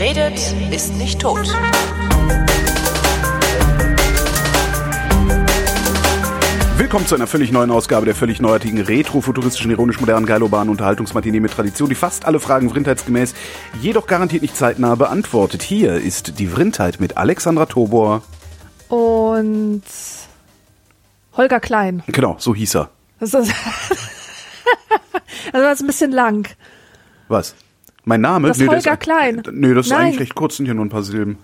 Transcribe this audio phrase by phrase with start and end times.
[0.00, 1.46] Wer redet, ist nicht tot.
[6.78, 11.90] Willkommen zu einer völlig neuen Ausgabe der völlig neuartigen retro-futuristischen, ironisch-modernen, geilobanen Unterhaltungsmatinee mit Tradition,
[11.90, 13.34] die fast alle Fragen vrindheitsgemäß,
[13.82, 15.62] jedoch garantiert nicht zeitnah beantwortet.
[15.62, 18.22] Hier ist die Vrindheit mit Alexandra Tobor.
[18.88, 19.82] Und
[21.36, 22.02] Holger Klein.
[22.06, 22.90] Genau, so hieß er.
[23.18, 23.52] Das ist, also
[25.52, 26.48] das ist ein bisschen lang.
[27.28, 27.54] Was?
[28.10, 28.48] Mein Name?
[28.48, 29.40] Das Nee, Holger ist, Klein.
[29.52, 30.06] Nee, das ist Nein.
[30.06, 31.38] eigentlich recht kurz, sind hier nur ein paar Silben.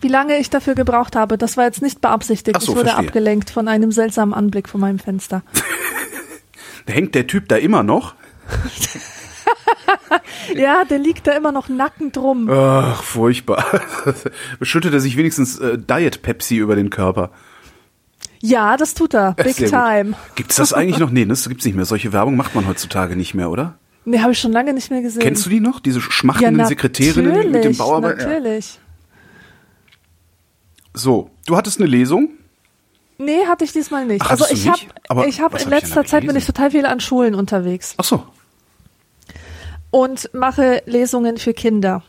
[0.00, 2.60] Wie lange ich dafür gebraucht habe, das war jetzt nicht beabsichtigt.
[2.60, 3.08] So, ich wurde verstehe.
[3.08, 5.42] abgelenkt von einem seltsamen Anblick von meinem Fenster.
[6.86, 8.14] Hängt der Typ da immer noch?
[10.54, 12.48] Ja, der liegt da immer noch nackend rum.
[12.50, 13.64] Ach, furchtbar.
[14.60, 17.30] Schüttet er sich wenigstens äh, Diet Pepsi über den Körper?
[18.40, 19.32] Ja, das tut er.
[19.32, 19.78] Big Sehr gut.
[19.78, 20.14] time.
[20.34, 21.10] Gibt's das eigentlich noch?
[21.10, 21.86] Nee, das gibt's nicht mehr.
[21.86, 23.78] Solche Werbung macht man heutzutage nicht mehr, oder?
[24.04, 25.22] Nee, habe ich schon lange nicht mehr gesehen.
[25.22, 25.80] Kennst du die noch?
[25.80, 28.20] Diese ja, schmachtenden Sekretärinnen mit dem natürlich, Bauarbeit?
[28.20, 28.28] Ja.
[28.28, 28.78] Natürlich.
[30.94, 32.30] So, du hattest eine Lesung.
[33.18, 34.22] Nee, hatte ich diesmal nicht.
[34.22, 34.80] Ach, also ich habe
[35.28, 38.04] ich habe in hab letzter da Zeit bin ich total viel an Schulen unterwegs Ach
[38.04, 38.26] so.
[39.90, 42.02] und mache Lesungen für Kinder.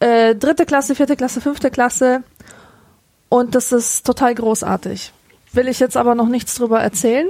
[0.00, 2.22] Äh, dritte Klasse, vierte Klasse, fünfte Klasse
[3.28, 5.12] und das ist total großartig.
[5.52, 7.28] Will ich jetzt aber noch nichts drüber erzählen.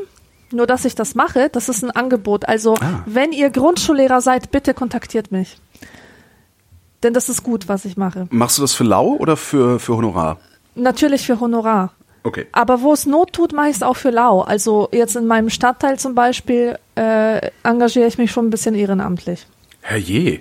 [0.53, 2.47] Nur dass ich das mache, das ist ein Angebot.
[2.48, 3.03] Also Ah.
[3.06, 5.59] wenn ihr Grundschullehrer seid, bitte kontaktiert mich.
[7.03, 8.27] Denn das ist gut, was ich mache.
[8.31, 10.39] Machst du das für lau oder für, für Honorar?
[10.75, 11.92] Natürlich für Honorar.
[12.22, 12.47] Okay.
[12.53, 14.42] Aber wo es Not tut, mache ich es auch für lau.
[14.42, 19.47] Also jetzt in meinem Stadtteil zum Beispiel äh, engagiere ich mich schon ein bisschen ehrenamtlich.
[19.81, 20.41] Herrje.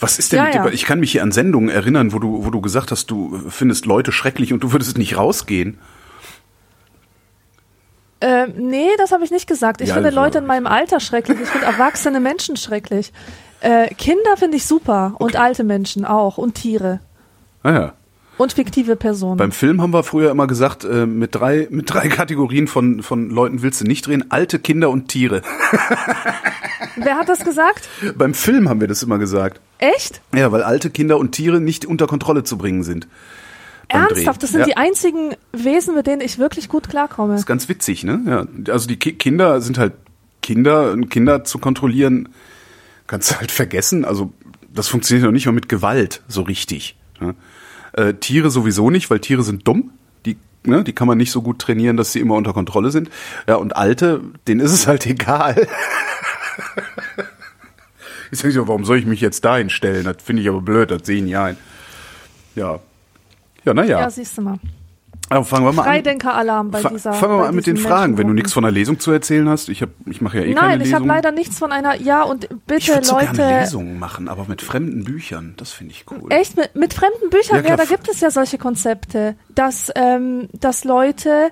[0.00, 0.64] Was ist denn Ja, mit dir?
[0.64, 0.68] ja.
[0.70, 3.86] Ich kann mich hier an Sendungen erinnern, wo du, wo du gesagt hast, du findest
[3.86, 5.78] Leute schrecklich und du würdest nicht rausgehen.
[8.20, 9.80] Äh, nee, das habe ich nicht gesagt.
[9.80, 11.38] Ich Ja, finde Leute in meinem Alter schrecklich.
[11.40, 13.12] Ich finde erwachsene Menschen schrecklich.
[13.60, 17.00] Äh, Kinder finde ich super und alte Menschen auch und Tiere
[17.64, 17.92] Naja.
[18.36, 19.36] und fiktive Personen.
[19.36, 23.30] Beim Film haben wir früher immer gesagt, äh, mit drei, mit drei Kategorien von, von
[23.30, 24.30] Leuten willst du nicht drehen.
[24.30, 25.42] Alte, Kinder und Tiere.
[26.96, 27.88] Wer hat das gesagt?
[28.16, 29.60] Beim Film haben wir das immer gesagt.
[29.78, 30.20] Echt?
[30.34, 33.06] Ja, weil alte Kinder und Tiere nicht unter Kontrolle zu bringen sind.
[33.88, 34.42] Ernsthaft?
[34.42, 34.66] Das sind ja.
[34.66, 37.32] die einzigen Wesen, mit denen ich wirklich gut klarkomme.
[37.32, 38.20] Das ist ganz witzig, ne?
[38.26, 39.94] Ja, also die Ki Kinder sind halt
[40.42, 42.28] Kinder und Kinder zu kontrollieren
[43.08, 44.04] kannst du halt vergessen.
[44.04, 44.32] Also
[44.72, 46.96] das funktioniert noch nicht mal mit Gewalt so richtig.
[47.20, 47.34] Ne?
[47.94, 49.90] Äh, Tiere sowieso nicht, weil Tiere sind dumm.
[50.24, 53.10] Die, ne, die kann man nicht so gut trainieren, dass sie immer unter Kontrolle sind.
[53.48, 55.66] Ja, und Alte, denen ist es halt egal.
[58.30, 60.04] Ich sag so, warum soll ich mich jetzt dahin stellen?
[60.04, 61.56] Das finde ich aber blöd, das sehen die ein.
[62.54, 62.80] Ja.
[63.68, 64.00] Ja, naja.
[64.00, 64.58] Ja, siehst du mal.
[65.30, 65.82] Aber fangen wir mal.
[65.82, 67.12] Freidenker-Alarm bei dieser.
[67.12, 69.46] Fangen wir mal an mit den Fragen, wenn du nichts von einer Lesung zu erzählen
[69.46, 69.68] hast.
[69.68, 71.00] Ich, hab, ich mache ja eh keine Nein, ich Lesung.
[71.00, 71.96] habe leider nichts von einer.
[72.00, 73.60] Ja, und bitte ich würde so gerne Leute.
[73.60, 75.52] Lesungen machen, aber mit fremden Büchern.
[75.58, 76.32] Das finde ich cool.
[76.32, 80.48] Echt mit, mit fremden Büchern, Ja, ja, da gibt es ja solche Konzepte, dass, ähm,
[80.54, 81.50] dass Leute,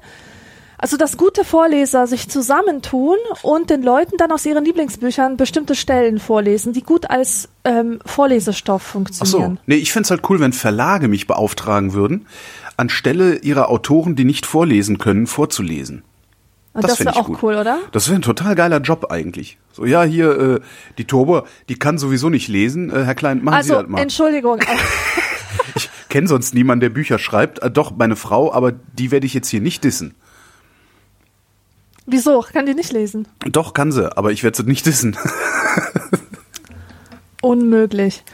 [0.79, 6.19] also dass gute Vorleser sich zusammentun und den Leuten dann aus ihren Lieblingsbüchern bestimmte Stellen
[6.19, 9.57] vorlesen, die gut als ähm, Vorlesestoff Ach funktionieren.
[9.57, 9.63] so.
[9.67, 12.27] Nee, ich fänd's halt cool, wenn Verlage mich beauftragen würden,
[12.77, 16.03] anstelle ihrer Autoren, die nicht vorlesen können, vorzulesen.
[16.75, 17.43] Und Das das, fänd wäre auch gut.
[17.43, 17.79] cool, oder?
[17.93, 19.57] Das wäre ein total geiler Job eigentlich.
[19.73, 20.61] So, ja, hier, äh,
[20.99, 22.91] die Tober, die kann sowieso nicht lesen.
[22.91, 24.01] Äh, Herr Klein, machen Sie Also, das mal.
[24.03, 24.61] Entschuldigung,
[25.75, 27.61] Ich kenne sonst niemanden, der Bücher schreibt.
[27.63, 30.15] Äh, doch, meine Frau, aber die werde ich jetzt hier nicht dissen.
[32.07, 32.45] Wieso?
[32.53, 33.29] Kann die nicht lesen?
[33.51, 35.17] Doch, kann sie, aber ich werde sie nicht dissen.
[37.43, 38.25] Unmöglich.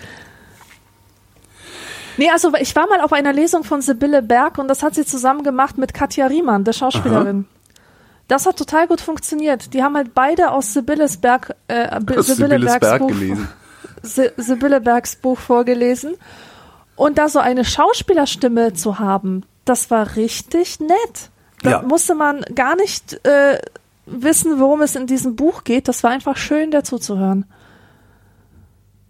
[2.18, 5.04] Nee, also ich war mal auf einer Lesung von Sibylle Berg und das hat sie
[5.04, 7.46] zusammen gemacht mit Katja Riemann, der Schauspielerin.
[8.28, 9.74] Das hat total gut funktioniert.
[9.74, 13.48] Die haben halt beide aus Sibylles Berg, äh, Aus Sibylle Sibylles Bergs Berg Buch, gelesen.
[14.02, 16.14] Si Sibylle Bergs Buch vorgelesen.
[16.96, 21.30] Und da so eine Schauspielerstimme zu haben, das war richtig nett.
[21.62, 21.82] Da Ja.
[21.82, 23.58] musste man gar nicht äh,
[24.06, 25.88] wissen, worum es in diesem Buch geht.
[25.88, 27.44] Das war einfach schön, dazu zu hören.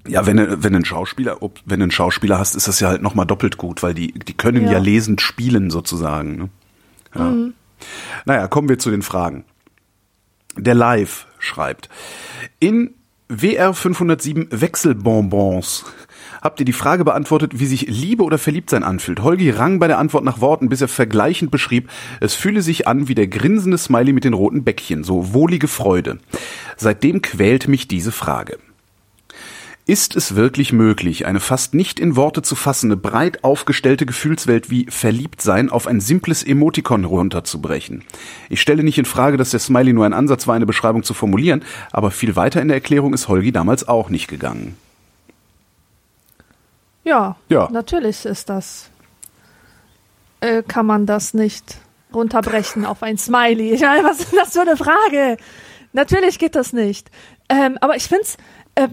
[0.06, 2.88] Ja, wenn du, wenn einen Schauspieler, ob, wenn du einen Schauspieler hast, ist das ja
[2.88, 4.78] halt nochmal doppelt gut, weil die, die können ja, Ja.
[4.78, 6.36] lesend spielen sozusagen.
[6.36, 6.48] Ne?
[7.14, 7.34] Ja.
[8.24, 9.44] Naja, kommen wir zu den Fragen.
[10.56, 11.88] Der Live schreibt,
[12.58, 12.94] in
[13.28, 15.84] WR 507 Wechselbonbons
[16.42, 19.22] habt ihr die Frage beantwortet, wie sich Liebe oder Verliebtsein anfühlt.
[19.22, 21.88] Holgi rang bei der Antwort nach Worten, bis er vergleichend beschrieb,
[22.20, 26.18] es fühle sich an wie der grinsende Smiley mit den roten Bäckchen, so wohlige Freude.
[26.76, 28.58] Seitdem quält mich diese Frage.
[29.84, 34.86] Ist es wirklich möglich, eine fast nicht in Worte zu fassende, breit aufgestellte Gefühlswelt wie
[34.88, 38.04] Verliebtsein auf ein simples Emotikon runterzubrechen?
[38.48, 41.14] Ich stelle nicht in Frage, dass der Smiley nur ein Ansatz war, eine Beschreibung zu
[41.14, 44.76] formulieren, aber viel weiter in der Erklärung ist Holgi damals auch nicht gegangen.
[47.04, 47.68] Ja, Ja.
[47.70, 48.88] natürlich ist das.
[50.40, 51.76] Äh, kann man das nicht
[52.12, 53.70] runterbrechen auf ein Smiley?
[53.74, 55.36] Ich meine, was ist das für eine Frage?
[55.92, 57.10] Natürlich geht das nicht.
[57.48, 58.36] Ähm, aber ich finde es,
[58.74, 58.88] äh,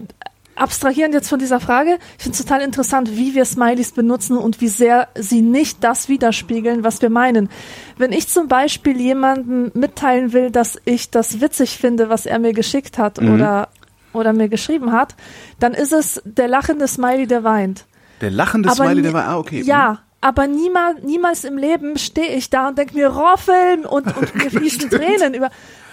[0.54, 4.60] abstrahierend jetzt von dieser Frage, ich finde es total interessant, wie wir Smileys benutzen und
[4.60, 7.48] wie sehr sie nicht das widerspiegeln, was wir meinen.
[7.96, 12.52] Wenn ich zum Beispiel jemandem mitteilen will, dass ich das witzig finde, was er mir
[12.52, 13.68] geschickt hat oder,
[14.12, 15.14] oder mir geschrieben hat,
[15.60, 17.86] dann ist es der lachende Smiley, der weint.
[18.20, 19.62] Der lachende Aber Smiley, der war, ah, okay.
[19.62, 24.34] Ja, aber niemals, niemals im Leben stehe ich da und denke mir Roffeln und, und
[24.42, 25.50] mir fließen Tränen über.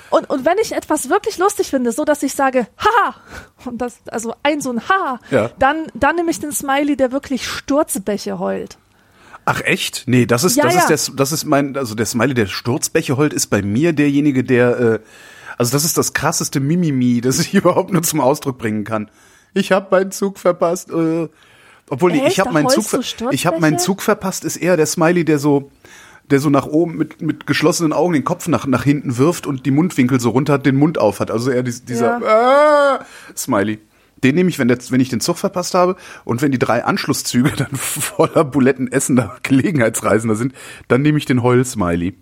[0.10, 3.16] Und, und wenn ich etwas wirklich lustig finde, so dass ich sage, haha,
[3.66, 5.52] und das, also ein so ein Haha, Ja.
[5.60, 8.78] dann, dann nehme ich den Smiley, der wirklich Sturzbäche heult.
[9.46, 10.04] Ach echt?
[10.08, 10.90] Nee, das ist Ja, das ja.
[10.90, 14.44] ist der das ist mein also der Smiley der Sturzbäche heult ist bei mir derjenige
[14.44, 15.00] der äh,
[15.58, 19.10] also das ist das krasseste Mimimi, das ich überhaupt nur zum Ausdruck bringen kann.
[19.54, 20.92] Ich habe meinen Zug verpasst.
[20.92, 21.30] Äh,
[21.89, 22.28] obwohl Echt?
[22.28, 22.86] ich habe meinen Zug
[23.31, 23.80] ich habe meinen?
[23.80, 25.72] Zug verpasst ist eher der Smiley, der so
[26.30, 29.66] der so nach oben mit mit geschlossenen Augen den Kopf nach nach hinten wirft und
[29.66, 31.31] die Mundwinkel so runter hat, den Mund auf hat.
[31.31, 33.06] Also eher dies- dieser ah,
[33.36, 33.80] Smiley.
[34.24, 35.95] Den nehme ich, wenn, der, wenn ich den Zug verpasst habe
[36.25, 40.54] und wenn die drei Anschlusszüge dann voller Buletten essender Gelegenheitsreisender sind,
[40.88, 42.16] dann nehme ich den Heul-Smiley.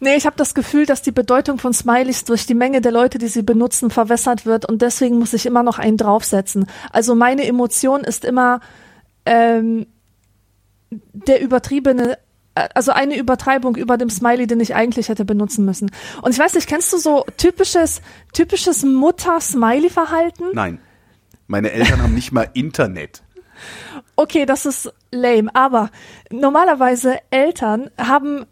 [0.00, 3.18] Nee, ich habe das Gefühl, dass die Bedeutung von Smileys durch die Menge der Leute,
[3.18, 6.66] die sie benutzen, verwässert wird und deswegen muss ich immer noch einen draufsetzen.
[6.90, 8.60] Also meine Emotion ist immer
[9.26, 9.86] ähm,
[10.90, 12.18] der übertriebene,
[12.54, 15.90] äh, also eine Übertreibung über dem Smiley, den ich eigentlich hätte benutzen müssen.
[16.22, 18.02] Und ich weiß nicht, kennst du so typisches,
[18.32, 20.46] typisches Mutter-Smiley-Verhalten?
[20.52, 20.80] Nein.
[21.46, 23.22] Meine Eltern haben nicht mal Internet.
[24.14, 25.90] Okay, das ist lame, aber
[26.30, 28.46] normalerweise Eltern haben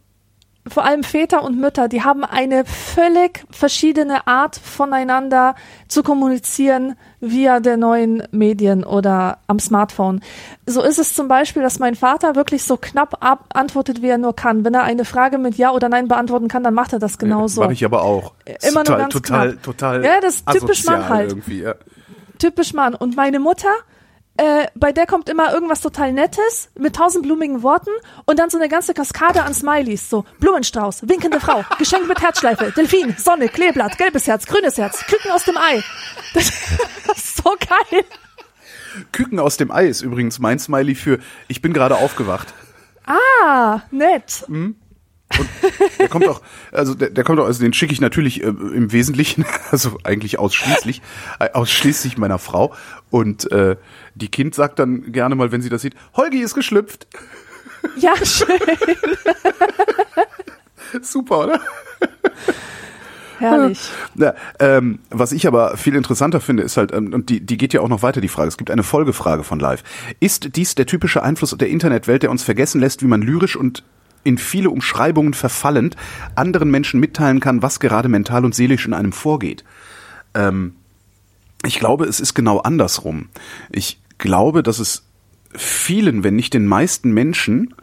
[0.70, 5.54] vor allem Väter und Mütter, die haben eine völlig verschiedene Art voneinander
[5.88, 10.20] zu kommunizieren via der neuen Medien oder am Smartphone.
[10.66, 14.18] So ist es zum Beispiel, dass mein Vater wirklich so knapp ab antwortet, wie er
[14.18, 14.64] nur kann.
[14.64, 17.62] Wenn er eine Frage mit Ja oder Nein beantworten kann, dann macht er das genauso.
[17.62, 18.34] Mache ich aber auch.
[18.62, 19.62] Immer nur total, ganz total, knapp.
[19.62, 20.04] total.
[20.04, 21.36] Ja, das ist typisch Mann halt.
[21.48, 21.74] Ja.
[22.38, 22.94] typisch Mann.
[22.94, 23.70] Und meine Mutter,
[24.38, 27.90] äh, bei der kommt immer irgendwas total Nettes mit tausendblumigen Worten
[28.24, 30.08] und dann so eine ganze Kaskade an Smileys.
[30.08, 35.32] So Blumenstrauß, winkende Frau, Geschenk mit Herzschleife, Delfin, Sonne, Kleeblatt, gelbes Herz, grünes Herz, Küken
[35.32, 35.82] aus dem Ei.
[36.34, 36.52] Das,
[37.06, 38.04] das ist so geil.
[39.12, 41.18] Küken aus dem Ei ist übrigens mein Smiley für
[41.48, 42.54] ich bin gerade aufgewacht.
[43.06, 44.44] Ah, nett.
[45.98, 46.42] Der kommt auch,
[46.72, 50.38] also der, der kommt auch, also den schicke ich natürlich äh, im Wesentlichen, also eigentlich
[50.38, 51.02] ausschließlich,
[51.38, 52.74] äh, ausschließlich meiner Frau.
[53.10, 53.76] Und äh,
[54.14, 57.06] die Kind sagt dann gerne mal, wenn sie das sieht, Holgi ist geschlüpft.
[57.96, 58.58] Ja, schön.
[61.02, 61.60] Super, oder?
[63.38, 63.90] Herrlich.
[64.16, 67.72] Ja, ähm, was ich aber viel interessanter finde, ist halt, ähm, und die, die geht
[67.72, 68.48] ja auch noch weiter, die Frage.
[68.48, 69.84] Es gibt eine Folgefrage von Live.
[70.18, 73.84] Ist dies der typische Einfluss der Internetwelt, der uns vergessen lässt, wie man lyrisch und
[74.24, 75.96] in viele Umschreibungen verfallend
[76.34, 79.64] anderen Menschen mitteilen kann, was gerade mental und seelisch in einem vorgeht?
[80.34, 80.74] Ähm,
[81.64, 83.28] ich glaube, es ist genau andersrum.
[83.70, 85.04] Ich glaube, dass es
[85.54, 87.74] vielen, wenn nicht den meisten Menschen,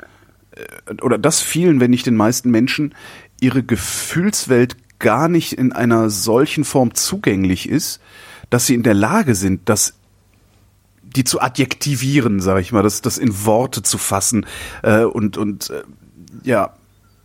[0.52, 2.94] äh, oder dass vielen, wenn nicht den meisten Menschen,
[3.42, 8.00] ihre Gefühlswelt gar nicht in einer solchen Form zugänglich ist,
[8.50, 9.96] dass sie in der Lage sind, das
[11.04, 14.46] die zu adjektivieren, sage ich mal, das, das in Worte zu fassen
[14.84, 15.84] äh, und und äh,
[16.44, 16.74] ja,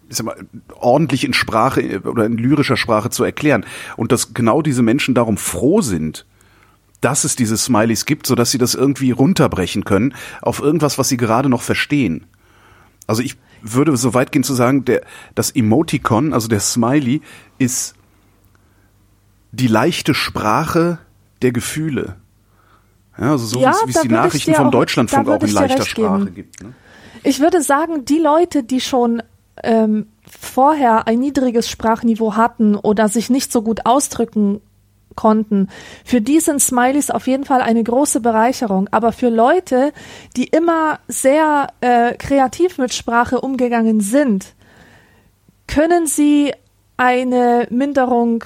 [0.09, 0.37] ich sag mal,
[0.77, 3.65] ordentlich in Sprache oder in lyrischer Sprache zu erklären
[3.97, 6.27] und dass genau diese Menschen darum froh sind,
[7.01, 11.09] dass es diese Smileys gibt, so dass sie das irgendwie runterbrechen können auf irgendwas, was
[11.09, 12.27] sie gerade noch verstehen.
[13.07, 15.03] Also ich würde so weit gehen zu sagen, der,
[15.35, 17.21] das Emoticon, also der Smiley,
[17.59, 17.95] ist
[19.53, 20.99] die leichte Sprache
[21.43, 22.17] der Gefühle.
[23.19, 26.25] Ja, also so Ja, wie es- die Nachrichten vom auch- Deutschlandfunk auch in leichter Sprache
[26.25, 26.35] geben.
[26.35, 26.63] gibt.
[26.63, 26.73] Ne?
[27.23, 29.23] Ich würde sagen, die Leute, die schon
[29.63, 34.61] ähm, vorher ein niedriges Sprachniveau hatten oder sich nicht so gut ausdrücken
[35.17, 35.69] konnten,
[36.05, 38.89] für die sind Smileys auf jeden Fall eine große Bereicherung.
[38.91, 39.93] Aber für Leute,
[40.37, 44.55] die immer sehr äh, kreativ mit Sprache umgegangen sind,
[45.67, 46.53] können sie
[46.97, 48.45] eine Minderung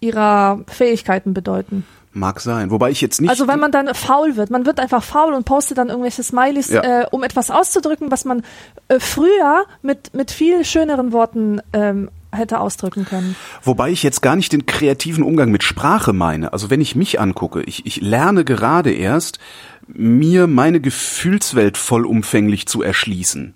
[0.00, 1.86] ihrer Fähigkeiten bedeuten.
[2.14, 2.70] Mag sein.
[2.70, 3.30] Wobei ich jetzt nicht.
[3.30, 6.68] Also wenn man dann faul wird, man wird einfach faul und postet dann irgendwelche Smileys,
[6.68, 7.02] Ja.
[7.02, 8.42] äh, um etwas auszudrücken, was man
[8.88, 13.34] äh, früher mit, mit viel schöneren Worten ähm, hätte ausdrücken können.
[13.62, 16.52] Wobei ich jetzt gar nicht den kreativen Umgang mit Sprache meine.
[16.52, 19.38] Also wenn ich mich angucke, ich, ich lerne gerade erst,
[19.86, 23.54] mir meine Gefühlswelt vollumfänglich zu erschließen.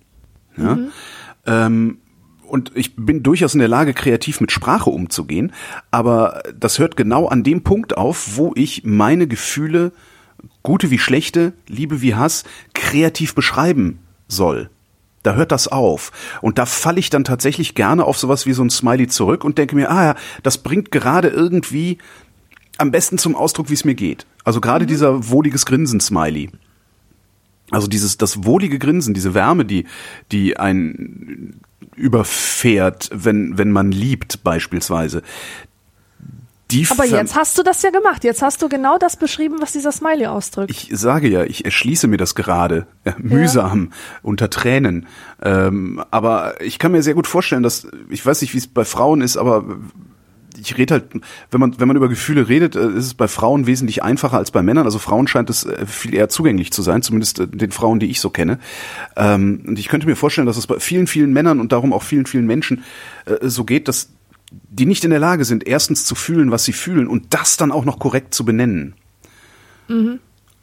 [0.56, 0.78] Ja?
[1.46, 1.98] Ähm,
[2.48, 5.52] und ich bin durchaus in der Lage, kreativ mit Sprache umzugehen,
[5.90, 9.92] aber das hört genau an dem Punkt auf, wo ich meine Gefühle,
[10.62, 13.98] gute wie schlechte, Liebe wie Hass, kreativ beschreiben
[14.28, 14.70] soll,
[15.22, 16.12] da hört das auf.
[16.40, 19.58] Und da falle ich dann tatsächlich gerne auf sowas wie so ein Smiley zurück und
[19.58, 21.98] denke mir, ah ja, das bringt gerade irgendwie
[22.78, 24.26] am besten zum Ausdruck, wie es mir geht.
[24.44, 24.88] Also gerade mhm.
[24.88, 26.50] dieser wohliges Grinsen-Smiley.
[27.70, 29.86] Also dieses, das wohlige Grinsen, diese Wärme, die,
[30.30, 31.54] die ein
[31.94, 35.22] überfährt, wenn, wenn man liebt, beispielsweise.
[36.72, 38.24] Die Aber jetzt hast du das ja gemacht.
[38.24, 40.72] Jetzt hast du genau das beschrieben, was dieser Smiley ausdrückt.
[40.72, 42.88] Ich sage ja, ich erschließe mir das gerade.
[43.04, 44.18] Ja, mühsam, ja.
[44.22, 45.06] unter Tränen.
[45.40, 48.84] Ähm, aber ich kann mir sehr gut vorstellen, dass, ich weiß nicht, wie es bei
[48.84, 49.64] Frauen ist, aber
[50.58, 51.04] ich rede halt,
[51.50, 54.50] wenn man, wenn man über Gefühle redet, äh, ist es bei Frauen wesentlich einfacher als
[54.50, 54.84] bei Männern.
[54.84, 58.06] Also Frauen scheint es äh, viel eher zugänglich zu sein, zumindest äh, den Frauen, die
[58.06, 58.58] ich so kenne.
[59.16, 62.02] Ähm, und ich könnte mir vorstellen, dass es bei vielen, vielen Männern und darum auch
[62.02, 62.84] vielen, vielen Menschen
[63.42, 64.10] so geht, dass
[64.50, 67.72] die nicht in der Lage sind, erstens zu fühlen, was sie fühlen und das dann
[67.72, 68.94] auch noch korrekt zu benennen.
[69.88, 70.20] Mhm.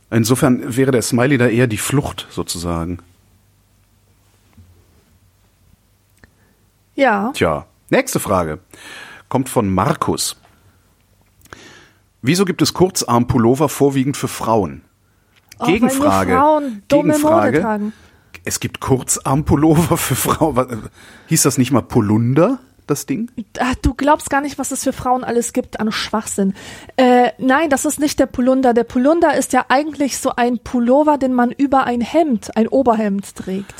[0.09, 2.99] Insofern wäre der Smiley da eher die Flucht sozusagen.
[6.95, 7.31] Ja.
[7.33, 8.59] Tja, nächste Frage
[9.33, 10.37] kommt von Markus.
[12.21, 14.83] Wieso gibt es Kurzarmpullover vorwiegend für Frauen?
[15.57, 16.33] Oh, Gegenfrage.
[16.35, 17.91] Frauen Gegenfrage.
[18.45, 20.83] Es gibt Kurzarmpullover für Frauen.
[21.29, 22.59] Hieß das nicht mal Polunder?
[22.85, 23.31] das Ding?
[23.59, 26.53] Ach, du glaubst gar nicht, was es für Frauen alles gibt an Schwachsinn.
[26.97, 28.75] Äh, nein, das ist nicht der Polunder.
[28.75, 33.35] Der Polunder ist ja eigentlich so ein Pullover, den man über ein Hemd, ein Oberhemd
[33.35, 33.73] trägt.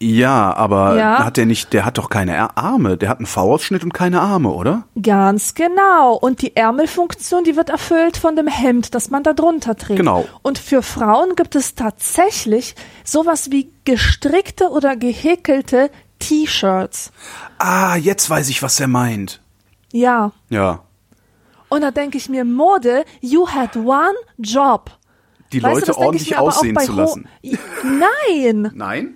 [0.00, 1.24] Ja, aber ja.
[1.24, 4.50] hat der nicht, der hat doch keine Arme, der hat einen V-Ausschnitt und keine Arme,
[4.50, 4.84] oder?
[5.00, 6.14] Ganz genau.
[6.14, 9.98] Und die Ärmelfunktion, die wird erfüllt von dem Hemd, das man da drunter trägt.
[9.98, 10.26] Genau.
[10.42, 15.90] Und für Frauen gibt es tatsächlich sowas wie gestrickte oder gehäkelte
[16.20, 17.10] T-Shirts.
[17.58, 19.40] Ah, jetzt weiß ich, was er meint.
[19.92, 20.30] Ja.
[20.48, 20.84] Ja.
[21.68, 24.90] Und da denke ich mir, Mode, you had one job.
[25.52, 27.28] Die weißt Leute du, ordentlich aussehen zu lassen.
[27.82, 28.70] Nein.
[28.74, 29.14] Nein?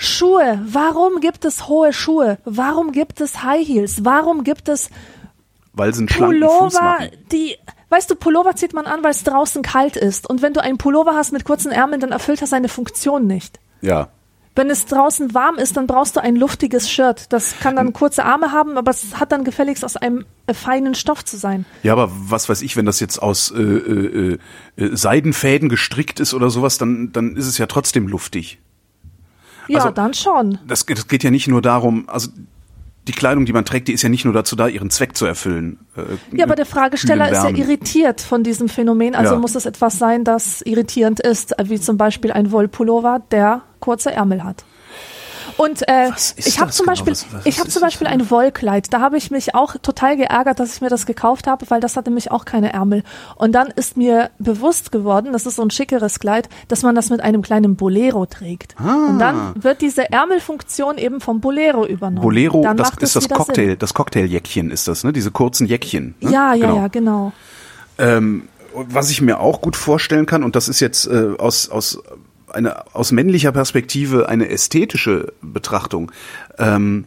[0.00, 0.58] Schuhe.
[0.64, 2.38] Warum gibt es hohe Schuhe?
[2.46, 4.02] Warum gibt es High Heels?
[4.02, 4.88] Warum gibt es
[5.74, 6.98] weil sie einen Pullover,
[7.30, 7.56] die
[7.90, 10.78] weißt du, Pullover zieht man an, weil es draußen kalt ist und wenn du einen
[10.78, 13.60] Pullover hast mit kurzen Ärmeln, dann erfüllt das seine Funktion nicht.
[13.82, 14.08] Ja.
[14.56, 17.30] Wenn es draußen warm ist, dann brauchst du ein luftiges Shirt.
[17.32, 20.94] Das kann dann kurze Arme haben, aber es hat dann gefälligst aus einem äh, feinen
[20.94, 21.66] Stoff zu sein.
[21.82, 24.38] Ja, aber was weiß ich, wenn das jetzt aus äh, äh,
[24.76, 28.58] äh, Seidenfäden gestrickt ist oder sowas, dann, dann ist es ja trotzdem luftig.
[29.70, 30.58] Ja, also, dann schon.
[30.66, 32.30] Das, das geht ja nicht nur darum, also
[33.08, 35.26] die Kleidung, die man trägt, die ist ja nicht nur dazu da, ihren Zweck zu
[35.26, 35.78] erfüllen.
[35.96, 39.40] Äh, ja, aber der Fragesteller ist ja irritiert von diesem Phänomen, also ja.
[39.40, 44.44] muss es etwas sein, das irritierend ist, wie zum Beispiel ein Wollpullover, der kurze Ärmel
[44.44, 44.64] hat.
[45.56, 46.92] Und äh, ich habe zum genau?
[46.92, 48.92] Beispiel, was, was ich habe zum Beispiel ein Wollkleid.
[48.92, 51.96] Da habe ich mich auch total geärgert, dass ich mir das gekauft habe, weil das
[51.96, 53.02] hatte nämlich auch keine Ärmel.
[53.36, 57.10] Und dann ist mir bewusst geworden, das ist so ein schickeres Kleid, dass man das
[57.10, 58.74] mit einem kleinen Bolero trägt.
[58.78, 59.08] Ah.
[59.08, 62.22] Und dann wird diese Ärmelfunktion eben vom Bolero übernommen.
[62.22, 63.78] Bolero, dann das ist das Cocktail, Sinn.
[63.78, 65.12] das Cocktailjäckchen ist das, ne?
[65.12, 66.14] Diese kurzen Jäckchen.
[66.20, 66.30] Ne?
[66.30, 66.76] Ja, ja, genau.
[66.76, 67.32] ja, genau.
[67.98, 72.02] Ähm, was ich mir auch gut vorstellen kann, und das ist jetzt äh, aus, aus
[72.54, 76.12] eine aus männlicher Perspektive eine ästhetische Betrachtung.
[76.58, 77.06] Ähm,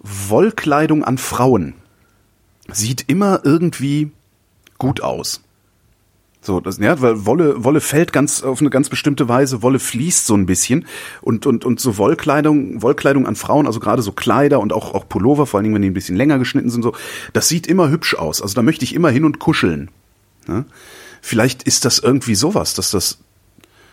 [0.00, 1.74] Wollkleidung an Frauen
[2.72, 4.12] sieht immer irgendwie
[4.78, 5.42] gut aus.
[6.42, 10.26] So, das, ja, weil Wolle, Wolle fällt ganz auf eine ganz bestimmte Weise, Wolle fließt
[10.26, 10.86] so ein bisschen
[11.20, 15.06] und, und, und so Wollkleidung, Wollkleidung an Frauen, also gerade so Kleider und auch, auch
[15.06, 16.94] Pullover, vor allen Dingen, wenn die ein bisschen länger geschnitten sind, so,
[17.34, 18.40] das sieht immer hübsch aus.
[18.40, 19.90] Also da möchte ich immer hin und kuscheln.
[20.48, 20.64] Ja?
[21.20, 23.18] Vielleicht ist das irgendwie sowas, dass das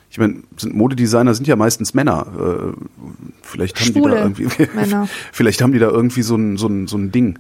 [0.10, 2.28] ich meine, sind Modedesigner sind ja meistens Männer.
[2.28, 2.74] Äh,
[3.42, 5.08] vielleicht haben Schwule die da irgendwie, Männer.
[5.32, 7.40] vielleicht haben die da irgendwie so ein, so ein, so ein Ding.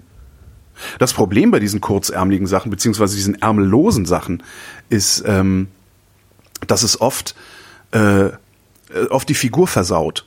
[1.00, 4.44] Das Problem bei diesen kurzärmeligen Sachen, beziehungsweise diesen ärmellosen Sachen,
[4.90, 5.68] ist, ähm,
[6.68, 7.36] dass es oft,
[7.92, 8.30] äh,
[9.10, 10.27] oft die Figur versaut.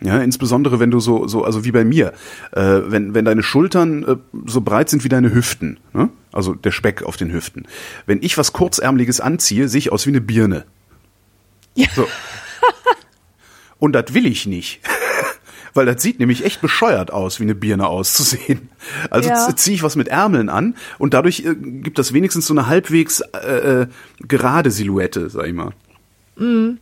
[0.00, 2.12] Ja, insbesondere wenn du so, so, also wie bei mir,
[2.52, 6.08] äh, wenn, wenn deine Schultern äh, so breit sind wie deine Hüften, ne?
[6.32, 7.66] also der Speck auf den Hüften.
[8.06, 10.64] Wenn ich was kurzärmeliges anziehe, sehe ich aus wie eine Birne.
[11.74, 11.88] Ja.
[11.96, 12.06] So.
[13.78, 14.80] Und das will ich nicht.
[15.74, 18.68] Weil das sieht nämlich echt bescheuert aus, wie eine Birne auszusehen.
[19.10, 19.54] Also ja.
[19.54, 23.20] ziehe ich was mit Ärmeln an und dadurch äh, gibt das wenigstens so eine halbwegs
[23.20, 23.86] äh, äh
[24.20, 25.72] gerade Silhouette, sag ich mal.
[26.36, 26.78] Mhm.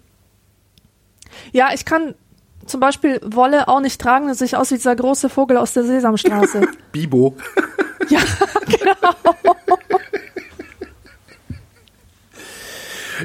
[1.53, 2.15] Ja, ich kann
[2.67, 5.85] zum Beispiel Wolle auch nicht tragen, das sieht aus wie dieser große Vogel aus der
[5.85, 6.69] Sesamstraße.
[6.93, 7.37] Bibo.
[8.09, 8.21] ja,
[8.67, 9.15] genau.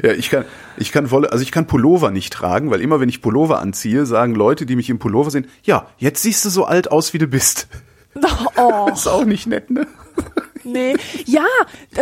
[0.02, 0.44] Ja, ich kann,
[0.76, 4.06] ich kann Wolle, also ich kann Pullover nicht tragen, weil immer wenn ich Pullover anziehe,
[4.06, 7.18] sagen Leute, die mich im Pullover sehen, ja, jetzt siehst du so alt aus, wie
[7.18, 7.68] du bist.
[8.56, 8.90] Oh.
[8.92, 9.86] ist auch nicht nett, ne?
[10.64, 10.94] Nee.
[11.24, 11.46] Ja,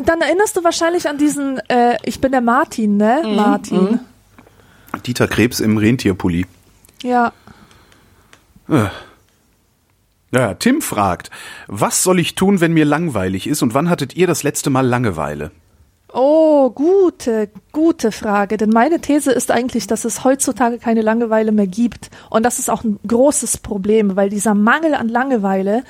[0.04, 3.22] dann erinnerst du wahrscheinlich an diesen, äh, ich bin der Martin, ne?
[3.24, 3.36] Mhm.
[3.36, 3.82] Martin.
[3.82, 4.00] Mhm.
[5.06, 6.46] Dieter Krebs im Rentierpulli.
[7.02, 7.32] Ja.
[10.32, 11.30] Ja, Tim fragt,
[11.66, 14.86] was soll ich tun, wenn mir langweilig ist und wann hattet ihr das letzte Mal
[14.86, 15.50] Langeweile?
[16.12, 18.56] Oh, gute, gute Frage.
[18.56, 22.10] Denn meine These ist eigentlich, dass es heutzutage keine Langeweile mehr gibt.
[22.30, 25.84] Und das ist auch ein großes Problem, weil dieser Mangel an Langeweile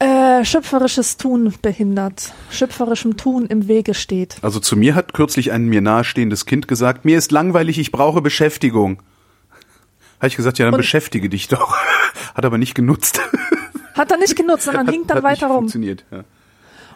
[0.00, 4.36] äh, schöpferisches Tun behindert, schöpferischem Tun im Wege steht.
[4.42, 8.22] Also zu mir hat kürzlich ein mir nahestehendes Kind gesagt, mir ist langweilig, ich brauche
[8.22, 9.02] Beschäftigung.
[10.20, 11.76] Habe ich gesagt, ja, dann Und- beschäftige dich doch.
[12.34, 13.20] Hat aber nicht genutzt.
[13.94, 15.62] Hat er nicht genutzt, sondern Hat- hinkt dann hat nicht weiter rum.
[15.62, 16.20] Funktioniert, ja.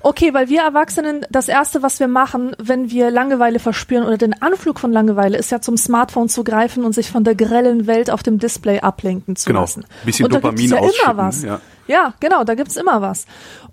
[0.07, 4.41] Okay, weil wir Erwachsenen, das Erste, was wir machen, wenn wir Langeweile verspüren oder den
[4.43, 8.11] Anflug von Langeweile, ist ja zum Smartphone zu greifen und sich von der grellen Welt
[8.11, 9.63] auf dem Display ablenken zu Genau.
[9.63, 9.87] lassen.
[10.05, 11.43] Bisschen und da gibt's Dopamin ja immer was.
[11.43, 11.61] ja.
[11.87, 13.25] Ja, genau, da gibt's immer was.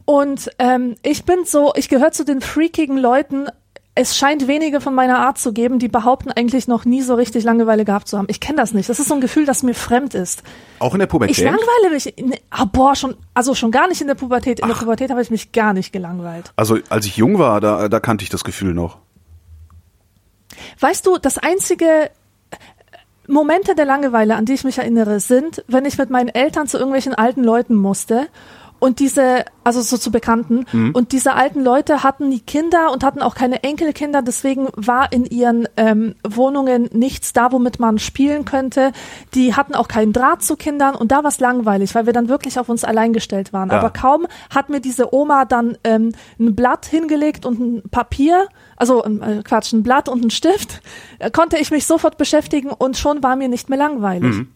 [0.06, 3.48] Und ähm, ich bin so, ich gehöre zu den freakigen Leuten.
[3.94, 7.44] Es scheint wenige von meiner Art zu geben, die behaupten eigentlich noch nie so richtig
[7.44, 8.28] Langeweile gehabt zu haben.
[8.30, 8.88] Ich kenne das nicht.
[8.88, 10.44] Das ist so ein Gefühl, das mir fremd ist.
[10.80, 11.38] Auch in der Pubertät?
[11.38, 12.06] Ich langweile mich.
[12.18, 14.62] Ne, ah, boah, schon, also schon gar nicht in der Pubertät.
[14.62, 16.54] In der Pubertät habe ich mich gar nicht gelangweilt.
[16.56, 18.98] Also als ich jung war, da, da kannte ich das Gefühl noch.
[20.80, 22.12] Weißt du, das einzige
[23.28, 26.78] Momente der Langeweile, an die ich mich erinnere, sind, wenn ich mit meinen Eltern zu
[26.78, 28.28] irgendwelchen alten Leuten musste
[28.82, 33.22] und diese, also so zu Bekannten, und diese alten Leute hatten nie Kinder und hatten
[33.22, 38.92] auch keine Enkelkinder, deswegen war in ihren ähm, Wohnungen nichts da, womit man spielen könnte.
[39.36, 42.28] Die hatten auch keinen Draht zu Kindern und da war es langweilig, weil wir dann
[42.28, 43.70] wirklich auf uns allein gestellt waren.
[43.70, 43.78] Ja.
[43.78, 48.48] Aber kaum hat mir diese Oma dann ähm, ein Blatt hingelegt und ein Papier,
[48.78, 50.82] also äh, Quatsch, ein Blatt und ein Stift,
[51.20, 54.48] äh, konnte ich mich sofort beschäftigen und schon war mir nicht mehr langweilig.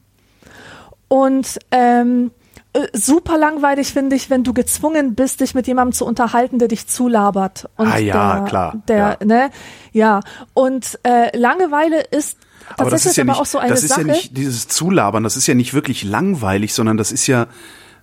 [1.09, 2.31] Und ähm,
[2.75, 6.67] äh, super langweilig finde ich, wenn du gezwungen bist, dich mit jemandem zu unterhalten, der
[6.67, 7.69] dich zulabert.
[7.77, 9.25] Und Ah ja, der, klar, Der, ja.
[9.25, 9.49] ne,
[9.91, 10.19] ja.
[10.53, 12.37] Und äh, Langeweile ist
[12.77, 14.01] Aber das tatsächlich ist ja aber nicht, auch so eine das ist Sache.
[14.01, 17.47] ja nicht dieses Zulabern, das ist ja nicht wirklich langweilig, sondern das ist ja,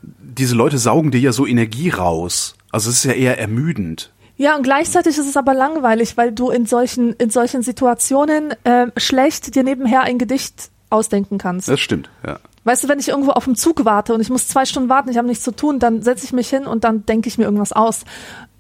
[0.03, 2.55] diese Leute saugen dir ja so Energie raus.
[2.73, 4.11] Also es ist ja eher ermüdend.
[4.39, 8.87] Ja, und gleichzeitig ist es aber langweilig, weil du in solchen, in solchen Situationen äh,
[8.97, 11.69] schlecht dir nebenher ein Gedicht ausdenken kannst.
[11.69, 12.39] Das stimmt, ja.
[12.65, 15.11] Weißt du, wenn ich irgendwo auf dem Zug warte und ich muss zwei Stunden warten,
[15.11, 17.45] ich habe nichts zu tun, dann setze ich mich hin und dann denke ich mir
[17.45, 18.05] irgendwas aus.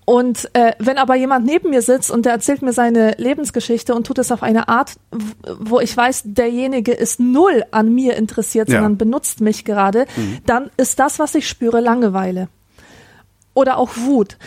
[0.05, 4.05] Und äh, wenn aber jemand neben mir sitzt und der erzählt mir seine Lebensgeschichte und
[4.05, 4.95] tut es auf eine Art,
[5.61, 8.77] wo ich weiß, derjenige ist null an mir interessiert, Ja.
[8.77, 10.07] sondern benutzt mich gerade,
[10.45, 12.49] dann ist das, was ich spüre, Langeweile.
[13.55, 14.38] Oder auch Wut.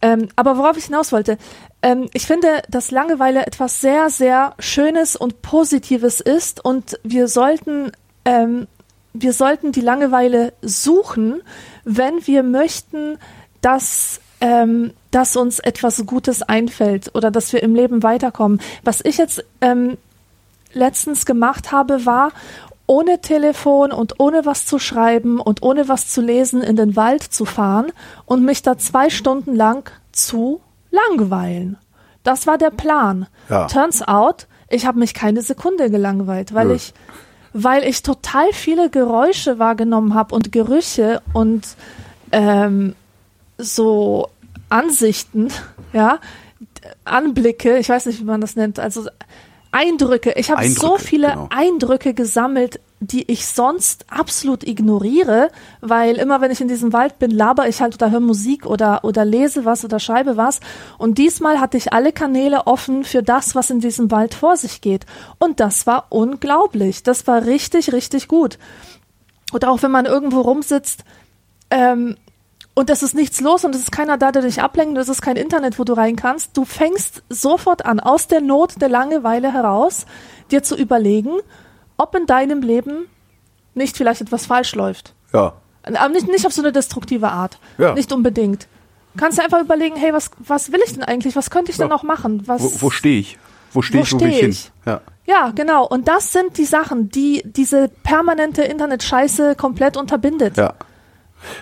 [0.00, 1.36] Ähm, aber worauf ich hinaus wollte,
[1.84, 7.92] ähm, ich finde, dass Langeweile etwas sehr, sehr Schönes und Positives ist und wir sollten,
[8.24, 8.66] ähm,
[9.12, 11.42] wir sollten die Langeweile suchen,
[11.84, 13.18] wenn wir möchten,
[13.60, 18.62] dass, ähm, dass uns etwas Gutes einfällt oder dass wir im Leben weiterkommen.
[18.82, 19.98] Was ich jetzt ähm,
[20.72, 22.32] letztens gemacht habe, war,
[22.86, 27.22] ohne Telefon und ohne was zu schreiben und ohne was zu lesen in den Wald
[27.22, 27.92] zu fahren
[28.24, 30.62] und mich da zwei Stunden lang zu
[31.08, 31.76] langweilen.
[32.22, 33.26] Das war der Plan.
[33.48, 33.66] Ja.
[33.66, 36.74] Turns out, ich habe mich keine Sekunde gelangweilt, weil Nö.
[36.74, 36.94] ich
[37.54, 41.76] weil ich total viele Geräusche wahrgenommen habe und Gerüche und
[42.32, 42.94] ähm,
[43.56, 44.28] so
[44.68, 45.48] Ansichten,
[45.92, 46.18] ja,
[47.04, 49.08] Anblicke, ich weiß nicht, wie man das nennt, also
[49.70, 50.32] Eindrücke.
[50.36, 51.48] Ich habe so viele genau.
[51.50, 57.30] Eindrücke gesammelt, die ich sonst absolut ignoriere, weil immer wenn ich in diesem Wald bin,
[57.30, 60.60] laber ich halt oder höre Musik oder, oder lese was oder schreibe was.
[60.98, 64.80] Und diesmal hatte ich alle Kanäle offen für das, was in diesem Wald vor sich
[64.80, 65.06] geht.
[65.38, 67.02] Und das war unglaublich.
[67.02, 68.58] Das war richtig, richtig gut.
[69.52, 71.04] Oder auch wenn man irgendwo rumsitzt,
[71.70, 72.16] ähm,
[72.76, 75.08] und es ist nichts los und es ist keiner da, der dich ablenkt, und es
[75.08, 76.56] ist kein Internet, wo du rein kannst.
[76.56, 80.06] Du fängst sofort an, aus der Not der Langeweile heraus,
[80.50, 81.38] dir zu überlegen,
[81.96, 83.06] ob in deinem Leben
[83.74, 85.14] nicht vielleicht etwas falsch läuft.
[85.32, 85.54] Ja.
[85.82, 87.58] Aber nicht, nicht auf so eine destruktive Art.
[87.78, 87.94] Ja.
[87.94, 88.68] Nicht unbedingt.
[89.14, 91.36] Du kannst dir einfach überlegen, hey, was, was will ich denn eigentlich?
[91.36, 91.94] Was könnte ich denn Ja.
[91.94, 92.42] noch machen?
[92.46, 93.38] Was, Wo, wo stehe ich?
[93.72, 94.56] Wo stehe ich, wo will ich steh hin?
[94.86, 95.00] Ja.
[95.26, 95.86] ja, genau.
[95.86, 100.56] Und das sind die Sachen, die diese permanente Internetscheiße komplett unterbindet.
[100.56, 100.74] Ja.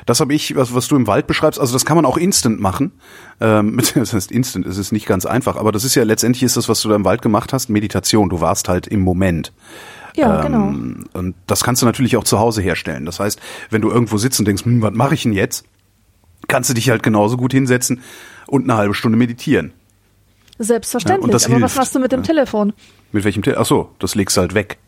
[0.06, 2.60] Das habe ich, was, was du im Wald beschreibst, also das kann man auch instant
[2.60, 2.92] machen.
[3.40, 6.56] Ähm, das heißt instant, es ist nicht ganz einfach, aber das ist ja letztendlich ist
[6.56, 8.28] das, was du da im Wald gemacht hast, Meditation.
[8.28, 9.52] Du warst halt im Moment.
[10.14, 10.68] Ja, genau.
[10.68, 13.06] Ähm, Und das kannst du natürlich auch zu Hause herstellen.
[13.06, 15.64] Das heißt, wenn du irgendwo sitzt und denkst, hm, was mache ich denn jetzt?
[16.48, 18.00] Kannst du dich halt genauso gut hinsetzen
[18.46, 19.72] und eine halbe Stunde meditieren.
[20.58, 21.20] Selbstverständlich.
[21.22, 21.76] Ja, und das Aber was hilft.
[21.76, 22.26] machst du mit dem Ja.
[22.26, 22.72] Telefon?
[23.12, 24.78] Mit welchem Te Ach so, das legst du halt weg.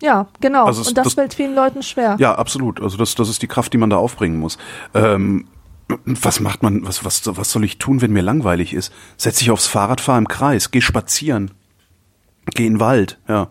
[0.00, 0.66] Ja, genau.
[0.66, 2.16] Also es- und das, das- fällt vielen Leuten schwer.
[2.20, 2.80] Ja, absolut.
[2.80, 4.58] Also das, das ist die Kraft, die man da aufbringen muss.
[4.94, 5.46] Ähm,
[6.04, 8.92] was macht man, was, was, was soll ich tun, wenn mir langweilig ist?
[9.16, 11.50] Setz dich aufs Fahrrad, fahr im Kreis, geh spazieren.
[12.54, 13.50] Geh in den Wald, ja.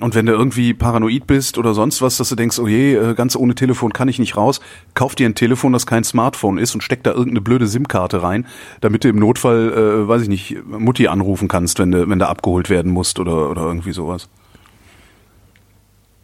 [0.00, 3.14] Und wenn du irgendwie paranoid bist oder sonst was, dass du denkst, oh je, äh,
[3.14, 4.60] ganz ohne Telefon kann ich nicht raus,
[4.94, 8.46] kauf dir ein Telefon, das kein Smartphone ist und steck da irgendeine blöde SIM-Karte rein,
[8.80, 12.26] damit du im Notfall, äh, weiß ich nicht, Mutti anrufen kannst, wenn du, wenn du
[12.26, 14.30] abgeholt werden musst oder, oder irgendwie sowas.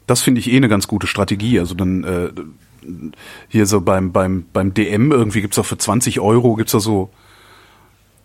[0.06, 1.60] Das finde ich eh eine ganz gute Strategie.
[1.60, 2.30] Also dann äh,
[3.48, 7.10] hier so beim, beim, beim DM irgendwie gibt's auch für 20 Euro gibt's da so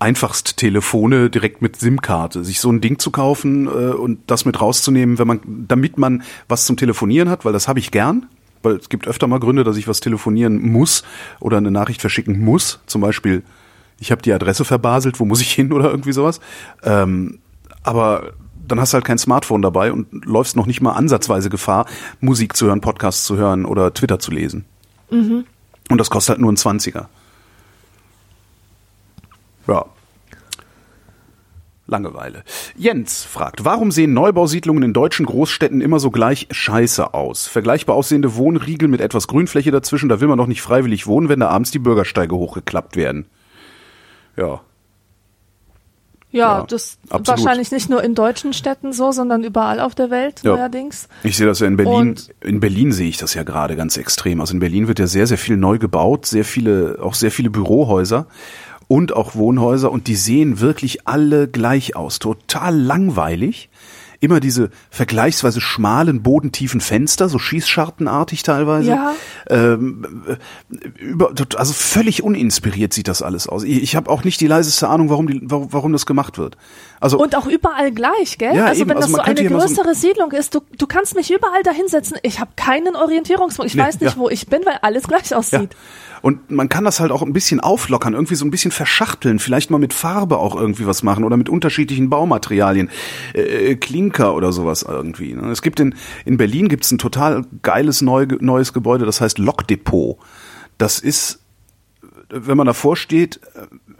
[0.01, 2.43] einfachst Telefone direkt mit SIM-Karte.
[2.43, 6.23] Sich so ein Ding zu kaufen äh, und das mit rauszunehmen, wenn man, damit man
[6.47, 8.25] was zum Telefonieren hat, weil das habe ich gern.
[8.63, 11.03] Weil es gibt öfter mal Gründe, dass ich was telefonieren muss
[11.39, 12.79] oder eine Nachricht verschicken muss.
[12.85, 13.43] Zum Beispiel,
[13.99, 16.39] ich habe die Adresse verbaselt, wo muss ich hin oder irgendwie sowas.
[16.83, 17.39] Ähm,
[17.83, 18.33] aber
[18.67, 21.85] dann hast du halt kein Smartphone dabei und läufst noch nicht mal ansatzweise Gefahr,
[22.19, 24.65] Musik zu hören, Podcasts zu hören oder Twitter zu lesen.
[25.09, 25.45] Mhm.
[25.89, 27.09] Und das kostet halt nur ein Zwanziger.
[29.67, 29.85] Ja.
[31.91, 32.43] Langeweile.
[32.75, 37.47] Jens fragt, warum sehen Neubausiedlungen in deutschen Großstädten immer so gleich scheiße aus?
[37.47, 41.41] Vergleichbar aussehende Wohnriegel mit etwas Grünfläche dazwischen, da will man doch nicht freiwillig wohnen, wenn
[41.41, 43.25] da abends die Bürgersteige hochgeklappt werden.
[44.37, 44.61] Ja.
[46.31, 47.27] Ja, ja das absolut.
[47.27, 50.55] wahrscheinlich nicht nur in deutschen Städten so, sondern überall auf der Welt ja.
[50.55, 51.09] neuerdings.
[51.23, 51.93] Ich sehe das ja in Berlin.
[51.93, 54.39] Und in Berlin sehe ich das ja gerade ganz extrem.
[54.39, 57.49] Also in Berlin wird ja sehr, sehr viel neu gebaut, sehr viele, auch sehr viele
[57.49, 58.27] Bürohäuser
[58.91, 62.19] und auch Wohnhäuser und die sehen wirklich alle gleich aus.
[62.19, 63.69] Total langweilig.
[64.19, 68.89] Immer diese vergleichsweise schmalen, bodentiefen Fenster, so schießschartenartig teilweise.
[68.89, 69.13] Ja.
[69.49, 70.05] Ähm,
[70.99, 73.63] über, also völlig uninspiriert sieht das alles aus.
[73.63, 76.57] Ich, ich habe auch nicht die leiseste Ahnung, warum, die, warum, warum das gemacht wird.
[77.01, 78.55] Also, und auch überall gleich, gell?
[78.55, 81.15] Ja, also eben, wenn also das so eine größere so Siedlung ist, du, du kannst
[81.15, 82.17] mich überall da hinsetzen.
[82.21, 83.71] Ich habe keinen Orientierungspunkt.
[83.71, 84.17] Ich nee, weiß nicht, ja.
[84.19, 85.73] wo ich bin, weil alles gleich aussieht.
[85.73, 85.79] Ja.
[86.21, 89.71] Und man kann das halt auch ein bisschen auflockern, irgendwie so ein bisschen verschachteln, vielleicht
[89.71, 92.91] mal mit Farbe auch irgendwie was machen oder mit unterschiedlichen Baumaterialien,
[93.33, 95.33] äh, Klinker oder sowas irgendwie.
[95.33, 95.49] Ne?
[95.49, 100.19] Es gibt in, in Berlin gibt's ein total geiles neu, neues Gebäude, das heißt Lokdepot.
[100.77, 101.39] Das ist,
[102.29, 103.39] wenn man davor steht,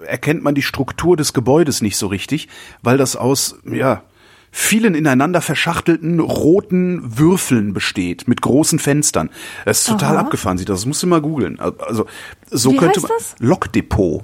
[0.05, 2.47] erkennt man die Struktur des Gebäudes nicht so richtig,
[2.81, 4.03] weil das aus, ja,
[4.51, 9.29] vielen ineinander verschachtelten roten Würfeln besteht mit großen Fenstern.
[9.65, 10.21] Es ist total Aha.
[10.21, 10.81] abgefahren sieht das.
[10.81, 11.59] Das musst du mal googeln.
[11.59, 12.05] Also
[12.49, 13.35] so Wie könnte heißt man das?
[13.39, 14.23] Lokdepot.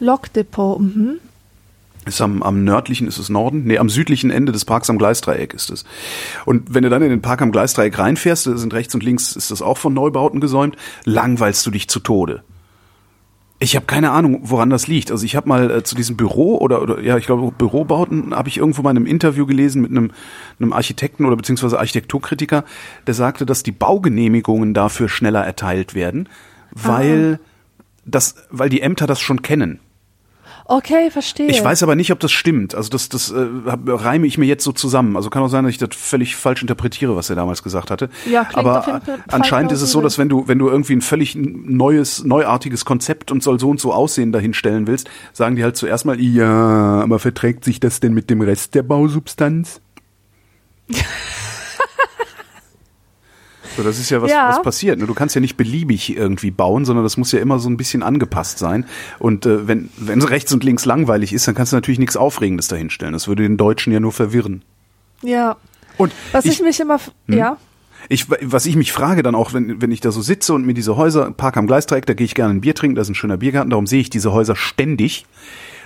[0.00, 0.80] Lokdepot.
[0.80, 1.20] Mhm.
[2.06, 3.64] Ist am, am nördlichen, ist es Norden?
[3.64, 5.84] Nee, am südlichen Ende des Parks am Gleisdreieck ist es.
[6.46, 9.36] Und wenn du dann in den Park am Gleisdreieck reinfährst, da sind rechts und links,
[9.36, 12.42] ist das auch von Neubauten gesäumt, langweilst du dich zu Tode.
[13.62, 15.10] Ich habe keine Ahnung, woran das liegt.
[15.10, 18.48] Also ich habe mal äh, zu diesem Büro oder, oder ja, ich glaube Bürobauten habe
[18.48, 20.12] ich irgendwo mal in einem Interview gelesen mit einem,
[20.58, 22.64] einem Architekten oder beziehungsweise Architekturkritiker,
[23.06, 26.28] der sagte, dass die Baugenehmigungen dafür schneller erteilt werden,
[26.72, 27.46] weil ah.
[28.06, 29.78] das, weil die Ämter das schon kennen.
[30.70, 31.48] Okay, verstehe.
[31.48, 32.76] Ich weiß aber nicht, ob das stimmt.
[32.76, 33.44] Also das, das äh,
[33.88, 35.16] reime ich mir jetzt so zusammen.
[35.16, 38.08] Also kann auch sein, dass ich das völlig falsch interpretiere, was er damals gesagt hatte.
[38.30, 39.02] Ja, aber
[39.32, 43.32] anscheinend ist es so, dass wenn du, wenn du irgendwie ein völlig neues, neuartiges Konzept
[43.32, 47.18] und soll so und so aussehen dahinstellen willst, sagen die halt zuerst mal, ja, aber
[47.18, 49.80] verträgt sich das denn mit dem Rest der Bausubstanz?
[53.76, 54.48] So, das ist ja was, ja.
[54.48, 54.98] was passiert.
[54.98, 55.06] Ne?
[55.06, 58.02] Du kannst ja nicht beliebig irgendwie bauen, sondern das muss ja immer so ein bisschen
[58.02, 58.86] angepasst sein.
[59.18, 62.68] Und äh, wenn wenn rechts und links langweilig ist, dann kannst du natürlich nichts Aufregendes
[62.68, 63.12] dahinstellen.
[63.12, 64.62] Das würde den Deutschen ja nur verwirren.
[65.22, 65.56] Ja.
[65.96, 67.36] Und was ich, ich mich immer, hm?
[67.36, 67.56] ja.
[68.08, 70.74] Ich, was ich mich frage dann auch, wenn, wenn ich da so sitze und mir
[70.74, 73.14] diese Häuser, Park am Gleisdreieck, da gehe ich gerne ein Bier trinken, da ist ein
[73.14, 75.26] schöner Biergarten, darum sehe ich diese Häuser ständig.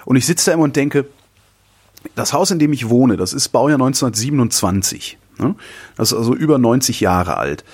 [0.05, 1.07] Und ich sitze da immer und denke,
[2.15, 5.19] das Haus, in dem ich wohne, das ist Baujahr 1927.
[5.39, 5.55] Ne?
[5.97, 7.65] Das ist also über 90 Jahre alt.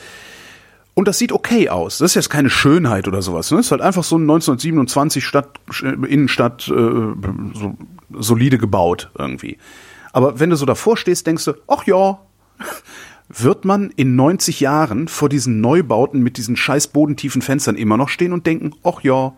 [0.95, 1.99] Und das sieht okay aus.
[1.99, 3.51] Das ist jetzt keine Schönheit oder sowas.
[3.51, 3.59] Ne?
[3.59, 7.77] Das ist halt einfach so ein 1927 Stadt, äh, Innenstadt äh, so,
[8.19, 9.59] solide gebaut irgendwie.
[10.13, 12.19] Aber wenn du so davor stehst, denkst du, ach ja,
[13.29, 18.09] wird man in 90 Jahren vor diesen Neubauten mit diesen scheiß bodentiefen Fenstern immer noch
[18.09, 19.33] stehen und denken, ach ja,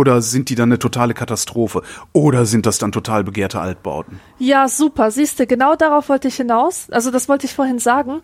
[0.00, 1.82] oder sind die dann eine totale Katastrophe?
[2.14, 4.18] Oder sind das dann total begehrte Altbauten?
[4.38, 5.10] Ja, super.
[5.10, 6.88] Siehst du, genau darauf wollte ich hinaus.
[6.90, 8.22] Also das wollte ich vorhin sagen.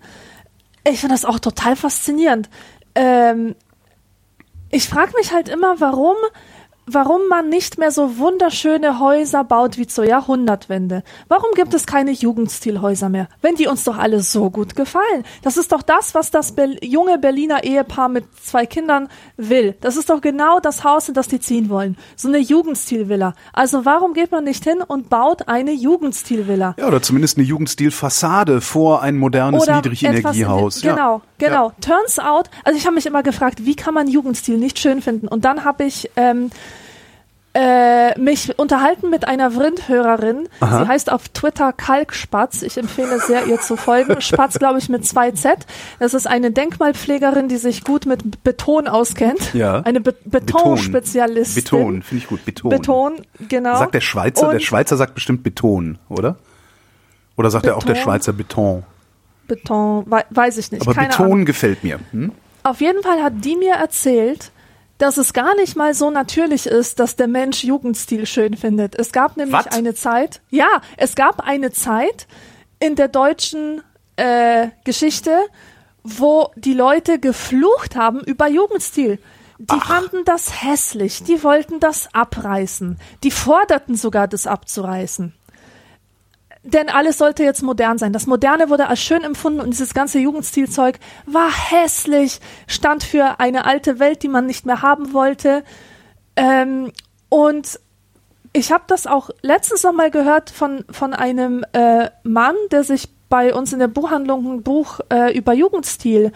[0.90, 2.48] Ich finde das auch total faszinierend.
[2.94, 3.56] Ähm,
[4.70, 6.16] ich frage mich halt immer, warum
[6.86, 11.02] warum man nicht mehr so wunderschöne Häuser baut wie zur Jahrhundertwende.
[11.28, 15.24] Warum gibt es keine Jugendstilhäuser mehr, wenn die uns doch alle so gut gefallen?
[15.42, 19.74] Das ist doch das, was das Be junge Berliner Ehepaar mit zwei Kindern will.
[19.80, 21.96] Das ist doch genau das Haus, in das die ziehen wollen.
[22.14, 23.34] So eine Jugendstilvilla.
[23.52, 26.76] Also warum geht man nicht hin und baut eine Jugendstilvilla?
[26.78, 30.82] Ja, oder zumindest eine Jugendstilfassade vor ein modernes oder Niedrigenergiehaus.
[30.82, 31.48] Genau, ja.
[31.48, 31.72] genau.
[31.80, 35.26] Turns out, also ich habe mich immer gefragt, wie kann man Jugendstil nicht schön finden?
[35.26, 36.50] Und dann habe ich ähm,
[37.58, 40.46] äh, mich unterhalten mit einer Vrindhörerin.
[40.60, 40.80] Aha.
[40.80, 42.60] Sie heißt auf Twitter Kalkspatz.
[42.60, 44.20] Ich empfehle sehr, ihr zu folgen.
[44.20, 45.64] Spatz, glaube ich, mit zwei Z.
[45.98, 49.54] Das ist eine Denkmalpflegerin, die sich gut mit Beton auskennt.
[49.54, 49.80] Ja.
[49.80, 51.64] Eine Be Betonspezialistin.
[51.64, 52.44] Beton, finde ich gut.
[52.44, 52.70] Beton.
[52.70, 53.12] Beton,
[53.48, 53.78] genau.
[53.78, 56.36] Sagt der Schweizer, der Und Schweizer sagt bestimmt Beton, oder?
[57.38, 58.04] Oder sagt er auch der Beton?
[58.04, 58.82] Schweizer Beton?
[59.48, 60.82] Beton, wei weiß ich nicht.
[60.82, 61.44] Aber Keine Beton Ahnung.
[61.46, 62.00] gefällt mir.
[62.12, 62.32] Hm?
[62.64, 64.50] Auf jeden Fall hat die mir erzählt,
[64.98, 68.98] dass es gar nicht mal so natürlich ist, dass der Mensch Jugendstil schön findet.
[68.98, 69.66] Es gab nämlich Was?
[69.68, 72.26] eine Zeit, ja, es gab eine Zeit
[72.78, 73.82] in der deutschen
[74.16, 75.30] äh, Geschichte,
[76.02, 79.18] wo die Leute geflucht haben über Jugendstil.
[79.58, 85.34] Die fanden das hässlich, die wollten das abreißen, die forderten sogar, das abzureißen.
[86.66, 88.12] Denn alles sollte jetzt modern sein.
[88.12, 93.66] Das Moderne wurde als schön empfunden und dieses ganze Jugendstilzeug war hässlich, stand für eine
[93.66, 95.62] alte Welt, die man nicht mehr haben wollte.
[96.34, 96.90] Ähm,
[97.28, 97.78] und
[98.52, 103.08] ich habe das auch letztens noch mal gehört von, von einem äh, Mann, der sich
[103.28, 106.32] bei uns in der Buchhandlung ein Buch äh, über Jugendstil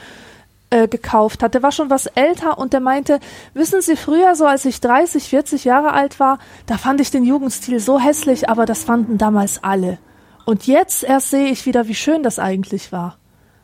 [0.70, 1.54] äh, gekauft hat.
[1.54, 3.18] Der war schon was älter und der meinte,
[3.54, 7.24] wissen Sie, früher, so als ich 30, 40 Jahre alt war, da fand ich den
[7.24, 9.98] Jugendstil so hässlich, aber das fanden damals alle.
[10.44, 13.16] Und jetzt erst sehe ich wieder, wie schön das eigentlich war.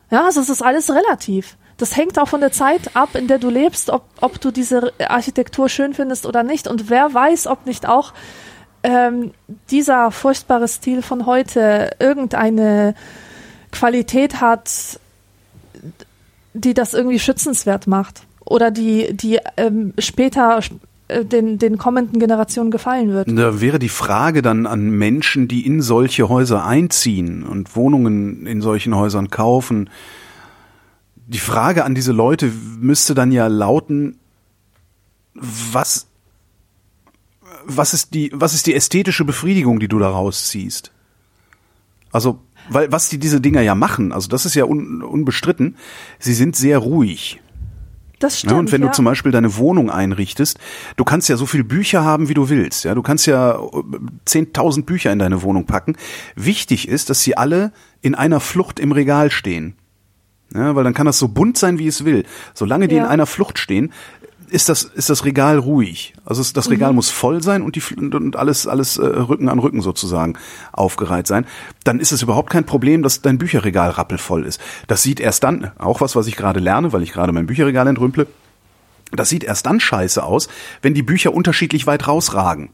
[0.09, 1.57] Ja, also es ist alles relativ.
[1.77, 4.93] Das hängt auch von der Zeit ab, in der du lebst, ob, ob du diese
[4.99, 6.67] Architektur schön findest oder nicht.
[6.67, 8.13] Und wer weiß, ob nicht auch
[8.83, 9.31] ähm,
[9.69, 12.95] dieser furchtbare Stil von heute irgendeine
[13.71, 14.99] Qualität hat,
[16.53, 18.21] die das irgendwie schützenswert macht.
[18.43, 20.61] Oder die, die ähm, später
[21.09, 23.27] den, den kommenden Generationen gefallen wird.
[23.29, 28.61] Da wäre die Frage dann an Menschen, die in solche Häuser einziehen und Wohnungen in
[28.61, 29.89] solchen Häusern kaufen.
[31.27, 34.17] Die Frage an diese Leute müsste dann ja lauten,
[35.33, 36.07] was,
[37.65, 40.91] was ist die, was ist die ästhetische Befriedigung, die du daraus ziehst?
[42.11, 42.39] Also,
[42.69, 45.77] weil, was die diese Dinger ja machen, also das ist ja un, unbestritten,
[46.19, 47.39] sie sind sehr ruhig.
[48.19, 48.51] Das stimmt.
[48.53, 48.87] Ja, und wenn ja.
[48.87, 50.57] du zum Beispiel deine Wohnung einrichtest,
[50.95, 52.83] du kannst ja so viel Bücher haben, wie du willst.
[52.83, 53.57] Ja, du kannst ja äh,
[54.27, 55.95] 10.000 Bücher in deine Wohnung packen.
[56.35, 59.75] Wichtig ist, dass sie alle in einer Flucht im Regal stehen.
[60.53, 62.23] Ja, weil dann kann das so bunt sein, wie es will.
[62.53, 63.03] Solange die Ja.
[63.03, 63.91] in einer Flucht stehen,
[64.49, 66.13] ist das, ist das Regal ruhig.
[66.25, 69.49] Also es, das Regal muss voll sein und die und- und alles, alles äh, Rücken
[69.49, 70.37] an Rücken sozusagen
[70.71, 71.45] aufgereiht sein.
[71.83, 74.61] Dann ist es überhaupt kein Problem, dass dein Bücherregal rappelvoll ist.
[74.87, 77.87] Das sieht erst dann, auch was, was ich gerade lerne, weil ich gerade mein Bücherregal
[77.87, 78.27] entrümple,
[79.11, 80.47] das sieht erst dann scheiße aus,
[80.81, 82.69] wenn die Bücher unterschiedlich weit rausragen.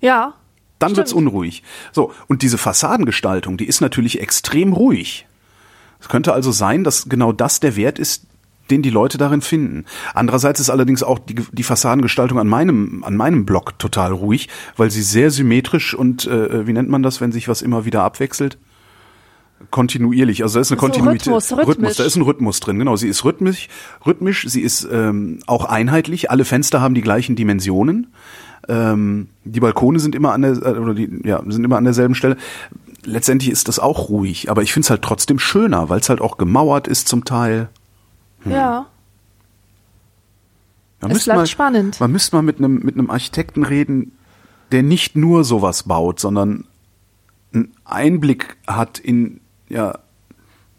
[0.00, 0.34] ja.
[0.78, 0.98] Dann Stimmt.
[0.98, 1.62] wird's unruhig.
[1.92, 5.26] So, und diese Fassadengestaltung, die ist natürlich extrem ruhig.
[6.00, 8.25] Es könnte also sein, dass genau das der Wert ist,
[8.70, 9.84] den die Leute darin finden.
[10.14, 14.90] Andererseits ist allerdings auch die, die Fassadengestaltung an meinem, an meinem Block total ruhig, weil
[14.90, 18.58] sie sehr symmetrisch und, äh, wie nennt man das, wenn sich was immer wieder abwechselt?
[19.70, 21.28] Kontinuierlich, also da ist eine So Kontinuität.
[21.28, 21.96] Rhythmus, rhythmisch.
[21.96, 22.96] da ist ein Rhythmus drin, genau.
[22.96, 23.68] Sie ist rhythmisch,
[24.04, 28.08] rhythmisch, sie ist ähm, auch einheitlich, alle Fenster haben die gleichen Dimensionen.
[28.68, 32.14] Ähm, die Balkone sind immer an der, äh, oder die, ja, sind immer an derselben
[32.14, 32.36] Stelle.
[33.04, 36.20] Letztendlich ist das auch ruhig, aber ich finde es halt trotzdem schöner, weil es halt
[36.20, 37.68] auch gemauert ist zum Teil.
[38.50, 38.86] Ja.
[41.00, 42.00] Man Es bleibt mal, spannend.
[42.00, 44.12] Man müsste mal mit einem mit einem Architekten reden,
[44.72, 46.64] der nicht nur sowas baut, sondern
[47.52, 49.98] einen Einblick hat in ja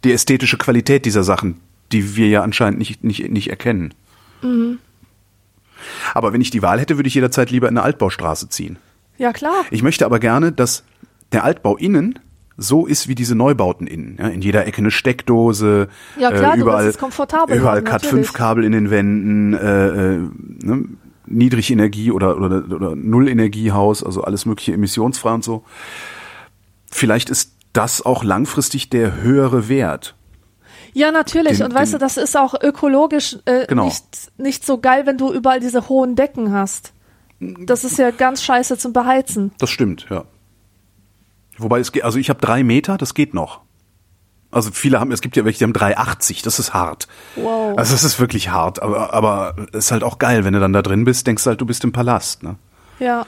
[0.03, 1.59] die ästhetische Qualität dieser Sachen,
[1.91, 3.93] die wir ja anscheinend nicht nicht nicht erkennen.
[4.41, 4.79] Mhm.
[6.13, 8.77] Aber wenn ich die Wahl hätte, würde ich jederzeit lieber in eine Altbaustraße ziehen.
[9.17, 9.65] Ja, klar.
[9.71, 10.83] Ich möchte aber gerne, dass
[11.31, 12.19] der Altbau innen
[12.57, 14.17] so ist wie diese Neubauten innen.
[14.19, 15.87] Ja, in jeder Ecke eine Steckdose,
[16.19, 18.25] Ja, klar, äh, überall, überall haben, natürlich.
[18.27, 20.17] Cat-5-Kabel in den Wänden, äh, äh,
[20.63, 20.85] ne,
[21.27, 25.63] Niedrigenergie oder, oder, oder Nullenergiehaus, also alles mögliche emissionsfrei und so.
[26.91, 30.15] Vielleicht ist das auch langfristig der höhere Wert.
[30.93, 31.57] Ja, natürlich.
[31.57, 33.85] Den- und weißt den- du, das ist auch ökologisch äh, Genau.
[33.85, 34.03] nicht,
[34.37, 36.93] nicht so geil, wenn du überall diese hohen Decken hast.
[37.39, 39.51] Das ist ja ganz scheiße zum Beheizen.
[39.59, 40.23] Das stimmt, ja.
[41.57, 43.61] Wobei es geht, also ich habe drei Meter, das geht noch.
[44.49, 47.07] Also viele haben, es gibt ja welche, die haben 3,80, das ist hart.
[47.35, 47.77] Wow.
[47.77, 50.73] Also es ist wirklich hart, aber, aber es ist halt auch geil, wenn du dann
[50.73, 52.55] da drin bist, denkst du halt, du bist im Palast, ne?
[52.99, 53.25] Ja.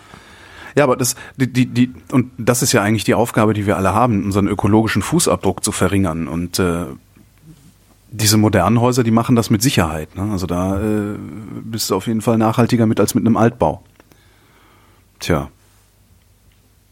[0.75, 3.75] Ja, aber das, die, die, die, und das ist ja eigentlich die Aufgabe, die wir
[3.75, 6.27] alle haben, unseren ökologischen Fußabdruck zu verringern.
[6.27, 6.85] Und äh,
[8.11, 10.15] diese modernen Häuser, die machen das mit Sicherheit.
[10.15, 10.31] Ne?
[10.31, 11.15] Also da äh,
[11.63, 13.83] bist du auf jeden Fall nachhaltiger mit als mit einem Altbau.
[15.19, 15.49] Tja.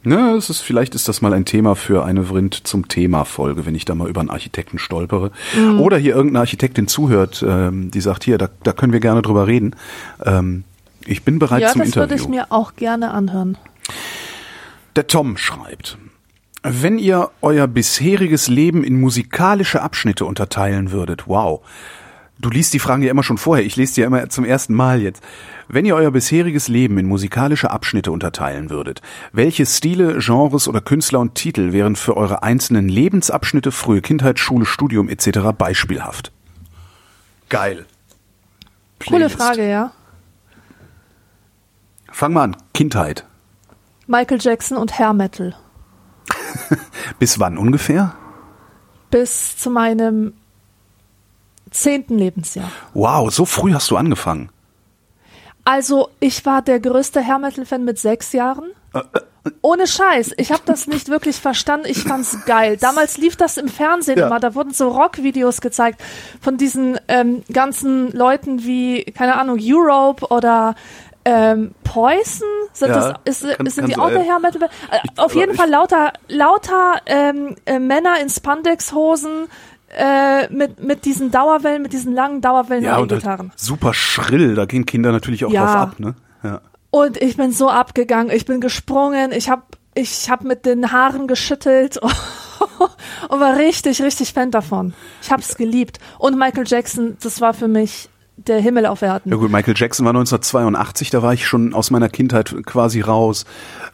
[0.09, 3.65] Na, es ist, vielleicht ist das mal ein Thema für eine Vrind zum Thema Folge,
[3.65, 5.31] wenn ich da mal über einen Architekten stolpere.
[5.79, 9.47] Oder hier irgendeine Architektin zuhört, ähm, die sagt, hier, da, da können wir gerne drüber
[9.47, 9.75] reden.
[10.23, 10.63] Ähm,
[11.05, 12.09] Ich bin bereit ja, zum das Interview.
[12.09, 13.57] würde ich mir auch gerne anhören.
[14.95, 15.97] Der Tom schreibt,
[16.63, 21.61] wenn ihr euer bisheriges Leben in musikalische Abschnitte unterteilen würdet, wow.
[22.39, 24.75] Du liest die Fragen ja immer schon vorher, ich lese die ja immer zum ersten
[24.75, 25.23] Mal jetzt.
[25.67, 31.19] Wenn ihr euer bisheriges Leben in musikalische Abschnitte unterteilen würdet, welche Stile, Genres oder Künstler
[31.19, 35.39] und Titel wären für eure einzelnen Lebensabschnitte, frühe Kindheit, Schule, Studium etc.
[35.57, 36.31] beispielhaft?
[37.49, 37.85] Geil.
[38.99, 39.35] Coole Playlist.
[39.37, 39.91] Frage, ja.
[42.11, 42.57] Fang mal an.
[42.73, 43.25] Kindheit.
[44.05, 45.55] Michael Jackson und Hair Metal.
[47.19, 48.15] Bis wann ungefähr?
[49.09, 50.33] Bis zu meinem
[51.81, 52.71] zehnten Lebensjahr.
[52.93, 54.49] Wow, so früh hast du angefangen.
[55.63, 58.71] Also, ich war der größte Hair Metal-Fan mit sechs Jahren.
[59.61, 60.31] Ohne Scheiß.
[60.37, 61.87] Ich habe das nicht wirklich verstanden.
[61.89, 62.77] Ich fand's geil.
[62.77, 64.27] Damals lief das im Fernsehen Ja.
[64.27, 64.39] immer.
[64.39, 66.01] Da wurden so Rockvideos gezeigt
[66.41, 70.75] von diesen ähm, ganzen Leuten wie, keine Ahnung, Europe oder
[71.25, 72.47] ähm, Poison.
[72.73, 74.63] Sind, Ja, das, ist, kann- sind die auch der äh, Hair Metal?
[74.63, 74.69] Äh,
[75.17, 79.47] auf jeden Fall lauter, lauter ähm, äh, Männer in Spandexhosen
[79.97, 83.51] äh, mit, mit diesen Dauerwellen, mit diesen langen Dauerwellen Ja, und Gitarren.
[83.55, 85.65] super schrill, da gehen Kinder natürlich auch Ja.
[85.65, 86.15] drauf ab, ne?
[86.43, 86.61] Ja.
[86.91, 91.27] Und ich bin so abgegangen, ich bin gesprungen, ich hab, ich hab mit den Haaren
[91.27, 91.97] geschüttelt
[93.29, 94.93] und war richtig, richtig Fan davon.
[95.21, 95.99] Ich hab's geliebt.
[96.19, 99.31] Und Michael Jackson, das war für mich der Himmel auf Erden.
[99.31, 103.45] Ja gut, Michael Jackson war 1982, da war ich schon aus meiner Kindheit quasi raus.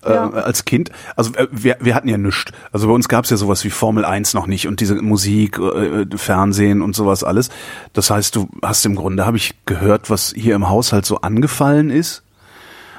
[0.05, 0.29] Ja.
[0.29, 2.51] Äh, als Kind, also äh, wir, wir hatten ja nichts.
[2.73, 6.05] Also bei uns gab's ja sowas wie Formel 1 noch nicht und diese Musik, äh,
[6.15, 7.49] Fernsehen und sowas alles.
[7.93, 11.89] Das heißt, du hast im Grunde, habe ich gehört, was hier im Haushalt so angefallen
[11.89, 12.23] ist.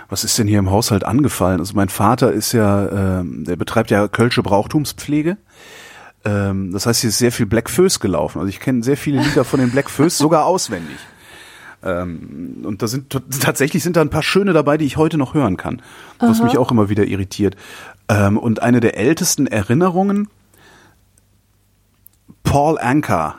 [0.09, 1.61] Was ist denn hier im Haushalt angefallen?
[1.61, 5.37] Also mein Vater ist ja, ähm, der betreibt ja Kölsche Brauchtumspflege.
[6.25, 8.39] Ähm, das heißt, hier ist sehr viel Black Föß gelaufen.
[8.39, 10.97] Also ich kenne sehr viele Lieder von den Black Föß, sogar auswendig.
[11.85, 15.35] Ähm, und da sind tatsächlich sind da ein paar schöne dabei, die ich heute noch
[15.35, 15.83] hören kann,
[16.19, 17.57] was mich auch immer wieder irritiert.
[18.09, 20.29] Ähm, und eine der ältesten Erinnerungen,
[22.43, 23.37] Paul Anka.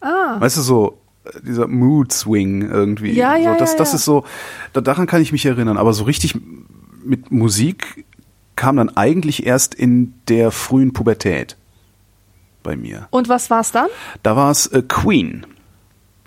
[0.00, 0.98] Ah, Weißt du, so
[1.42, 3.12] dieser Mood Swing irgendwie.
[3.12, 3.96] Ja, ja, so, das, ja, das ja.
[3.96, 4.24] ist so,
[4.72, 5.76] da, daran kann ich mich erinnern.
[5.76, 6.34] Aber so richtig
[7.04, 8.04] mit Musik
[8.56, 11.56] kam dann eigentlich erst in der frühen Pubertät
[12.62, 13.08] bei mir.
[13.10, 13.88] und was war's dann?
[14.22, 15.46] Da war es äh, Queen.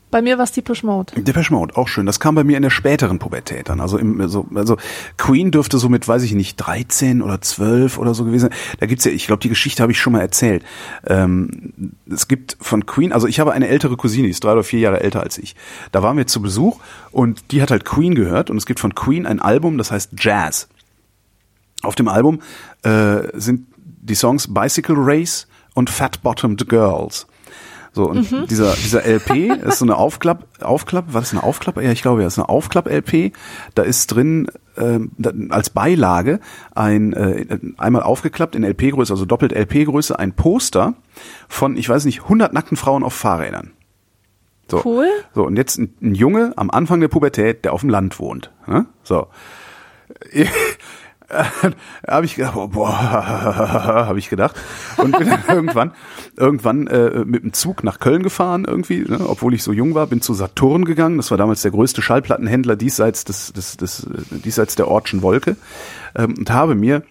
[0.10, 1.22] Bei mir war's Depeche Mode.
[1.22, 2.06] Depeche Mode, auch schön.
[2.06, 3.82] Das kam bei mir in der späteren Pubertät dann.
[3.82, 4.78] Also, im, so, also
[5.18, 8.60] Queen dürfte so mit, weiß ich nicht, 13 oder 12 oder so gewesen sein.
[8.80, 10.64] Da gibt's ja, ich glaube, die Geschichte habe ich schon mal erzählt.
[11.06, 11.74] Ähm,
[12.10, 14.80] es gibt von Queen, also ich habe eine ältere Cousine, die ist drei oder vier
[14.80, 15.56] Jahre älter als ich.
[15.92, 16.80] Da waren wir zu Besuch
[17.12, 20.12] und die hat halt Queen gehört und es gibt von Queen ein Album, das heißt
[20.18, 20.70] Jazz.
[21.84, 22.40] Auf dem Album
[22.84, 27.28] äh, sind die Songs Bicycle Race und Fat Bottomed Girls.
[27.98, 31.82] So, und dieser, dieser LP ist so eine Aufklapp, Aufklapp, war das eine Aufklapp?
[31.82, 33.34] Ja, ich glaube, ja, ist eine Aufklapp-LP.
[33.74, 36.40] Da ist drin ähm, da, als Beilage
[36.76, 40.94] ein, äh, einmal aufgeklappt in LP-Größe, also doppelt LP-Größe, ein Poster
[41.48, 43.72] von, ich weiß nicht, 100 nackten Frauen auf Fahrrädern.
[44.70, 44.86] So.
[44.86, 45.10] Cool.
[45.34, 48.52] So, und jetzt ein, ein Junge am Anfang der Pubertät, der auf dem Land wohnt.
[48.68, 48.86] Ne?
[49.02, 49.26] So.
[52.08, 52.98] habe ich gedacht, oh, boah,
[54.08, 54.56] habe ich gedacht.
[54.98, 55.92] Und bin dann irgendwann
[56.36, 60.08] irgendwann äh, mit dem Zug nach Köln gefahren irgendwie, ne, obwohl ich so jung war,
[60.08, 64.40] bin zu Saturn gegangen, das war damals der größte Schallplattenhändler diesseits des des, des äh,
[64.44, 65.58] diesseits der Ortschen Wolke.
[66.16, 67.04] Ähm, und habe mir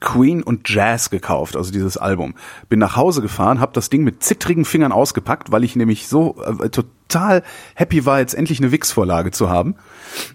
[0.00, 2.34] Queen und Jazz gekauft, also dieses Album.
[2.68, 6.42] Bin nach Hause gefahren, habe das Ding mit zittrigen Fingern ausgepackt, weil ich nämlich so
[6.62, 7.42] äh, total
[7.74, 9.76] happy war, jetzt endlich eine Wix-Vorlage zu haben.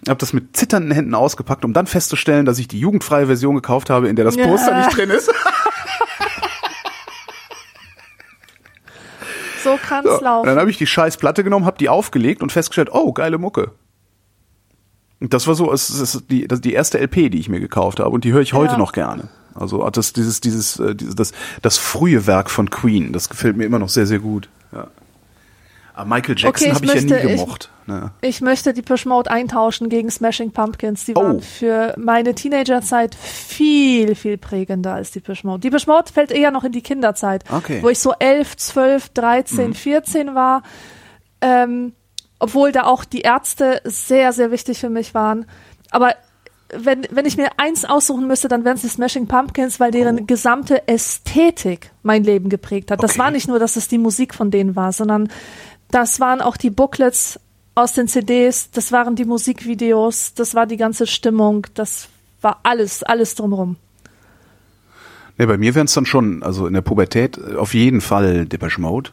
[0.08, 3.90] Habe das mit zitternden Händen ausgepackt, um dann festzustellen, dass ich die jugendfreie Version gekauft
[3.90, 4.46] habe, in der das Ja.
[4.46, 5.30] Poster nicht drin ist.
[9.62, 10.46] So kann's So, laufen.
[10.46, 13.70] dann habe ich die scheiß Platte genommen, habe die aufgelegt und festgestellt, oh, geile Mucke.
[15.30, 18.00] Das war so, es ist die, das ist die erste LP, die ich mir gekauft
[18.00, 18.78] habe und die höre ich heute Ja.
[18.78, 19.28] noch gerne.
[19.54, 23.56] Also hat das dieses dieses äh, dieses das das frühe Werk von Queen, das gefällt
[23.56, 24.48] mir immer noch sehr sehr gut.
[24.72, 24.88] Ja.
[25.94, 27.70] Aber Michael Jackson Okay, ich habe ich ja nie ich- gemocht.
[27.86, 28.12] ne.
[28.22, 31.04] Ich möchte Depeche Mode eintauschen gegen Smashing Pumpkins.
[31.04, 31.22] Die Oh.
[31.22, 35.60] waren für meine Teenagerzeit viel, viel prägender als Depeche Mode.
[35.60, 37.80] Depeche Mode fällt eher noch in die Kinderzeit, Okay.
[37.80, 37.82] Mhm.
[37.82, 40.62] wo ich so 11, 12, 13, 14 war.
[41.42, 41.92] Ähm,
[42.42, 45.46] obwohl da auch die Ärzte sehr, sehr wichtig für mich waren.
[45.90, 46.14] Aber
[46.74, 50.26] wenn, wenn ich mir eins aussuchen müsste, dann wären es die Smashing Pumpkins, weil deren
[50.26, 53.00] gesamte Ästhetik mein Leben geprägt hat.
[53.02, 53.20] Das Okay.
[53.20, 55.28] war nicht nur, dass es die Musik von denen war, sondern
[55.92, 57.38] das waren auch die Booklets
[57.76, 62.08] aus den CDs, das waren die Musikvideos, das war die ganze Stimmung, das
[62.40, 63.76] war alles, alles drumherum.
[65.38, 68.46] Nee, bei mir wären es dann schon, also in der Pubertät äh, auf jeden Fall
[68.46, 69.10] Depeche Mode.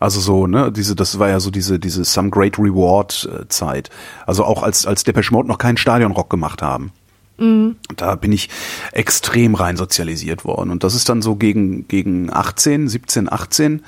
[0.00, 3.90] Also so, ne, diese, das war ja so diese, diese Some Great Reward äh, Zeit.
[4.26, 6.90] Also auch als, als Depeche Mode noch keinen Stadionrock gemacht haben.
[7.36, 7.76] Mhm.
[7.96, 8.48] Da bin ich
[8.92, 10.70] extrem rein sozialisiert worden.
[10.70, 13.84] Und das ist dann so gegen, gegen 18, 17, 18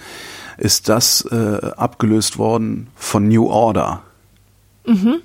[0.58, 4.02] ist das äh, abgelöst worden von New Order.
[4.86, 5.16] Mhm.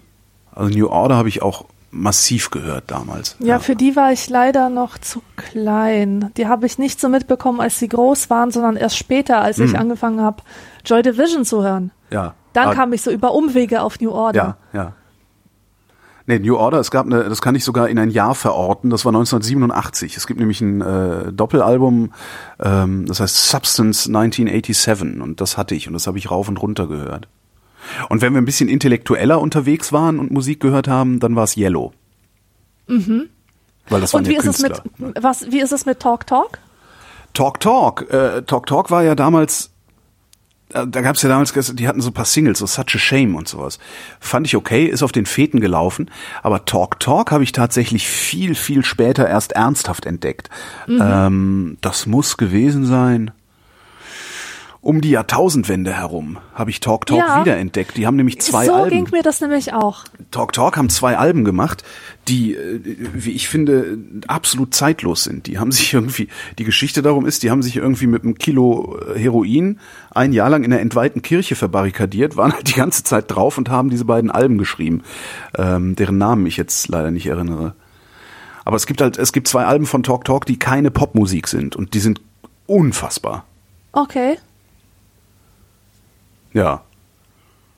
[0.56, 3.36] Also New Order habe ich auch massiv gehört damals.
[3.40, 6.32] Ja, ja, für die war ich leider noch zu klein.
[6.38, 9.66] Die habe ich nicht so mitbekommen, als sie groß waren, sondern erst später, als mhm.
[9.66, 10.44] ich angefangen habe,
[10.86, 11.92] Joy Division zu hören.
[12.10, 12.34] Ja.
[12.54, 14.58] Dann ah, kam ich so über Umwege auf New Order.
[14.74, 14.94] Ja, ja.
[16.30, 19.06] Nee, New Order, es gab eine, das kann ich sogar in ein Jahr verorten, das
[19.06, 20.18] war 1987.
[20.18, 22.12] Es gibt nämlich ein äh, Doppelalbum,
[22.60, 26.62] ähm, das heißt Substance 1987 und das hatte ich und das habe ich rauf und
[26.62, 27.30] runter gehört.
[28.10, 31.58] Und wenn wir ein bisschen intellektueller unterwegs waren und Musik gehört haben, dann war es
[31.58, 31.94] Yellow.
[32.88, 33.30] Mhm.
[33.90, 34.84] Weil das und wie ja ist Künstler.
[34.84, 36.60] es mit was wie ist es mit Talk Talk?
[37.34, 39.72] Talk Talk, äh, Talk Talk war ja damals
[40.74, 43.36] äh, da gab's ja damals, die hatten so ein paar Singles, so Such a Shame
[43.36, 43.80] und sowas.
[44.20, 46.12] Fand ich okay, ist auf den Feten gelaufen,
[46.44, 50.50] aber Talk Talk habe ich tatsächlich viel, viel später erst ernsthaft entdeckt.
[50.88, 51.02] Mhm.
[51.02, 53.32] Ähm, das muss gewesen sein
[54.88, 57.42] um die Jahrtausendwende herum habe ich Talk Talk ja.
[57.42, 57.98] wiederentdeckt.
[57.98, 58.90] Die haben nämlich zwei so Alben.
[58.90, 60.06] So ging mir das nämlich auch.
[60.32, 61.84] Talk Talk haben zwei Alben gemacht,
[62.30, 62.80] die, äh,
[63.14, 65.48] wie ich finde, absolut zeitlos sind.
[65.48, 68.98] Die haben sich irgendwie, die Geschichte darum ist, die haben sich irgendwie mit einem Kilo
[69.14, 69.78] äh, Heroin
[70.12, 73.68] ein Jahr lang in der entweihten Kirche verbarrikadiert, waren halt die ganze Zeit drauf und
[73.68, 75.04] haben diese beiden Alben geschrieben,
[75.58, 77.76] ähm, deren Namen ich jetzt leider nicht erinnere.
[78.64, 81.76] Aber es gibt halt, es gibt zwei Alben von Talk Talk, die keine Popmusik sind
[81.76, 82.22] und die sind
[82.68, 83.44] unfassbar.
[83.92, 84.38] Okay.
[86.54, 86.84] Ja.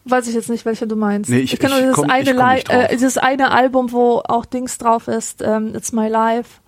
[0.06, 1.30] Weiß ich jetzt nicht, welche du meinst.
[1.30, 5.08] Nee, ich, ich kenne nur dieses, eine äh, dieses eine Album, wo auch Dings drauf
[5.08, 6.62] ist, ähm, It's My Life.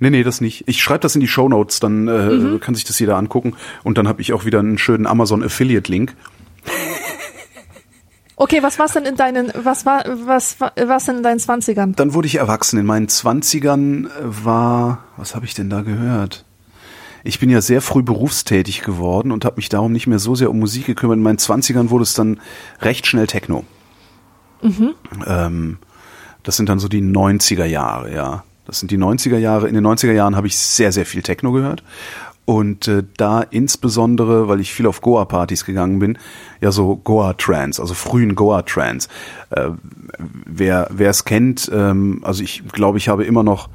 [0.00, 0.66] Nee, nee, das nicht.
[0.66, 2.60] Ich schreibe das in die Show Notes, dann äh, mhm.
[2.60, 3.54] kann sich das jeder angucken.
[3.82, 6.14] Und dann habe ich auch wieder einen schönen Amazon Affiliate Link.
[8.36, 11.94] Okay, was war's denn in deinen, was war, was, was denn in deinen Zwanzigern?
[11.96, 12.78] Dann wurde ich erwachsen.
[12.78, 16.44] In meinen Zwanzigern war, was habe ich denn da gehört?
[17.24, 20.50] Ich bin ja sehr früh berufstätig geworden und habe mich darum nicht mehr so sehr
[20.50, 21.16] um Musik gekümmert.
[21.16, 22.40] In meinen Zwanzigern wurde es dann
[22.80, 23.64] recht schnell Techno.
[24.62, 24.94] Mhm.
[25.26, 25.78] Ähm,
[26.42, 28.44] das sind dann so die 90er Jahre, ja.
[28.64, 29.68] Das sind die 90er Jahre.
[29.68, 31.82] In den 90er Jahren habe ich sehr, sehr viel Techno gehört.
[32.44, 36.18] Und äh, da insbesondere, weil ich viel auf Goa-Partys gegangen bin,
[36.62, 39.08] ja so Goa-Trance, also frühen Goa-Trance.
[39.50, 39.70] Äh,
[40.46, 43.68] wer es kennt, ähm, also ich glaube, ich habe immer noch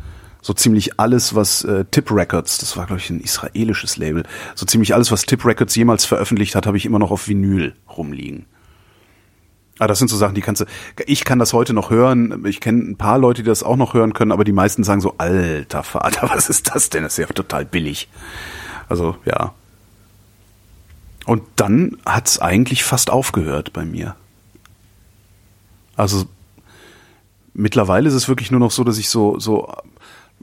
[0.43, 4.23] so ziemlich alles, was äh, Tip Records, das war glaube ich ein israelisches Label,
[4.53, 7.73] so ziemlich alles, was Tip Records jemals veröffentlicht hat, habe ich immer noch auf Vinyl
[7.97, 8.45] rumliegen.
[9.79, 10.65] Ah, das sind so Sachen, die kannst du.
[11.07, 12.45] Ich kann das heute noch hören.
[12.45, 15.01] Ich kenne ein paar Leute, die das auch noch hören können, aber die meisten sagen
[15.01, 17.03] so: Alter Vater, was ist das denn?
[17.03, 18.07] Das ist ja total billig.
[18.87, 19.53] Also ja.
[21.25, 24.15] Und dann hat's eigentlich fast aufgehört bei mir.
[25.95, 26.25] Also
[27.53, 29.73] mittlerweile ist es wirklich nur noch so, dass ich so so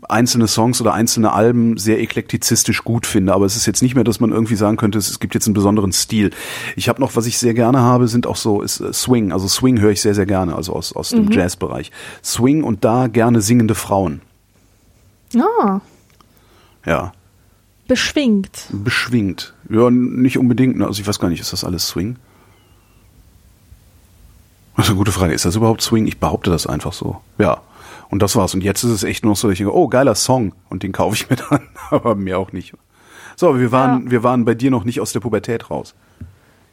[0.08, 4.04] einzelne Songs oder einzelne Alben sehr eklektizistisch gut finde, aber es ist jetzt nicht mehr,
[4.04, 6.30] dass man irgendwie sagen könnte, es gibt jetzt einen besonderen Stil.
[6.76, 9.32] Ich habe noch, was ich sehr gerne habe, sind auch so ist, äh, Swing.
[9.32, 11.32] Also Swing höre ich sehr, sehr gerne, also aus, aus dem mhm.
[11.32, 11.90] Jazzbereich.
[12.24, 14.20] Swing und da gerne singende Frauen.
[15.36, 15.80] Ah.
[16.86, 17.12] Ja.
[17.86, 18.66] Beschwingt.
[18.70, 19.54] Beschwingt.
[19.68, 20.78] Ja, nicht unbedingt.
[20.78, 20.86] Ne?
[20.86, 22.16] Also ich weiß gar nicht, ist das alles Swing?
[24.76, 25.34] Das ist eine gute Frage.
[25.34, 26.06] Ist das überhaupt Swing?
[26.06, 27.20] Ich behaupte das einfach so.
[27.38, 27.60] Ja.
[28.10, 28.54] Und das war's.
[28.54, 30.52] Und jetzt ist es echt nur so, dass ich denke, oh, geiler Song.
[30.68, 32.74] Und den kaufe ich mir dann, aber mir auch nicht.
[33.36, 34.10] So, wir waren, ja.
[34.10, 35.94] wir waren bei dir noch nicht aus der Pubertät raus.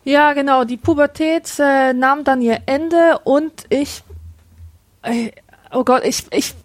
[0.03, 0.63] Ja, genau.
[0.63, 4.03] Die Pubertät äh, nahm dann ihr Ende und ich,
[5.03, 5.31] äh,
[5.71, 6.55] oh Gott, ich, ich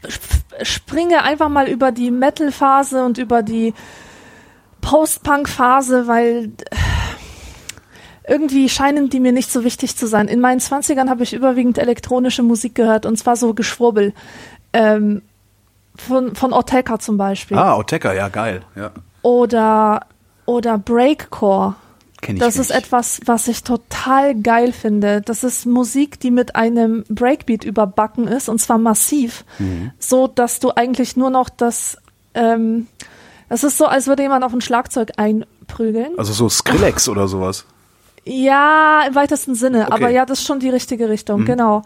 [0.63, 3.75] springe einfach mal über die Metal-Phase und über die
[4.81, 6.77] Post-Punk-Phase, weil äh,
[8.29, 10.29] irgendwie scheinen die mir nicht so wichtig zu sein.
[10.29, 14.13] In meinen Zwanzigern habe ich überwiegend elektronische Musik gehört und zwar so Geschwurbel.
[14.73, 15.23] Ähm,
[15.97, 17.57] von, von Ortega zum Beispiel.
[17.57, 18.63] Ah, Ortega, ja, geil.
[18.75, 18.91] Ja.
[19.23, 20.07] Oder,
[20.47, 21.75] oder Breakcore.
[22.21, 22.71] Kenn ich das nicht.
[22.71, 25.23] ist etwas, was ich total geil finde.
[25.23, 29.91] Das ist Musik, die mit einem Breakbeat überbacken ist und zwar massiv, mhm.
[29.99, 31.99] so dass du eigentlich nur noch das,
[32.35, 32.87] ähm,
[33.49, 36.17] es ist so, als würde jemand auf ein Schlagzeug einprügeln.
[36.17, 37.67] Also so Skrillex oder sowas.
[38.25, 39.93] Ja, im weitesten Sinne, okay.
[39.93, 41.47] aber ja, das ist schon die richtige Richtung, mhm.
[41.47, 41.83] genau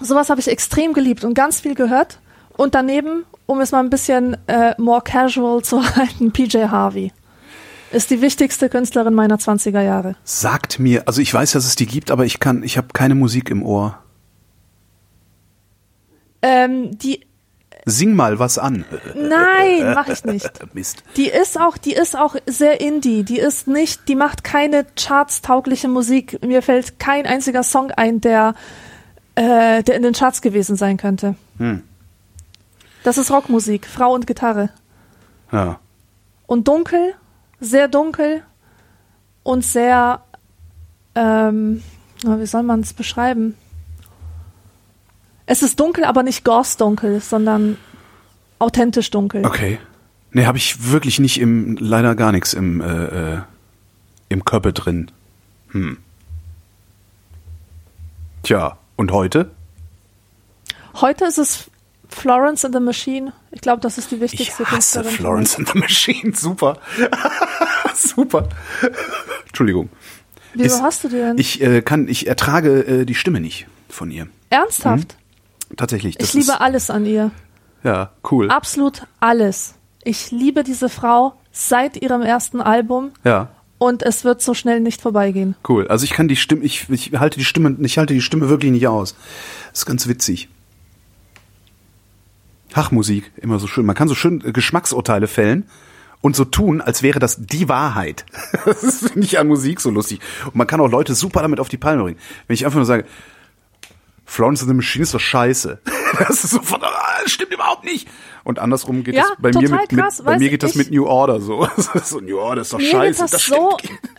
[0.00, 2.18] sowas habe ich extrem geliebt und ganz viel gehört.
[2.56, 7.12] Und daneben, um es mal ein bisschen äh, more casual zu halten, PJ Harvey
[7.92, 10.16] ist die wichtigste Künstlerin meiner 20er Jahre.
[10.24, 13.14] Sagt mir, also ich weiß, dass es die gibt, aber ich kann, ich habe keine
[13.14, 13.98] Musik im Ohr.
[16.42, 17.26] Ähm, die,
[17.86, 18.84] Sing mal was an.
[19.14, 20.50] Nein, mach ich nicht.
[20.74, 21.02] Mist.
[21.16, 23.22] Die ist auch, die ist auch sehr indie.
[23.24, 26.44] Die ist nicht, die macht keine charts-taugliche Musik.
[26.44, 28.54] Mir fällt kein einziger Song ein, der,
[29.40, 31.34] äh, der in den Charts gewesen sein könnte.
[31.56, 31.82] Hm.
[33.02, 34.68] Das ist Rockmusik, Frau und Gitarre.
[35.50, 35.80] Ja.
[36.46, 37.14] Und dunkel,
[37.58, 38.42] sehr dunkel
[39.42, 40.22] und sehr,
[41.14, 41.82] ähm,
[42.22, 43.54] wie soll man es beschreiben?
[45.46, 47.78] Es ist dunkel, aber nicht Gauss-dunkel, sondern
[48.58, 49.46] authentisch dunkel.
[49.46, 49.78] Okay.
[50.32, 53.40] Nee, habe ich wirklich nicht im, leider gar nichts im, äh, äh,
[54.28, 55.10] im Körper drin.
[55.70, 55.96] Hm.
[58.42, 59.50] Tja, und heute?
[61.00, 61.70] Heute ist es
[62.08, 63.32] Florence and the Machine.
[63.50, 65.10] Ich glaube, das ist die Ich wichtigste hasse Künstlerin.
[65.10, 66.34] Florence and the Machine.
[66.36, 66.76] Super.
[67.94, 68.48] Super.
[69.46, 69.88] Entschuldigung.
[70.52, 71.38] Wieso Ist- hast du die denn?
[71.38, 74.26] Ich äh, kann, ich ertrage äh, die Stimme nicht von ihr.
[74.50, 75.16] Ernsthaft?
[75.76, 76.18] Tatsächlich.
[76.18, 77.30] Das ich liebe ist, alles an ihr.
[77.82, 78.50] Ja, cool.
[78.50, 79.76] Absolut alles.
[80.04, 83.48] Ich liebe diese Frau seit ihrem ersten Album Ja.
[83.80, 85.56] Und es wird so schnell nicht vorbeigehen.
[85.66, 85.88] Cool.
[85.88, 88.70] Also ich kann die Stimme, ich, ich halte die Stimme, ich halte die Stimme wirklich
[88.70, 89.16] nicht aus.
[89.70, 90.50] Das ist ganz witzig.
[92.74, 93.86] Hachmusik, immer so schön.
[93.86, 95.64] Man kann so schön äh, Geschmacksurteile fällen
[96.20, 98.26] und so tun, als wäre das die Wahrheit.
[98.66, 100.20] Das finde ich an Musik so lustig.
[100.44, 102.18] Und man kann auch Leute super damit auf die Palme bringen.
[102.46, 103.06] Wenn ich einfach nur sage,
[104.26, 105.80] Florence and the Machine ist doch scheiße.
[106.18, 108.08] Das ist sofort, ah, das stimmt überhaupt nicht.
[108.50, 110.72] Und andersrum geht Ja, das bei mir mit, mit krass, bei weißt mir geht das
[110.72, 111.66] ich- mit New Order so.
[112.04, 113.24] so New Order ist doch Mir scheiße.
[113.24, 113.76] geht das, stimmt so,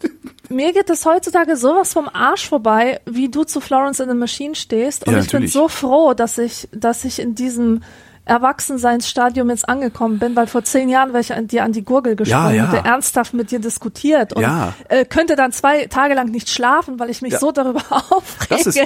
[0.55, 4.55] mir geht das heutzutage sowas vom Arsch vorbei, wie du zu Florence and the Machine
[4.55, 5.05] stehst.
[5.07, 5.53] Und Ja, ich bin natürlich.
[5.53, 7.81] so froh, dass ich, dass ich in diesem
[8.23, 12.15] Erwachsenseinsstadium jetzt angekommen bin, weil vor zehn Jahren wäre ich an dir an die Gurgel
[12.15, 12.65] gesprungen ja.
[12.65, 14.73] und hätte ernsthaft mit dir diskutiert und Ja.
[14.89, 17.39] äh, könnte dann zwei Tage lang nicht schlafen, weil ich mich Ja.
[17.39, 18.47] so darüber aufrege.
[18.49, 18.79] Das ist,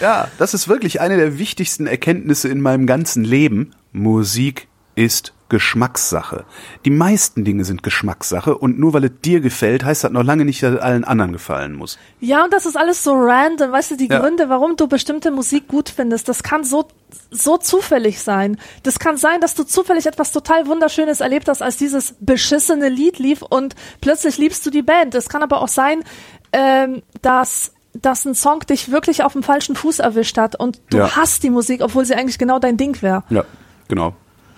[0.00, 3.72] ja, das ist wirklich eine der wichtigsten Erkenntnisse in meinem ganzen Leben.
[3.92, 6.44] Musik ist Geschmackssache.
[6.86, 10.46] Die meisten Dinge sind Geschmackssache und nur weil es dir gefällt, heißt das noch lange
[10.46, 11.98] nicht, dass es allen anderen gefallen muss.
[12.20, 13.70] Ja, und das ist alles so random.
[13.70, 14.18] Weißt du, die Ja.
[14.20, 16.88] Gründe, warum du bestimmte Musik gut findest, das kann so,
[17.30, 18.56] so zufällig sein.
[18.82, 23.18] Das kann sein, dass du zufällig etwas total Wunderschönes erlebt hast, als dieses beschissene Lied
[23.18, 25.14] lief und plötzlich liebst du die Band.
[25.14, 26.02] Es kann aber auch sein,
[26.52, 30.96] ähm, dass dass ein Song dich wirklich auf dem falschen Fuß erwischt hat und du
[30.96, 31.14] Ja.
[31.14, 33.22] hast die Musik, obwohl sie eigentlich genau dein Ding wäre.
[33.28, 33.44] Ja,
[33.86, 34.14] genau.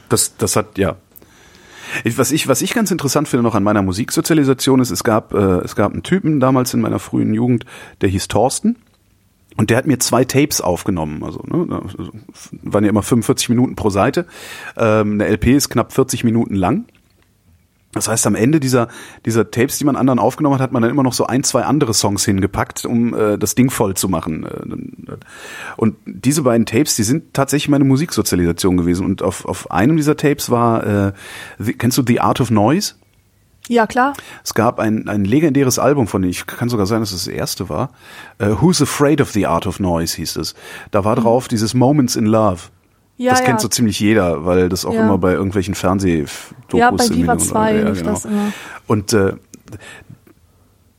[0.08, 0.96] Das, das hat, ja.
[2.16, 5.58] Was ich, was ich ganz interessant finde noch an meiner Musiksozialisation ist, es gab, äh,
[5.58, 7.64] es gab einen Typen damals in meiner frühen Jugend,
[8.00, 8.76] der hieß Thorsten.
[9.56, 11.22] Und der hat mir zwei Tapes aufgenommen.
[11.22, 11.80] Also, ne,
[12.62, 14.26] waren ja immer 45 Minuten pro Seite.
[14.76, 16.86] Ähm, eine LP ist knapp 40 Minuten lang.
[17.94, 18.88] Das heißt, am Ende dieser,
[19.24, 21.62] dieser Tapes, die man anderen aufgenommen hat, hat man dann immer noch so ein, zwei
[21.62, 24.44] andere Songs hingepackt, um äh, das Ding voll zu machen.
[24.44, 25.16] Äh,
[25.76, 29.06] Und diese beiden Tapes, die sind tatsächlich meine Musiksozialisation gewesen.
[29.06, 31.12] Und auf, auf einem dieser Tapes war, äh,
[31.58, 32.94] the, kennst du The Art of Noise?
[33.68, 34.12] Ja, klar.
[34.42, 37.32] Es gab ein, ein legendäres Album von denen, ich kann sogar sein, dass es das
[37.32, 37.90] erste war.
[38.38, 40.54] Äh, Who's Afraid of the Art of Noise hieß es.
[40.90, 42.64] Da war drauf dieses Moments in Love.
[43.16, 43.46] Ja, das ja.
[43.46, 45.04] kennt so ziemlich jeder, weil das auch Ja.
[45.04, 46.32] immer bei irgendwelchen Fernsehdokus
[46.72, 48.10] Ja, bei und- 2 ja, genau.
[48.10, 48.52] das immer.
[48.88, 49.34] Und äh,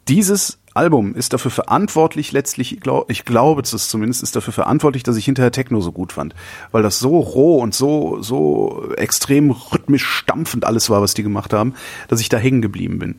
[0.08, 5.04] dieses Album ist dafür verantwortlich letztlich, ich glaub- ich glaube es zumindest, ist dafür verantwortlich,
[5.04, 6.36] dass ich hinterher Techno so gut fand.
[6.72, 11.54] Weil das so roh und so, so extrem rhythmisch stampfend alles war, was die gemacht
[11.54, 11.74] haben,
[12.10, 13.16] dass ich da hängen geblieben bin.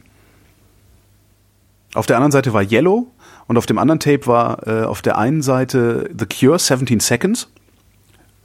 [1.94, 3.06] Auf der anderen Seite war Yellow
[3.46, 7.48] und auf dem anderen Tape war äh, auf der einen Seite The Cure 17 Seconds.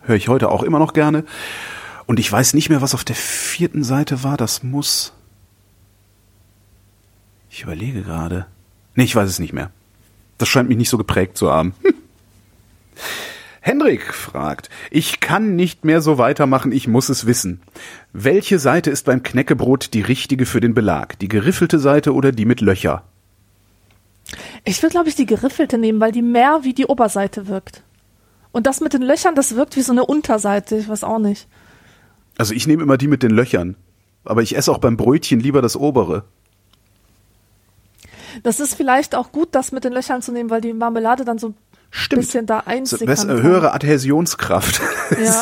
[0.03, 1.25] Höre ich heute auch immer noch gerne.
[2.05, 4.37] Und ich weiß nicht mehr, was auf der vierten Seite war.
[4.37, 5.13] Das muss.
[7.49, 8.47] Ich überlege gerade.
[8.95, 9.71] Nee, ich weiß es nicht mehr.
[10.37, 11.73] Das scheint mich nicht so geprägt zu haben.
[13.61, 17.61] Hendrik fragt, ich kann nicht mehr so weitermachen, ich muss es wissen.
[18.11, 21.19] Welche Seite ist beim Knäckebrot die richtige für den Belag?
[21.19, 23.03] Die geriffelte Seite oder die mit Löcher?
[24.63, 27.83] Ich würde, glaube ich, die geriffelte nehmen, weil die mehr wie die Oberseite wirkt.
[28.51, 31.47] Und das mit den Löchern, das wirkt wie so eine Unterseite, ich weiß auch nicht.
[32.37, 33.75] Also ich nehme immer die mit den Löchern.
[34.23, 36.23] Aber ich esse auch beim Brötchen lieber das obere.
[38.43, 41.37] Das ist vielleicht auch gut, das mit den Löchern zu nehmen, weil die Marmelade dann
[41.37, 41.55] so ein
[41.89, 42.21] Stimmt.
[42.21, 43.41] bisschen da So, einsickern bess- kann.
[43.41, 44.81] höhere Adhäsionskraft.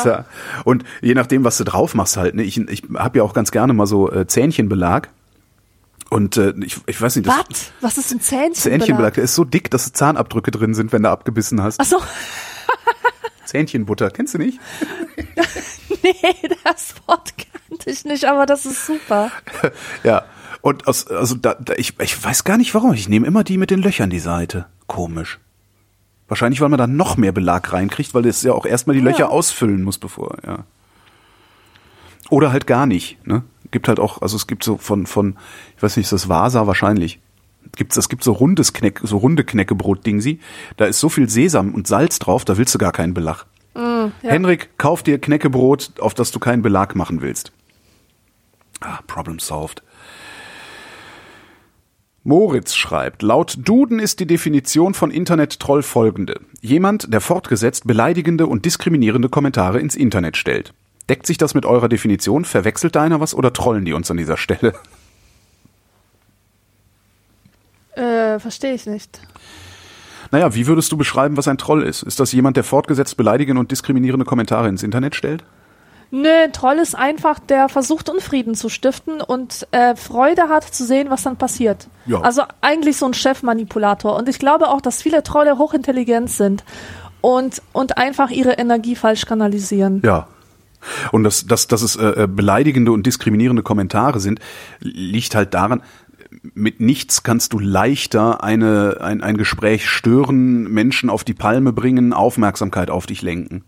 [0.04, 0.24] Ja.
[0.64, 2.34] Und je nachdem, was du drauf machst halt.
[2.34, 2.42] Ne?
[2.42, 5.08] Ich, ich habe ja auch ganz gerne mal so äh, Zähnchenbelag.
[6.10, 7.70] Und äh, ich, ich weiß nicht, das Was?
[7.80, 8.54] Was ist ein Zähnchenbelag?
[8.80, 11.78] Zähnchenbelag, der ist so dick, dass Zahnabdrücke drin sind, wenn du abgebissen hast.
[11.78, 11.98] Ach so,
[13.44, 14.60] Zähnchenbutter, kennst du nicht?
[16.02, 16.14] nee,
[16.64, 19.30] das Wort kannte ich nicht, aber das ist super.
[20.04, 20.24] Ja.
[20.62, 22.92] Und aus, also da, da, ich, ich weiß gar nicht warum.
[22.92, 24.66] Ich nehme immer die mit den Löchern die Seite.
[24.86, 25.38] Komisch.
[26.28, 29.08] Wahrscheinlich, weil man da noch mehr Belag reinkriegt, weil das ja auch erstmal die Ja.
[29.10, 30.64] Löcher ausfüllen muss, bevor, ja.
[32.28, 33.26] Oder halt gar nicht.
[33.26, 33.42] Ne?
[33.72, 35.36] Gibt halt auch, also es gibt so von, von,
[35.76, 37.18] ich weiß nicht, ist das Vasa wahrscheinlich.
[37.80, 40.38] Gibt's, es gibt so rundes Kneck, so runde Knäckebrot-Dingsi.
[40.76, 43.46] Da ist so viel Sesam und Salz drauf, da willst du gar keinen Belag.
[43.74, 44.10] Ja.
[44.20, 47.52] Henrik, kauf dir Knäckebrot, auf das du keinen Belag machen willst.
[48.80, 49.82] Ah, Problem solved.
[52.22, 56.38] Moritz schreibt, laut Duden ist die Definition von Internet-Troll folgende.
[56.60, 60.74] Jemand, der fortgesetzt beleidigende und diskriminierende Kommentare ins Internet stellt.
[61.08, 62.44] Deckt sich das mit eurer Definition?
[62.44, 64.74] Verwechselt da einer was oder trollen die uns an dieser Stelle?
[68.00, 69.20] Äh, verstehe ich nicht.
[70.30, 72.02] Naja, wie würdest du beschreiben, was ein Troll ist?
[72.02, 75.44] Ist das jemand, der fortgesetzt beleidigende und diskriminierende Kommentare ins Internet stellt?
[76.12, 80.84] Nö, ein Troll ist einfach, der versucht, Unfrieden zu stiften und äh, Freude hat zu
[80.84, 81.88] sehen, was dann passiert.
[82.06, 82.20] Ja.
[82.20, 84.16] Also eigentlich so ein Chefmanipulator.
[84.16, 86.64] Und ich glaube auch, dass viele Trolle hochintelligent sind
[87.20, 90.02] und, und einfach ihre Energie falsch kanalisieren.
[90.04, 90.26] Ja.
[91.12, 94.40] Und dass, dass, dass es äh, beleidigende und diskriminierende Kommentare sind,
[94.80, 95.82] liegt halt daran,
[96.54, 102.12] mit nichts kannst du leichter eine, ein, ein Gespräch stören, Menschen auf die Palme bringen,
[102.12, 103.64] Aufmerksamkeit auf dich lenken.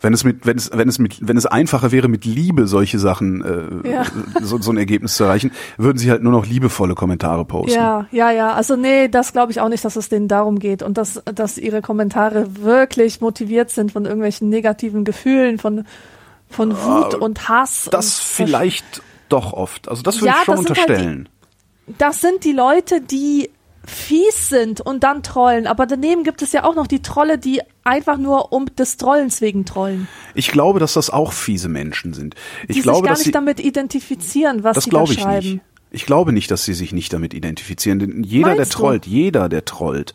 [0.00, 2.98] Wenn es mit, wenn es, wenn es mit, wenn es einfacher wäre, mit Liebe solche
[2.98, 4.02] Sachen, äh, Ja.
[4.42, 7.78] so, so ein Ergebnis zu erreichen, würden sie halt nur noch liebevolle Kommentare posten.
[7.78, 8.52] Ja, ja, ja.
[8.52, 11.56] Also nee, das glaube ich auch nicht, dass es denen darum geht und dass, dass
[11.56, 15.86] ihre Kommentare wirklich motiviert sind von irgendwelchen negativen Gefühlen, von,
[16.50, 17.88] von Wut und Hass.
[17.90, 19.88] Das und vielleicht doch oft.
[19.88, 21.28] Also das würde Ja, ich schon halt unterstellen.
[21.86, 23.50] Das sind die Leute, die
[23.86, 25.66] fies sind und dann trollen.
[25.66, 29.40] Aber daneben gibt es ja auch noch die Trolle, die einfach nur um des Trollens
[29.40, 30.08] wegen trollen.
[30.34, 32.34] ich glaube, dass das auch fiese Menschen sind.
[32.66, 35.46] Ich die glaube, sich gar nicht sie, damit identifizieren, was Das sie da ich schreiben.
[35.46, 35.60] nicht.
[35.90, 37.98] Ich glaube nicht, dass sie sich nicht damit identifizieren.
[37.98, 38.78] Denn jeder, der Meinst du?
[38.78, 40.14] trollt, jeder, der trollt,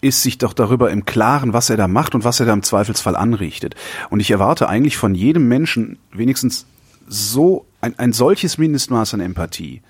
[0.00, 2.62] ist sich doch darüber im Klaren, was er da macht und was er da im
[2.62, 3.74] Zweifelsfall anrichtet.
[4.10, 6.66] Und ich erwarte eigentlich von jedem Menschen wenigstens
[7.08, 9.82] so ein, ein solches Mindestmaß an Empathie,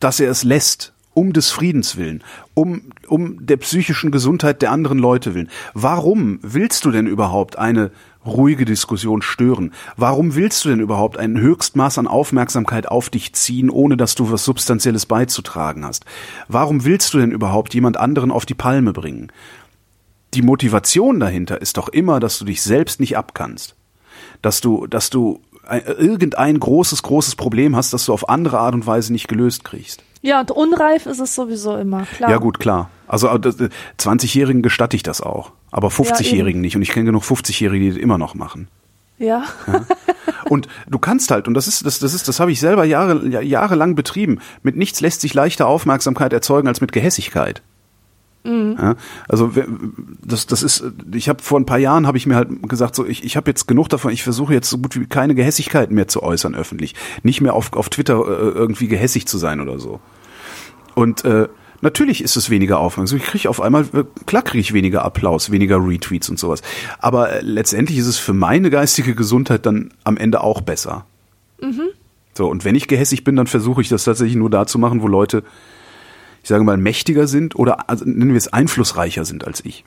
[0.00, 2.22] dass er es lässt, um des Friedens willen,
[2.52, 5.48] um, um der psychischen Gesundheit der anderen Leute willen.
[5.72, 7.90] Warum willst du denn überhaupt eine
[8.26, 9.72] ruhige Diskussion stören?
[9.96, 14.30] Warum willst du denn überhaupt ein Höchstmaß an Aufmerksamkeit auf dich ziehen, ohne dass du
[14.30, 16.04] was Substanzielles beizutragen hast?
[16.48, 19.32] Warum willst du denn überhaupt jemand anderen auf die Palme bringen?
[20.34, 23.74] Die Motivation dahinter ist doch immer, dass du dich selbst nicht abkannst.
[24.42, 28.86] Dass du, dass du irgendein großes, großes Problem hast, das du auf andere Art und
[28.86, 30.02] Weise nicht gelöst kriegst.
[30.22, 32.30] Ja, und unreif ist es sowieso immer, klar.
[32.30, 32.90] Ja, gut, klar.
[33.06, 35.52] Also äh, das, äh, 20-Jährigen gestatte ich das auch.
[35.70, 36.74] Aber 50-Jährigen nicht.
[36.76, 38.68] Und ich kenne genug 50-Jährige, die das immer noch machen.
[39.18, 39.44] Ja.
[40.48, 43.26] Und du kannst halt, und das ist, das, das ist, das habe ich selber Jahre,
[43.28, 44.40] ja- jahrelang betrieben.
[44.62, 47.62] Mit nichts lässt sich leichter Aufmerksamkeit erzeugen als mit Gehässigkeit.
[48.78, 48.94] Ja,
[49.28, 49.52] also
[50.24, 53.04] das, das ist, ich habe vor ein paar Jahren habe ich mir halt gesagt, so
[53.04, 56.08] ich, ich habe jetzt genug davon, ich versuche jetzt so gut wie keine Gehässigkeiten mehr
[56.08, 60.00] zu äußern öffentlich, nicht mehr auf, auf Twitter äh, irgendwie gehässig zu sein oder so.
[60.94, 61.48] Und äh,
[61.80, 63.26] natürlich ist es weniger Aufmerksamkeit.
[63.26, 66.62] Ich kriege auf einmal, äh, klar kriege ich weniger Applaus, weniger Retweets und sowas.
[66.98, 71.04] Aber äh, letztendlich ist es für meine geistige Gesundheit dann am Ende auch besser.
[72.34, 75.00] So, und wenn ich gehässig bin, dann versuche ich das tatsächlich nur da zu machen,
[75.02, 75.42] wo Leute,
[76.46, 79.84] ich sage mal, mächtiger sind oder also nennen wir es einflussreicher sind als ich.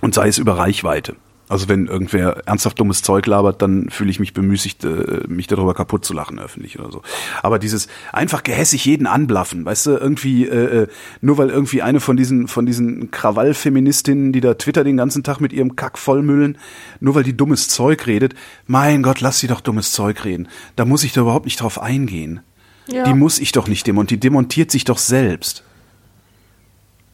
[0.00, 1.16] Und sei es über Reichweite.
[1.50, 5.74] Also wenn irgendwer ernsthaft dummes Zeug labert, dann fühle ich mich bemüßigt, äh, mich darüber
[5.74, 7.02] kaputt zu lachen öffentlich oder so.
[7.42, 10.88] Aber dieses einfach gehässig jeden anblaffen, weißt du, irgendwie äh, äh,
[11.20, 15.42] nur weil irgendwie eine von diesen von diesen Krawallfeministinnen, die da Twitter den ganzen Tag
[15.42, 16.56] mit ihrem Kack vollmüllen,
[17.00, 18.34] nur weil die dummes Zeug redet,
[18.66, 20.48] mein Gott, lass sie doch dummes Zeug reden.
[20.74, 22.40] Da muss ich da überhaupt nicht drauf eingehen.
[22.88, 23.04] Ja.
[23.04, 24.20] Die muss ich doch nicht demontieren.
[24.20, 25.62] Die demontiert sich doch selbst.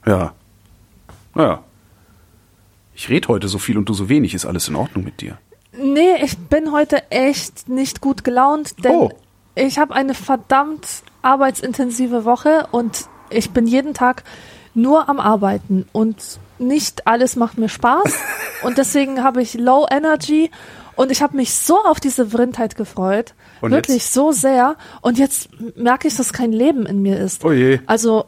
[0.06, 0.34] Ja.
[1.34, 1.62] Naja.
[2.94, 4.34] Ich rede heute so viel und du so wenig.
[4.34, 5.38] Ist alles in Ordnung mit dir?
[5.72, 9.10] Nee, ich bin heute echt nicht gut gelaunt, denn Oh.
[9.54, 10.86] ich habe eine verdammt
[11.22, 14.24] arbeitsintensive Woche und ich bin jeden Tag
[14.74, 18.18] nur am Arbeiten und nicht alles macht mir Spaß
[18.64, 20.50] und deswegen habe ich Low Energy
[20.96, 24.14] und ich habe mich so auf diese Vrindheit gefreut, Und wirklich jetzt?
[24.14, 27.44] so sehr und jetzt merke ich, dass kein Leben in mir ist.
[27.44, 27.80] Oh je.
[27.86, 28.26] Also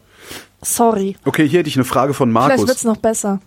[0.63, 2.69] sorry, Okay, hier hätte ich eine Frage von vielleicht Markus.
[2.69, 3.41] wird's noch besser.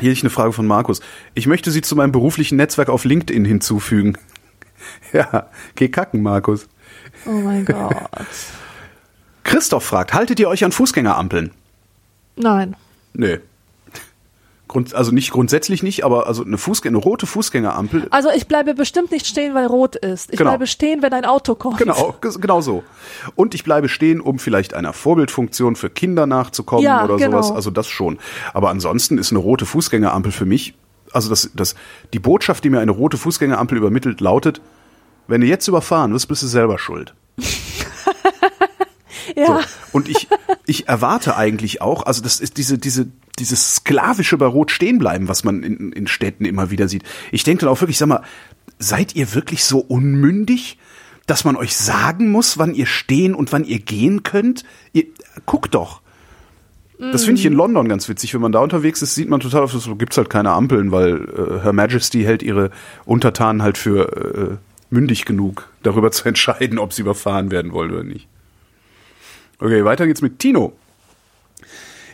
[0.00, 1.00] Hier hätte ich eine Frage von Markus.
[1.34, 4.18] Ich möchte Sie zu meinem beruflichen Netzwerk auf LinkedIn hinzufügen.
[5.14, 6.68] Ja, geh kacken, Markus.
[7.24, 7.94] Oh mein Gott.
[9.44, 11.52] Christoph fragt, haltet ihr euch an Fußgängerampeln?
[12.36, 12.76] Nein.
[13.14, 13.38] Nee.
[14.74, 18.74] Grund, also nicht grundsätzlich nicht, aber also eine, Fußgänger, eine rote Fußgängerampel Also ich bleibe
[18.74, 20.30] bestimmt nicht stehen, weil rot ist.
[20.32, 20.50] Ich Genau.
[20.50, 21.78] bleibe stehen, wenn ein Auto kommt.
[21.78, 22.82] Genau, genau so.
[23.36, 27.40] Und ich bleibe stehen, um vielleicht einer Vorbildfunktion für Kinder nachzukommen Ja, oder genau.
[27.40, 27.52] sowas.
[27.56, 28.18] Also das schon.
[28.52, 30.74] Aber ansonsten ist eine rote Fußgängerampel für mich,
[31.12, 31.76] also das, das,
[32.12, 34.60] die Botschaft, die mir eine rote Fußgängerampel übermittelt, lautet,
[35.28, 37.14] Wenn du jetzt überfahren wirst, bist du selber schuld.
[39.34, 39.46] Ja.
[39.46, 39.60] So.
[39.92, 40.28] Und ich,
[40.66, 43.08] ich erwarte eigentlich auch, also das ist diese, diese,
[43.38, 47.02] dieses sklavische bei Rot stehen bleiben, was man in, in Städten immer wieder sieht.
[47.32, 48.22] Ich denke dann auch wirklich, sag mal,
[48.78, 50.78] seid ihr wirklich so unmündig,
[51.26, 54.64] dass man euch sagen muss, wann ihr stehen und wann ihr gehen könnt?
[54.92, 55.04] Ihr,
[55.46, 56.02] guckt doch.
[56.98, 58.34] Das finde ich in London ganz witzig.
[58.34, 61.28] Wenn man da unterwegs ist, sieht man total auf das, gibt's halt keine Ampeln, weil
[61.28, 62.70] äh, Her Majesty hält ihre
[63.04, 64.12] Untertanen halt für
[64.52, 64.56] äh,
[64.90, 68.28] mündig genug, darüber zu entscheiden, ob sie überfahren werden wollen oder nicht.
[69.64, 70.74] Okay, weiter geht's mit Tino.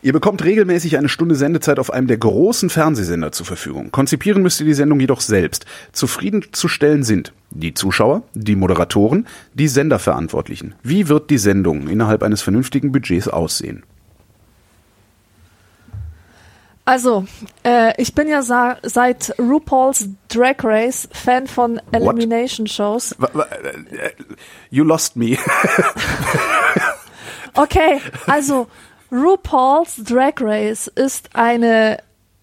[0.02, 3.90] Ihr bekommt regelmäßig eine Stunde Sendezeit auf einem der großen Fernsehsender zur Verfügung.
[3.90, 5.66] Konzipieren müsst ihr die Sendung jedoch selbst.
[5.90, 10.76] Zufriedenzustellen sind die Zuschauer, die Moderatoren, die Senderverantwortlichen.
[10.84, 13.82] Wie wird die Sendung innerhalb eines vernünftigen Budgets aussehen?
[16.84, 17.26] Also,
[17.64, 18.42] äh, ich bin ja
[18.82, 23.14] seit RuPaul's Drag Race Fan von Elimination Shows.
[23.18, 24.10] Wa- äh,
[24.70, 25.36] You lost me.
[27.54, 28.66] Okay, also
[29.12, 31.98] RuPaul's Drag Race ist eine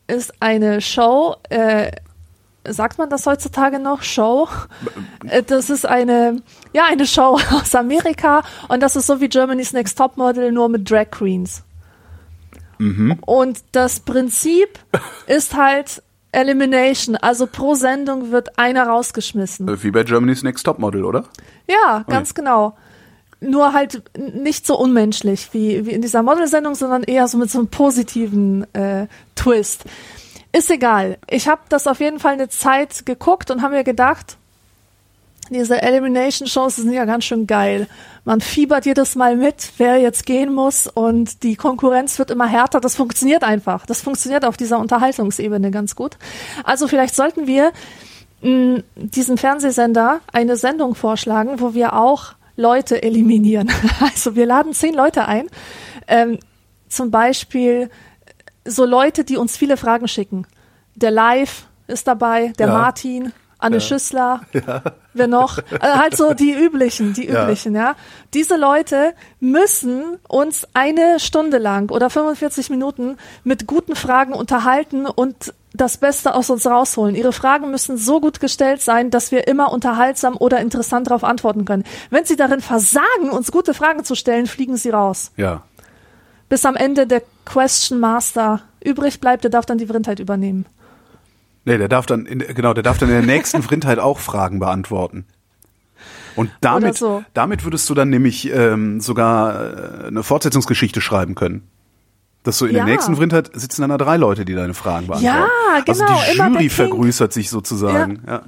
[0.07, 1.35] ist eine Show.
[1.49, 1.91] Äh,
[2.67, 4.03] sagt man das heutzutage noch?
[4.03, 4.47] Show?
[5.27, 6.41] Äh, Das ist eine
[6.73, 10.89] ja eine Show aus Amerika und das ist so wie Germany's Next Topmodel nur mit
[10.89, 11.63] Drag Queens.
[13.25, 14.77] Und das Prinzip
[15.25, 17.15] ist halt Elimination.
[17.15, 19.81] Also pro Sendung wird einer rausgeschmissen.
[19.81, 21.23] Wie bei Germany's Next Topmodel, oder?
[21.67, 22.77] Ja, ganz genau.
[23.39, 27.59] Nur halt nicht so unmenschlich wie, wie in dieser Modelsendung, sondern eher so mit so
[27.59, 29.83] einem positiven äh, Twist.
[30.51, 31.17] Ist egal.
[31.29, 34.37] Ich habe das auf jeden Fall eine Zeit geguckt und habe mir gedacht,
[35.49, 37.87] diese Elimination-Shows sind ja ganz schön geil.
[38.25, 42.81] Man fiebert jedes Mal mit, wer jetzt gehen muss und die Konkurrenz wird immer härter.
[42.81, 43.85] Das funktioniert einfach.
[43.85, 46.17] Das funktioniert auf dieser Unterhaltungsebene ganz gut.
[46.63, 47.71] Also vielleicht sollten wir
[48.41, 53.71] mh, diesem Fernsehsender eine Sendung vorschlagen, wo wir auch Leute eliminieren.
[54.01, 55.47] Also wir laden zehn Leute ein.
[56.07, 56.39] Ähm,
[56.89, 57.89] zum Beispiel
[58.65, 60.45] so Leute, die uns viele Fragen schicken.
[60.95, 62.73] Der Live ist dabei, der Ja.
[62.73, 64.41] Martin, Anne Schüssler,
[65.13, 65.57] wer noch?
[65.79, 67.43] Also halt so die üblichen, die Ja.
[67.43, 67.95] üblichen, ja.
[68.33, 75.53] Diese Leute müssen uns eine Stunde lang oder 45 Minuten mit guten Fragen unterhalten und
[75.73, 77.15] das Beste aus uns rausholen.
[77.15, 81.65] Ihre Fragen müssen so gut gestellt sein, dass wir immer unterhaltsam oder interessant darauf antworten
[81.65, 81.83] können.
[82.09, 85.31] Wenn sie darin versagen, uns gute Fragen zu stellen, fliegen sie raus.
[85.35, 85.63] Ja.
[86.49, 90.65] Bis am Ende der Question Master übrig bleibt, der darf dann die Vrindheit übernehmen.
[91.67, 94.59] Nee, der darf dann, in, genau, der darf dann in der nächsten Vrindheit auch Fragen
[94.59, 95.25] beantworten.
[96.37, 97.23] Und damit, so.
[97.33, 101.67] damit würdest du dann nämlich ähm, sogar äh, eine Fortsetzungsgeschichte schreiben können.
[102.43, 102.85] Dass du in Ja.
[102.85, 105.25] der nächsten Vrindheit sitzen dann da drei Leute, die deine Fragen beantworten.
[105.25, 105.47] Ja,
[105.85, 106.69] Also genau, die immer bei Jury King.
[106.69, 108.21] vergrößert sich sozusagen.
[108.25, 108.43] Ja.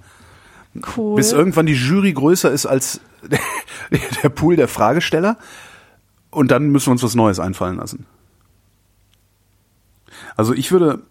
[0.95, 1.15] Cool.
[1.17, 3.01] Bis irgendwann die Jury größer ist als
[4.23, 5.37] der Pool der Fragesteller.
[6.31, 8.05] Und dann müssen wir uns was Neues einfallen lassen.
[10.37, 11.01] Also ich würde,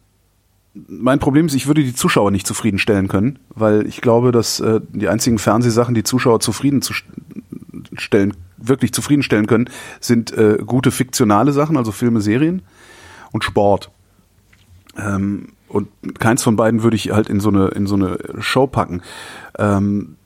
[0.87, 4.81] mein Problem ist, ich würde die Zuschauer nicht zufriedenstellen können, weil ich glaube, dass äh,
[4.93, 9.71] die einzigen Fernsehsachen, die Zuschauer zufriedenzustellen, wirklich zufriedenstellen können,
[10.01, 12.63] sind äh, gute fiktionale Sachen, also Filme, Serien
[13.33, 13.91] und Sport.
[14.97, 18.67] Ähm, und keins von beiden würde ich halt in so eine in so eine Show
[18.67, 19.03] packen.
[19.59, 20.17] Ähm,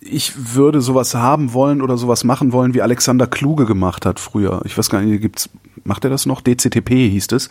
[0.00, 4.62] ich würde sowas haben wollen oder sowas machen wollen, wie Alexander Kluge gemacht hat früher.
[4.64, 5.50] Ich weiß gar nicht, gibt's
[5.84, 6.40] macht er das noch?
[6.40, 7.50] DCTP hieß es.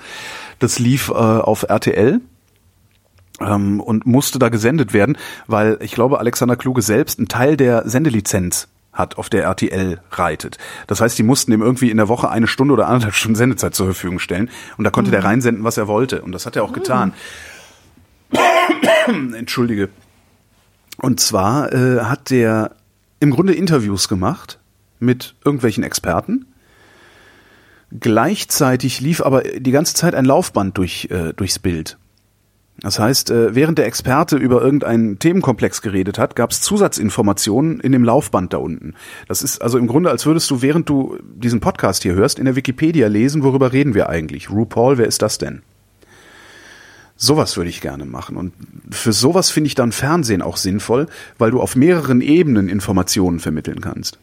[0.59, 2.21] Das lief äh, auf RTL
[3.39, 5.17] ähm, und musste da gesendet werden,
[5.47, 10.57] weil ich glaube, Alexander Kluge selbst einen Teil der Sendelizenz hat, auf der RTL reitet.
[10.87, 13.75] Das heißt, die mussten ihm irgendwie in der Woche eine Stunde oder anderthalb Stunden Sendezeit
[13.75, 16.21] zur Verfügung stellen und da konnte der reinsenden, was er wollte.
[16.21, 17.13] Und das hat er auch getan.
[19.07, 19.89] Entschuldige.
[20.97, 22.71] Und zwar äh, hat der
[23.19, 24.59] im Grunde Interviews gemacht
[24.99, 26.47] mit irgendwelchen Experten.
[27.91, 31.97] Gleichzeitig lief aber die ganze Zeit ein Laufband durch, äh, durchs Bild.
[32.81, 37.93] Das heißt, äh, während der Experte über irgendeinen Themenkomplex geredet hat, gab es Zusatzinformationen in
[37.93, 38.95] dem Laufband da unten.
[39.27, 42.45] Das ist also im Grunde, als würdest du, während du diesen Podcast hier hörst, in
[42.45, 44.49] der Wikipedia lesen, worüber reden wir eigentlich.
[44.49, 45.61] RuPaul, wer ist das denn?
[47.17, 48.35] Sowas würde ich gerne machen.
[48.35, 48.51] Und
[48.91, 51.07] für sowas finde ich dann Fernsehen auch sinnvoll,
[51.37, 54.19] weil du auf mehreren Ebenen Informationen vermitteln kannst.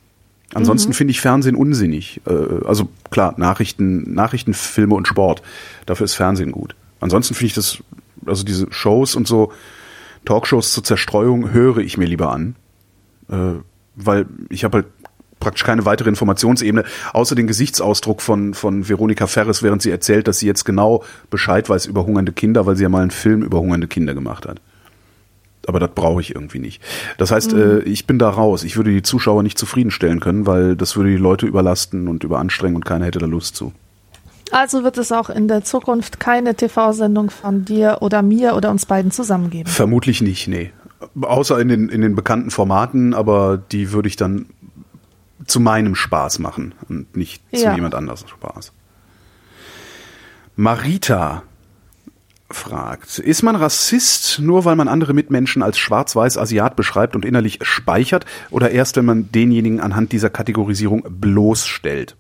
[0.55, 2.21] Ansonsten finde ich Fernsehen unsinnig.
[2.27, 5.43] Äh, Also klar, Nachrichten, Nachrichtenfilme und Sport.
[5.87, 6.75] Dafür ist Fernsehen gut.
[7.01, 7.79] Ansonsten finde ich das,
[8.27, 9.53] also diese Shows und so,
[10.25, 12.57] Talkshows zur Zerstreuung höre ich mir lieber an.
[13.31, 13.61] Äh,
[13.97, 14.87] Weil ich habe halt
[15.41, 20.39] praktisch keine weitere Informationsebene, außer den Gesichtsausdruck von, von Veronika Ferres, während sie erzählt, dass
[20.39, 23.59] sie jetzt genau Bescheid weiß über hungernde Kinder, weil sie ja mal einen Film über
[23.59, 24.61] hungernde Kinder gemacht hat.
[25.67, 26.81] aber das brauche ich irgendwie nicht.
[27.19, 28.63] Das heißt, äh, ich bin da raus.
[28.65, 32.77] Ich würde die Zuschauer nicht zufriedenstellen können, weil das würde die Leute überlasten und überanstrengen
[32.77, 33.73] und keiner hätte da Lust zu.
[34.53, 38.85] Also wird es auch in der Zukunft keine TV-Sendung von dir oder mir oder uns
[38.85, 39.69] beiden zusammen geben.
[39.69, 40.71] Vermutlich nicht, nee.
[41.21, 44.47] Außer in den, in den bekannten Formaten, aber die würde ich dann
[45.47, 47.75] zu meinem Spaß machen und nicht zu Ja.
[47.75, 48.73] jemand anderes Spaß.
[50.55, 51.43] Marita
[52.51, 57.59] fragt, ist man Rassist nur, weil man andere Mitmenschen als schwarz-weiß Asiat beschreibt und innerlich
[57.63, 62.17] speichert oder erst, wenn man denjenigen anhand dieser Kategorisierung bloßstellt?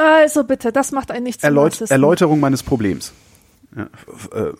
[0.00, 1.80] Also bitte, das macht einen nicht zum Erläut.
[1.90, 3.12] Erläuterung meines Problems.
[3.76, 3.84] Ja,
[4.32, 4.52] äh,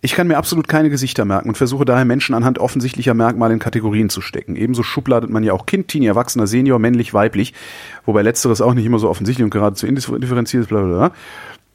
[0.00, 3.60] ich kann mir absolut keine Gesichter merken und versuche daher Menschen anhand offensichtlicher Merkmale in
[3.60, 4.56] Kategorien zu stecken.
[4.56, 7.54] Ebenso schubladet man ja auch Kind, Teenie, Erwachsener, Senior, männlich, weiblich,
[8.04, 11.10] wobei letzteres auch nicht immer so offensichtlich und geradezu indifferenziert ist, bla bla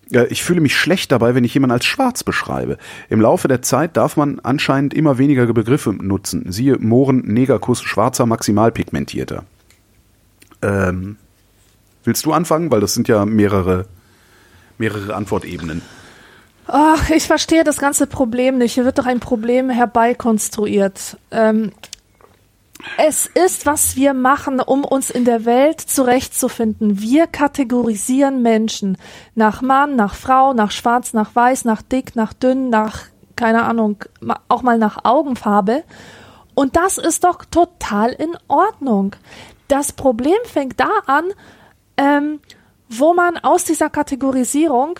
[0.09, 0.25] bla.
[0.29, 2.77] Ich fühle mich schlecht dabei, wenn ich jemanden als schwarz beschreibe.
[3.09, 6.51] Im Laufe der Zeit darf man anscheinend immer weniger Begriffe nutzen.
[6.51, 9.43] Siehe Mohren, Negerkuss, schwarzer, maximalpigmentierter.
[10.61, 11.15] Ähm,
[12.07, 12.71] willst du anfangen?
[12.71, 13.85] Weil das sind ja mehrere,
[14.77, 15.81] mehrere Antwortebenen.
[16.65, 18.73] Ach, ich verstehe das ganze Problem nicht.
[18.73, 21.17] Hier wird doch ein Problem herbeikonstruiert.
[21.31, 21.71] Ähm,
[22.97, 27.01] es ist, was wir machen, um uns in der Welt zurechtzufinden.
[27.01, 28.97] Wir kategorisieren Menschen
[29.35, 32.99] nach Mann, nach Frau, nach Schwarz, nach Weiß, nach Dick, nach Dünn, nach,
[33.35, 34.03] keine Ahnung,
[34.47, 35.83] auch mal nach Augenfarbe.
[36.53, 39.15] Und das ist doch total in Ordnung.
[39.67, 41.25] Das Problem fängt da an,
[41.97, 42.39] ähm,
[42.89, 44.99] wo man aus dieser Kategorisierung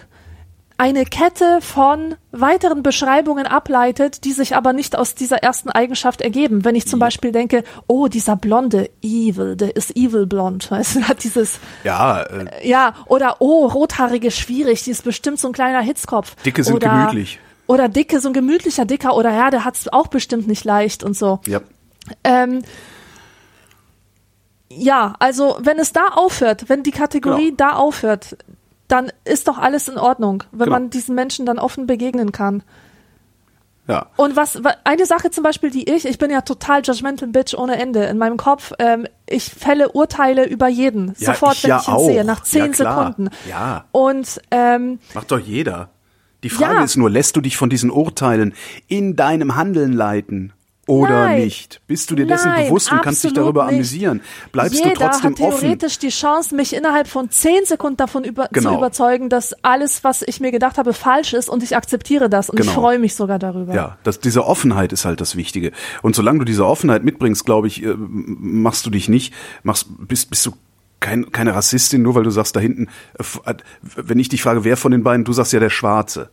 [0.77, 6.65] eine Kette von weiteren Beschreibungen ableitet, die sich aber nicht aus dieser ersten Eigenschaft ergeben.
[6.65, 11.01] Wenn ich zum Beispiel denke, oh, dieser Blonde, evil, der ist evil blond, weißt du,
[11.03, 15.81] hat dieses, Ja, äh, ja, oder oh, rothaarige schwierig, die ist bestimmt so ein kleiner
[15.81, 16.35] Hitzkopf.
[16.43, 17.39] Dicke sind oder, gemütlich.
[17.65, 21.17] Oder dicke, so ein gemütlicher Dicker, oder ja, der hat's auch bestimmt nicht leicht und
[21.17, 21.39] so.
[21.47, 21.61] ja.
[22.23, 22.61] Ähm,
[24.70, 27.57] ja, also wenn es da aufhört, wenn die Kategorie Genau.
[27.57, 28.38] da aufhört,
[28.88, 30.72] dann ist doch alles in Ordnung, wenn Genau.
[30.80, 32.63] man diesen Menschen dann offen begegnen kann.
[33.88, 34.07] Ja.
[34.18, 37.53] Und was wa- eine Sache zum Beispiel, die ich, ich bin ja total judgmental bitch
[37.53, 38.74] ohne Ende in meinem Kopf.
[38.80, 42.26] Ähm, ich fälle Urteile über jeden Ja, sofort, ich wenn ja ich ihn sehe, auch.
[42.26, 42.74] nach zehn Ja.
[42.74, 43.30] Sekunden.
[43.49, 43.86] Ja.
[43.93, 45.89] Und ähm, Macht doch jeder.
[46.43, 48.53] Die Frage ist nur, lässt du dich von diesen Urteilen
[48.88, 50.51] in deinem Handeln leiten
[50.88, 51.39] oder Nein.
[51.41, 51.81] nicht?
[51.85, 53.75] Bist du dir dessen Nein, bewusst und kannst dich darüber nicht.
[53.75, 54.21] amüsieren?
[54.51, 55.59] Bleibst jeder du trotzdem hat offen?
[55.59, 58.71] theoretisch die Chance, mich innerhalb von zehn Sekunden davon über Genau.
[58.71, 62.49] zu überzeugen, dass alles, was ich mir gedacht habe, falsch ist und ich akzeptiere das
[62.49, 62.79] und ich Genau.
[62.81, 63.73] freue mich sogar darüber.
[63.75, 65.71] Ja, das, diese Offenheit ist halt das Wichtige.
[66.01, 69.33] Und solange du diese Offenheit mitbringst, glaube ich, äh, machst du dich nicht,
[69.63, 70.53] machst, bist, bist du
[70.99, 72.88] kein, keine Rassistin, nur weil du sagst da hinten,
[73.19, 73.55] äh, äh,
[73.97, 76.29] wenn ich dich frage, wer von den beiden, du sagst ja der Schwarze.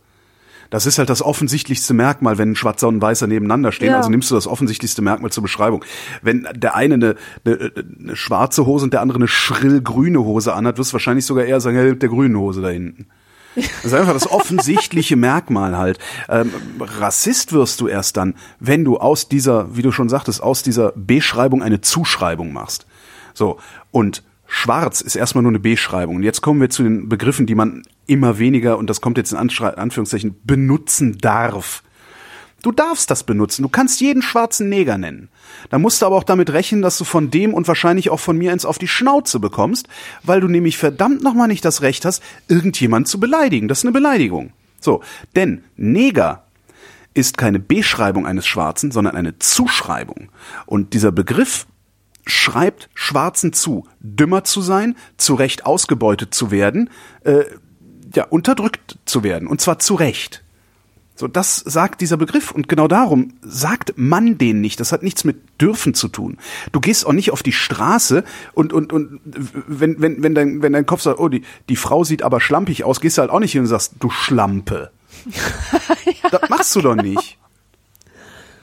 [0.69, 3.91] Das ist halt das offensichtlichste Merkmal, wenn ein Schwarzer und ein Weißer nebeneinander stehen.
[3.91, 3.97] Ja.
[3.97, 5.83] Also nimmst du das offensichtlichste Merkmal zur Beschreibung.
[6.21, 10.53] Wenn der eine eine, eine, eine schwarze Hose und der andere eine schrill grüne Hose
[10.53, 13.07] anhat, wirst du wahrscheinlich sogar eher sagen, ja, der grünen Hose da hinten.
[13.55, 15.99] Das ist einfach das offensichtliche Merkmal halt.
[16.27, 20.61] Ähm, Rassist wirst du erst dann, wenn du aus dieser, wie du schon sagtest, aus
[20.61, 22.85] dieser Beschreibung eine Zuschreibung machst.
[23.33, 23.59] So.
[23.91, 26.17] Und schwarz ist erstmal nur eine Beschreibung.
[26.17, 29.31] Und jetzt kommen wir zu den Begriffen, die man immer weniger, und das kommt jetzt
[29.31, 31.83] in Anführungszeichen, benutzen darf.
[32.61, 33.61] Du darfst das benutzen.
[33.61, 35.29] Du kannst jeden schwarzen Neger nennen.
[35.69, 38.37] Da musst du aber auch damit rechnen, dass du von dem und wahrscheinlich auch von
[38.37, 39.87] mir eins auf die Schnauze bekommst,
[40.23, 43.67] weil du nämlich verdammt nochmal nicht das Recht hast, irgendjemand zu beleidigen.
[43.67, 44.51] Das ist eine Beleidigung.
[44.81, 45.03] So.
[45.35, 46.45] Denn Neger
[47.13, 50.29] ist keine Beschreibung eines Schwarzen, sondern eine Zuschreibung.
[50.65, 51.67] Und dieser Begriff
[52.25, 56.89] schreibt Schwarzen zu, dümmer zu sein, zu Recht ausgebeutet zu werden,
[57.23, 57.43] äh,
[58.15, 59.47] ja, unterdrückt zu werden.
[59.47, 60.43] Und zwar zu Recht.
[61.17, 62.51] So, das sagt dieser Begriff.
[62.51, 64.79] Und genau darum sagt man den nicht.
[64.81, 66.37] Das hat nichts mit dürfen zu tun.
[66.73, 70.73] Du gehst auch nicht auf die Straße und, und, und wenn, wenn, wenn, dein, wenn
[70.73, 73.39] dein Kopf sagt, oh, die, die Frau sieht aber schlampig aus, gehst du halt auch
[73.39, 74.91] nicht hin und sagst, du Schlampe.
[76.31, 77.37] Das machst du doch nicht.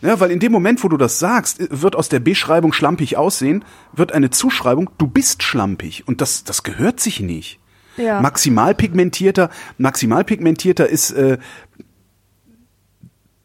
[0.03, 3.65] Ja, weil in dem Moment, wo du das sagst, wird aus der Beschreibung schlampig aussehen,
[3.93, 6.07] wird eine Zuschreibung, du bist schlampig.
[6.09, 7.61] Und das, das gehört sich nicht.
[7.97, 8.21] Ja.
[8.21, 11.39] Maximalpigmentierter, maximalpigmentierter ist äh,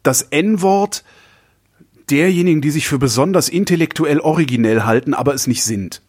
[0.03, 1.03] das N-Wort
[2.09, 6.01] derjenigen, die sich für besonders intellektuell originell halten, aber es nicht sind.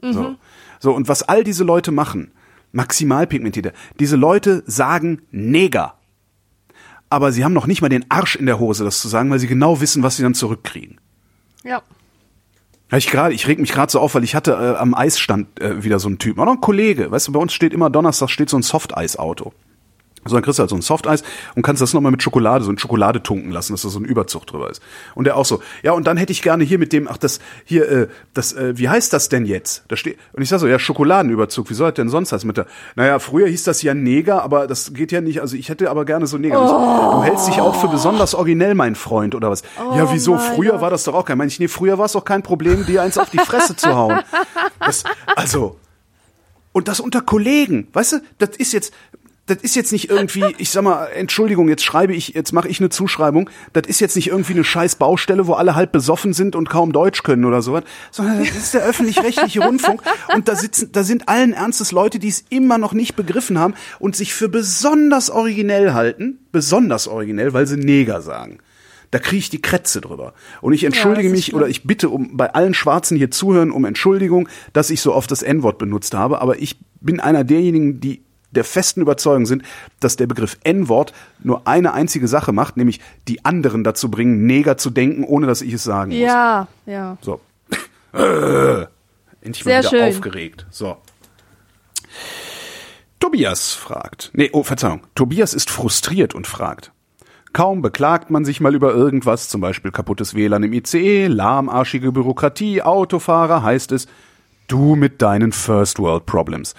[0.00, 0.36] So.
[0.78, 2.30] so, und was all diese Leute machen,
[2.72, 5.94] maximalpigmentierter, diese Leute sagen Neger.
[7.10, 9.38] Aber sie haben noch nicht mal den Arsch in der Hose, das zu sagen, weil
[9.38, 11.00] sie genau wissen, was sie dann zurückkriegen.
[11.64, 11.82] Ja.
[12.96, 15.84] Ich gerade, ich reg mich gerade so auf, weil ich hatte äh, am Eisstand äh,
[15.84, 18.48] wieder so einen Typen, noch ein Kollege, weißt du, bei uns steht immer Donnerstag steht
[18.48, 19.52] so ein Softeis-Auto.
[20.28, 21.22] So, dann kriegst du halt so ein Softeis
[21.54, 24.04] und kannst das nochmal mit Schokolade, so ein Schokolade tunken lassen, dass da so ein
[24.04, 24.82] Überzug drüber ist.
[25.14, 27.40] Und der auch so, ja, und dann hätte ich gerne hier mit dem, ach, das,
[27.64, 29.84] hier, äh, das, äh, wie heißt das denn jetzt?
[29.88, 32.56] Da steht, und ich sag so, ja, Schokoladenüberzug, wie soll das denn sonst heißen mit
[32.56, 32.66] der,
[32.96, 36.04] naja, früher hieß das ja Neger, aber das geht ja nicht, also ich hätte aber
[36.04, 36.60] gerne so Neger.
[36.60, 37.16] Oh.
[37.16, 39.62] Du hältst dich auch für besonders originell, mein Freund, oder was?
[39.78, 40.38] Oh ja, wieso?
[40.38, 40.80] Früher Gott.
[40.80, 43.02] war das doch auch kein, meine ich, nee, früher war es doch kein Problem, dir
[43.02, 44.20] eins auf die Fresse zu hauen.
[44.80, 45.02] Das,
[45.34, 45.76] also,
[46.72, 48.94] und das unter Kollegen, weißt du, das ist jetzt,
[49.48, 52.80] das ist jetzt nicht irgendwie, ich sag mal, Entschuldigung, jetzt schreibe ich, jetzt mache ich
[52.80, 56.54] eine Zuschreibung, das ist jetzt nicht irgendwie eine scheiß Baustelle, wo alle halb besoffen sind
[56.54, 60.02] und kaum Deutsch können oder sowas, sondern das ist der öffentlich-rechtliche Rundfunk.
[60.34, 63.74] Und da sitzen, da sind allen Ernstes Leute, die es immer noch nicht begriffen haben
[63.98, 68.58] und sich für besonders originell halten, besonders originell, weil sie Neger sagen.
[69.10, 70.34] Da kriege ich die Krätze drüber.
[70.60, 73.86] Und ich entschuldige ja, mich oder ich bitte um bei allen Schwarzen hier zuhören um
[73.86, 78.22] Entschuldigung, dass ich so oft das N-Wort benutzt habe, aber ich bin einer derjenigen, die
[78.50, 79.62] der festen Überzeugung sind,
[80.00, 84.76] dass der Begriff N-Wort nur eine einzige Sache macht, nämlich die anderen dazu bringen, Neger
[84.76, 86.20] zu denken, ohne dass ich es sagen muss.
[86.20, 87.18] Ja, ja.
[87.20, 87.40] So.
[89.40, 90.02] endlich mal wieder schön.
[90.08, 90.66] aufgeregt.
[90.70, 90.96] So.
[93.20, 94.30] Tobias fragt.
[94.32, 95.02] Nee, oh, Verzeihung.
[95.14, 96.92] Tobias ist frustriert und fragt.
[97.52, 102.82] Kaum beklagt man sich mal über irgendwas, zum Beispiel kaputtes WLAN im ICE, lahmarschige Bürokratie,
[102.82, 104.06] Autofahrer, heißt es,
[104.68, 106.74] du mit deinen First World Problems.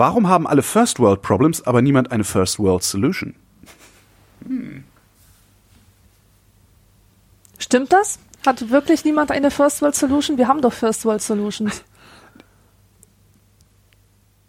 [0.00, 3.34] Warum haben alle First World Problems, aber niemand eine First World Solution?
[4.46, 4.82] Hm.
[7.58, 8.18] Stimmt das?
[8.46, 10.38] Hat wirklich niemand eine First World Solution?
[10.38, 11.84] Wir haben doch First World Solutions.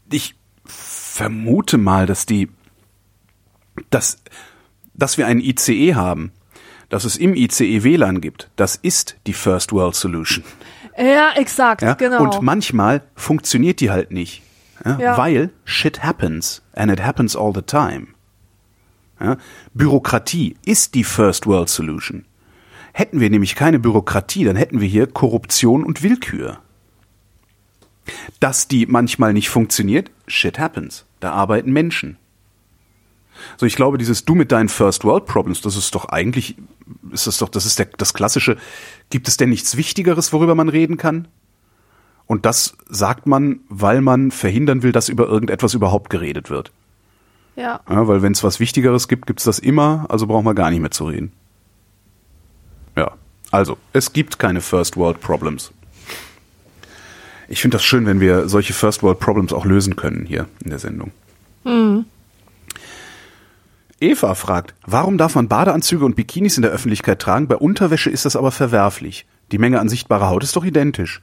[0.09, 2.49] Ich vermute mal, dass die,
[3.89, 4.23] dass,
[4.93, 6.31] dass wir einen ICE haben,
[6.87, 10.45] dass es im ICE WLAN gibt, das ist die First World Solution.
[10.97, 11.95] Ja, exakt, ja?
[11.95, 12.23] genau.
[12.23, 14.43] Und manchmal funktioniert die halt nicht.
[14.83, 14.99] Ja?
[14.99, 15.17] Ja.
[15.17, 18.07] Weil shit happens and it happens all the time.
[19.19, 19.37] Ja?
[19.73, 22.25] Bürokratie ist die First World Solution.
[22.93, 26.59] Hätten wir nämlich keine Bürokratie, dann hätten wir hier Korruption und Willkür.
[28.39, 31.05] Dass die manchmal nicht funktioniert, shit happens.
[31.19, 32.17] Da arbeiten Menschen.
[33.57, 36.55] So, ich glaube, dieses Du mit deinen First World Problems, das ist doch eigentlich,
[37.11, 38.57] ist das doch, das ist der, das klassische,
[39.09, 41.27] gibt es denn nichts Wichtigeres, worüber man reden kann?
[42.31, 46.71] Und das sagt man, weil man verhindern will, dass über irgendetwas überhaupt geredet wird.
[47.57, 47.81] Ja.
[47.89, 50.69] ja weil wenn es was Wichtigeres gibt, gibt es das immer, also brauchen wir gar
[50.69, 51.33] nicht mehr zu reden.
[52.95, 53.11] Ja,
[53.51, 55.73] also, es gibt keine First World Problems.
[57.49, 60.69] Ich finde das schön, wenn wir solche First World Problems auch lösen können hier in
[60.69, 61.11] der Sendung.
[61.65, 62.05] Mhm.
[63.99, 67.49] Eva fragt, warum darf man Badeanzüge und Bikinis in der Öffentlichkeit tragen?
[67.49, 69.25] Bei Unterwäsche ist das aber verwerflich.
[69.51, 71.21] Die Menge an sichtbarer Haut ist doch identisch.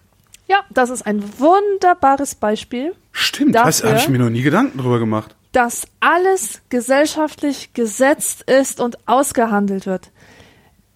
[0.49, 2.95] Ja, das ist ein wunderbares Beispiel.
[3.13, 5.37] Stimmt, das habe ich mir noch nie Gedanken drüber gemacht.
[5.53, 10.11] Dass alles gesellschaftlich gesetzt ist und ausgehandelt wird.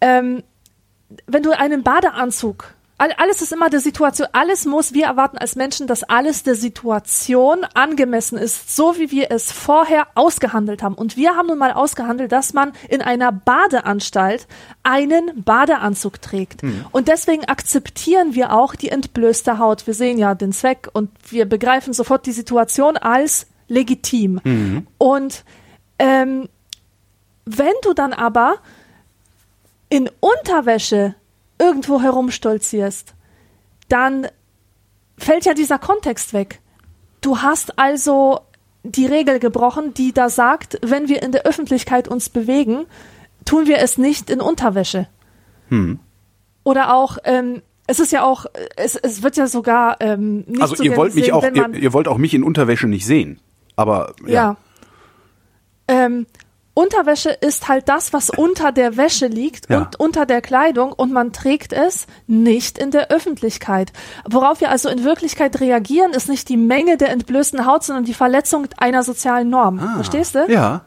[0.01, 0.43] Ähm,
[1.27, 2.75] wenn du einen Badeanzug
[3.11, 7.65] alles ist immer der Situation, alles muss, wir erwarten als Menschen, dass alles der Situation
[7.75, 10.95] angemessen ist, so wie wir es vorher ausgehandelt haben.
[10.95, 14.47] Und wir haben nun mal ausgehandelt, dass man in einer Badeanstalt
[14.83, 16.63] einen Badeanzug trägt.
[16.63, 16.85] Hm.
[16.93, 19.87] Und deswegen akzeptieren wir auch die entblößte Haut.
[19.87, 24.41] Wir sehen ja den Zweck und wir begreifen sofort die Situation als legitim.
[24.45, 24.87] Hm.
[24.99, 25.45] Und
[25.99, 26.49] ähm,
[27.45, 28.57] wenn du dann aber
[29.89, 31.15] in Unterwäsche
[31.63, 33.15] irgendwo herumstolzierst,
[33.89, 34.27] dann
[35.17, 36.61] fällt ja dieser Kontext weg.
[37.21, 38.41] Du hast also
[38.83, 42.87] die Regel gebrochen, die da sagt, wenn wir in der Öffentlichkeit uns bewegen,
[43.45, 45.09] tun wir es nicht in Unterwäsche.
[45.69, 46.01] Hm.
[46.65, 48.47] Oder auch, ähm, es ist ja auch,
[48.77, 51.93] es, es wird ja sogar ähm, nicht Also so ihr wollt mich auch, ihr, ihr,
[51.93, 53.41] wollt auch mich in Unterwäsche nicht sehen.
[53.77, 54.33] Aber ja.
[54.33, 54.57] ja.
[55.89, 56.27] Ähm,
[56.75, 59.79] Unterwäsche ist halt das, was unter der Wäsche liegt ja.
[59.79, 63.93] und unter der Kleidung und man trägt es nicht in der Öffentlichkeit.
[64.29, 68.14] Worauf wir also in Wirklichkeit reagieren, ist nicht die Menge der entblößten Haut, sondern die
[68.14, 69.81] Verletzung einer sozialen Norm.
[69.81, 70.51] Ah, Verstehst du?
[70.51, 70.83] Ja.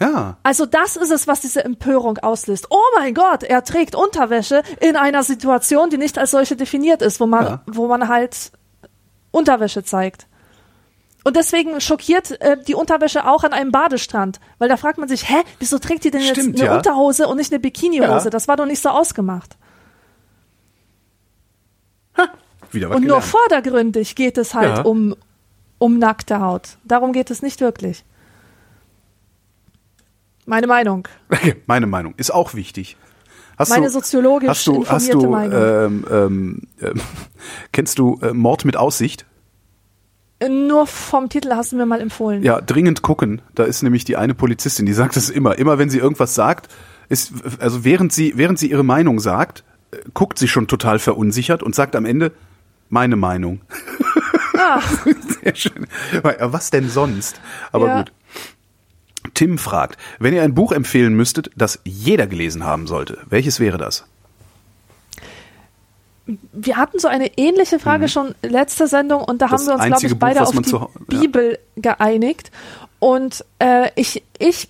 [0.00, 0.36] Ja.
[0.42, 2.68] Also das ist es, was diese Empörung auslöst.
[2.70, 7.20] Oh mein Gott, er trägt Unterwäsche in einer Situation, die nicht als solche definiert ist,
[7.20, 7.62] wo man, ja.
[7.66, 8.52] wo man halt
[9.30, 10.26] Unterwäsche zeigt.
[11.24, 15.28] Und deswegen schockiert äh, die Unterwäsche auch an einem Badestrand, weil da fragt man sich,
[15.28, 16.76] hä, wieso trägt die denn jetzt Stimmt, eine ja.
[16.76, 18.24] Unterhose und nicht eine Bikinihose?
[18.24, 18.30] Ja.
[18.30, 19.56] Das war doch nicht so ausgemacht.
[22.16, 22.28] Ha,
[22.70, 23.22] wieder was und gelernt.
[23.22, 24.82] nur vordergründig geht es halt ja.
[24.82, 25.16] um,
[25.78, 26.78] um nackte Haut.
[26.84, 28.04] Darum geht es nicht wirklich.
[30.46, 31.08] Meine Meinung.
[31.66, 32.96] Meine Meinung ist auch wichtig.
[33.58, 35.60] Hast Meine du, soziologisch hast du, hast du, Meinung.
[35.60, 36.94] Ähm, ähm, äh,
[37.72, 39.26] kennst du äh, Mord mit Aussicht?
[40.46, 42.42] Nur vom Titel hast du mir mal empfohlen.
[42.44, 43.42] Ja, dringend gucken.
[43.54, 45.58] Da ist nämlich die eine Polizistin, die sagt das immer.
[45.58, 46.68] Immer wenn sie irgendwas sagt,
[47.08, 51.62] ist, also während sie, während sie ihre Meinung sagt, äh, guckt sie schon total verunsichert
[51.62, 52.32] und sagt am Ende,
[52.88, 53.60] meine Meinung.
[54.56, 55.06] Ach,
[55.42, 55.86] Sehr schön.
[56.22, 57.40] Was denn sonst?
[57.72, 57.98] Aber Ja.
[57.98, 58.12] gut.
[59.34, 63.76] Tim fragt, wenn ihr ein Buch empfehlen müsstet, das jeder gelesen haben sollte, welches wäre
[63.78, 64.06] das?
[66.52, 69.50] Wir hatten so eine ähnliche Frage schon letzte Sendung und da Mhm.
[69.50, 70.88] Das haben wir uns, glaube ich, beide Buch, auf die zu ja.
[71.06, 72.50] Bibel geeinigt.
[72.98, 74.68] Und äh, ich, ich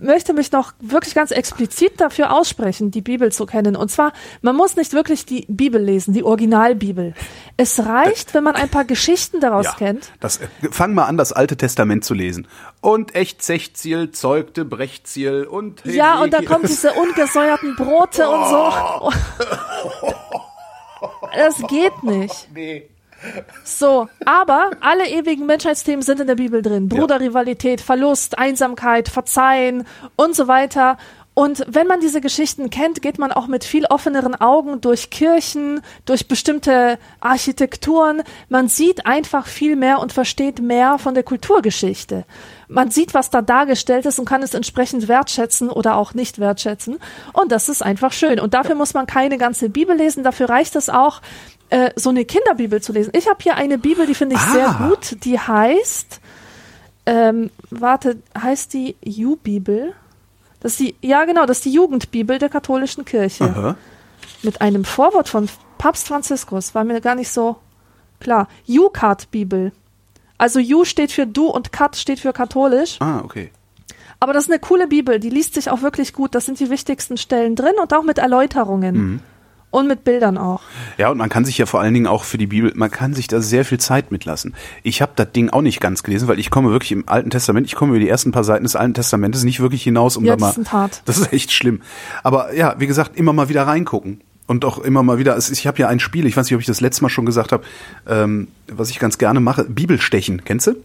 [0.00, 3.76] möchte mich noch wirklich ganz explizit dafür aussprechen, die Bibel zu kennen.
[3.76, 4.12] Und zwar,
[4.42, 7.14] man muss nicht wirklich die Bibel lesen, die Originalbibel.
[7.56, 10.10] Es reicht, wenn man ein paar Geschichten daraus kennt.
[10.20, 10.40] Das,
[10.70, 12.46] fang mal an, das Alte Testament zu lesen.
[12.80, 16.48] Und echt Sechziel zeugte Brechziel und Ja, und dann Hesekiel.
[16.48, 19.12] kommen diese ungesäuerten Brote und so.
[21.34, 22.48] Das geht nicht.
[22.54, 22.88] Nee.
[23.64, 26.88] So, aber alle ewigen Menschheitsthemen sind in der Bibel drin.
[26.88, 30.98] Bruderrivalität, Verlust, Einsamkeit, Verzeihen und so weiter.
[31.38, 35.82] Und wenn man diese Geschichten kennt, geht man auch mit viel offeneren Augen durch Kirchen,
[36.06, 38.22] durch bestimmte Architekturen.
[38.48, 42.24] Man sieht einfach viel mehr und versteht mehr von der Kulturgeschichte.
[42.68, 46.98] Man sieht, was da dargestellt ist und kann es entsprechend wertschätzen oder auch nicht wertschätzen.
[47.32, 48.40] Und das ist einfach schön.
[48.40, 50.24] Und dafür muss man keine ganze Bibel lesen.
[50.24, 51.22] Dafür reicht es auch,
[51.70, 53.12] äh, so eine Kinderbibel zu lesen.
[53.16, 54.88] Ich habe hier eine Bibel, die finde ich sehr Ah.
[54.88, 55.16] gut.
[55.24, 56.20] Die heißt,
[57.06, 59.92] ähm, warte, heißt die Ju-Bibel?
[60.60, 63.44] Das ist die, ja genau, das ist die Jugendbibel der katholischen Kirche.
[63.44, 63.76] Aha.
[64.42, 65.48] Mit einem Vorwort von
[65.78, 66.74] Papst Franziskus.
[66.74, 67.56] War mir gar nicht so
[68.18, 68.48] klar.
[68.64, 69.70] Ju-Kat-Bibel.
[70.38, 72.96] Also Ju steht für du und Kat steht für katholisch.
[73.00, 73.50] Ah, okay.
[74.20, 76.34] Aber das ist eine coole Bibel, die liest sich auch wirklich gut.
[76.34, 78.96] Das sind die wichtigsten Stellen drin und auch mit Erläuterungen.
[78.96, 79.20] Mhm.
[79.72, 80.60] Und mit Bildern auch.
[80.96, 83.12] Ja, und man kann sich ja vor allen Dingen auch für die Bibel, man kann
[83.12, 84.54] sich da sehr viel Zeit mitlassen.
[84.84, 87.66] Ich habe das Ding auch nicht ganz gelesen, weil ich komme wirklich im Alten Testament,
[87.66, 90.36] ich komme über die ersten paar Seiten des Alten Testamentes nicht wirklich hinaus, um Ja,
[90.36, 90.46] da mal.
[90.48, 91.02] das ist hart.
[91.04, 91.82] Das ist echt schlimm.
[92.22, 94.22] Aber ja, wie gesagt, immer mal wieder reingucken.
[94.46, 96.66] Und auch immer mal wieder, ich habe ja ein Spiel, ich weiß nicht, ob ich
[96.66, 97.64] das letzte Mal schon gesagt habe,
[98.06, 100.76] ähm, was ich ganz gerne mache, Bibelstechen, kennst du?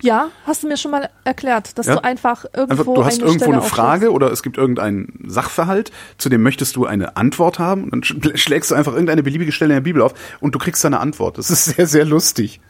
[0.00, 1.94] Ja, hast du mir schon mal erklärt, dass Ja.
[1.94, 5.24] du einfach irgendwo Einfach, du hast eine irgendwo Stelle eine Frage oder es gibt irgendeinen
[5.28, 7.84] Sachverhalt, zu dem möchtest du eine Antwort haben.
[7.84, 10.58] Und dann sch- schlägst du einfach irgendeine beliebige Stelle in der Bibel auf und du
[10.58, 11.38] kriegst eine Antwort.
[11.38, 12.60] Das ist sehr, sehr lustig.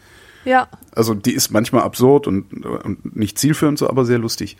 [0.44, 4.56] Ja, Also die ist manchmal absurd und, und nicht zielführend so, aber sehr lustig.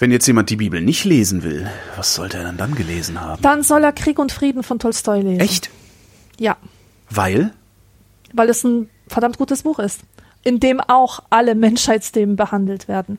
[0.00, 3.40] Wenn jetzt jemand die Bibel nicht lesen will, was sollte er dann dann gelesen haben?
[3.42, 5.40] dann soll er Krieg und Frieden von Tolstoi lesen.
[5.40, 5.70] Echt?
[6.38, 6.56] Ja,
[7.10, 7.52] Weil?
[8.32, 10.00] weil es ein verdammt gutes Buch ist,
[10.42, 13.18] in dem auch alle Menschheitsthemen behandelt werden.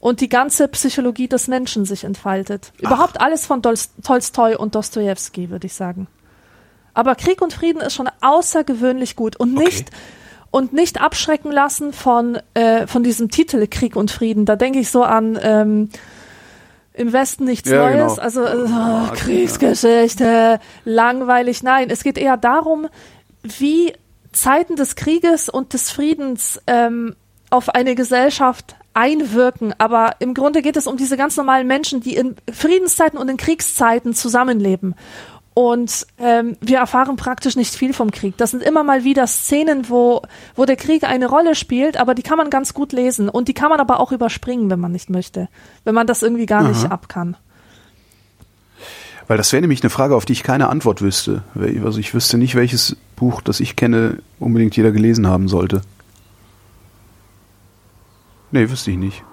[0.00, 2.72] Und die ganze Psychologie des Menschen sich entfaltet.
[2.78, 6.08] Überhaupt alles von Tolstoi und Dostojewski, würde ich sagen.
[6.92, 9.90] Aber Krieg und Frieden ist schon außergewöhnlich gut und nicht
[10.50, 14.44] und nicht abschrecken lassen von äh, von diesem Titel Krieg und Frieden.
[14.44, 15.90] Da denke ich so an ähm,
[16.94, 18.22] im Westen nichts Ja, Neues, genau.
[18.22, 21.62] also äh, Kriegsgeschichte, langweilig.
[21.62, 22.88] Nein, es geht eher darum,
[23.42, 23.92] wie
[24.32, 27.14] Zeiten des Krieges und des Friedens ähm,
[27.50, 29.74] auf eine Gesellschaft einwirken.
[29.78, 33.36] Aber im Grunde geht es um diese ganz normalen Menschen, die in Friedenszeiten und in
[33.36, 34.94] Kriegszeiten zusammenleben.
[35.58, 38.36] Und ähm, wir erfahren praktisch nicht viel vom Krieg.
[38.36, 40.22] Das sind immer mal wieder Szenen, wo,
[40.54, 43.28] wo der Krieg eine Rolle spielt, aber die kann man ganz gut lesen.
[43.28, 45.48] Und die kann man aber auch überspringen, wenn man nicht möchte.
[45.82, 47.36] Wenn man das irgendwie gar nicht ab kann.
[49.26, 51.42] Weil das wäre nämlich eine Frage, auf die ich keine Antwort wüsste.
[51.84, 55.82] Also ich wüsste nicht, welches Buch, das ich kenne, unbedingt jeder gelesen haben sollte.
[58.52, 59.24] Nee, wüsste ich nicht.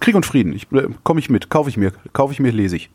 [0.00, 0.52] Krieg und Frieden.
[0.52, 2.90] Ich, äh, Komme ich mit, kaufe ich mir, kaufe ich mir, lese ich.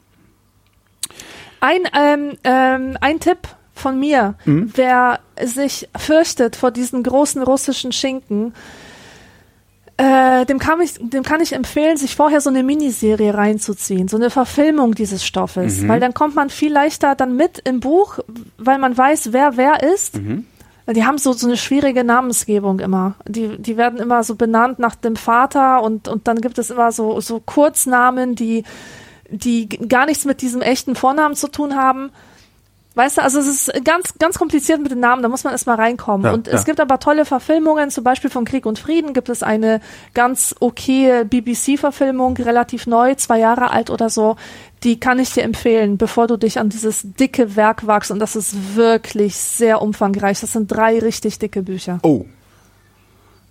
[1.63, 4.35] Ein, ähm, ähm, ein Tipp von mir,
[4.75, 8.53] wer sich fürchtet vor diesen großen russischen Schinken,
[9.95, 14.17] äh, dem, kann ich, dem kann ich empfehlen, sich vorher so eine Miniserie reinzuziehen, so
[14.17, 18.19] eine Verfilmung dieses Stoffes, weil dann kommt man viel leichter dann mit im Buch,
[18.57, 20.15] weil man weiß, wer wer ist.
[20.85, 23.15] Die haben so, so eine schwierige Namensgebung immer.
[23.25, 26.91] Die, die werden immer so benannt nach dem Vater und, und dann gibt es immer
[26.91, 28.65] so, so Kurznamen, die,
[29.33, 32.11] die gar nichts mit diesem echten Vornamen zu tun haben.
[32.95, 35.77] Weißt du, also es ist ganz, ganz kompliziert mit den Namen, da muss man erstmal
[35.77, 36.25] reinkommen.
[36.27, 36.53] Ja, und ja.
[36.53, 39.81] es gibt aber tolle Verfilmungen, zum Beispiel von Krieg und Frieden gibt es eine
[40.13, 44.35] ganz okay BBC-Verfilmung, relativ neu, zwei Jahre alt oder so.
[44.83, 48.11] Die kann ich dir empfehlen, bevor du dich an dieses dicke Werk wagst.
[48.11, 50.41] Und das ist wirklich sehr umfangreich.
[50.41, 51.97] Das sind drei richtig dicke Bücher.
[52.03, 52.25] Oh.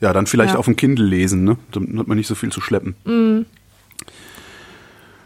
[0.00, 0.58] Ja, dann vielleicht Ja.
[0.60, 1.56] auf dem Kindle lesen, ne?
[1.72, 2.94] Dann hat man nicht so viel zu schleppen.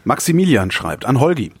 [0.07, 1.51] Maximilian schreibt an Holgi.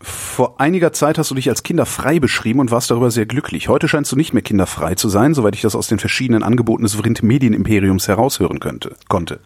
[0.00, 3.66] Vor einiger Zeit hast du dich als kinderfrei beschrieben und warst darüber sehr glücklich.
[3.66, 6.84] Heute scheinst du nicht mehr kinderfrei zu sein, soweit ich das aus den verschiedenen Angeboten
[6.84, 9.40] des Vrind Medienimperiums heraushören könnte, konnte.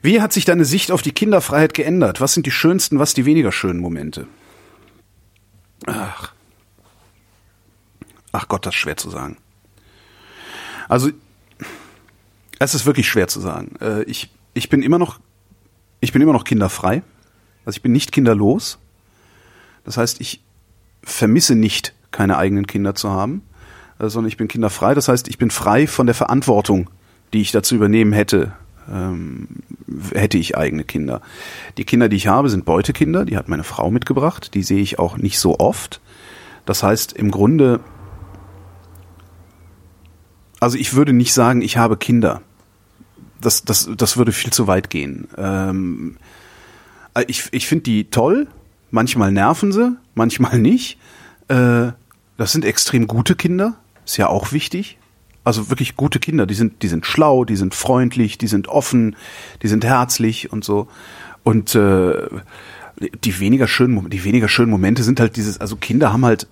[0.00, 2.20] Wie hat sich deine Sicht auf die Kinderfreiheit geändert?
[2.20, 4.28] Was sind die schönsten, was die weniger schönen Momente?
[5.86, 6.32] Ach.
[8.30, 9.36] Ach Gott, das ist schwer zu sagen.
[10.88, 11.10] Also,
[12.60, 13.74] es ist wirklich schwer zu sagen.
[13.80, 15.18] Äh, ich, ich bin immer noch,
[15.98, 17.02] ich bin immer noch kinderfrei.
[17.64, 18.78] Also ich bin nicht kinderlos.
[19.84, 20.42] Das heißt, ich
[21.02, 23.42] vermisse nicht, keine eigenen Kinder zu haben,
[23.98, 24.94] äh, sondern ich bin kinderfrei.
[24.94, 26.90] Das heißt, ich bin frei von der Verantwortung,
[27.32, 28.52] die ich dazu übernehmen hätte,
[28.90, 29.48] ähm,
[30.12, 31.20] hätte ich eigene Kinder.
[31.76, 33.24] Die Kinder, die ich habe, sind Beutekinder.
[33.24, 34.54] Die hat meine Frau mitgebracht.
[34.54, 36.00] Die sehe ich auch nicht so oft.
[36.66, 37.80] Das heißt, im Grunde,
[40.58, 42.42] also ich würde nicht sagen, ich habe Kinder.
[43.40, 45.28] Das, das, das würde viel zu weit gehen.
[45.38, 46.39] Ähm, äh,
[47.26, 48.48] ich ich finde die toll.
[48.90, 50.98] Manchmal nerven sie, manchmal nicht.
[51.48, 51.92] Äh,
[52.36, 53.76] das sind extrem gute Kinder.
[54.04, 54.98] Ist ja auch wichtig.
[55.44, 56.46] Also wirklich gute Kinder.
[56.46, 59.16] Die sind, die sind schlau, die sind freundlich, die sind offen,
[59.62, 60.88] die sind herzlich und so.
[61.44, 62.28] Und äh,
[63.24, 66.46] die weniger schönen, die weniger schönen Momente sind halt dieses, also Kinder haben halt,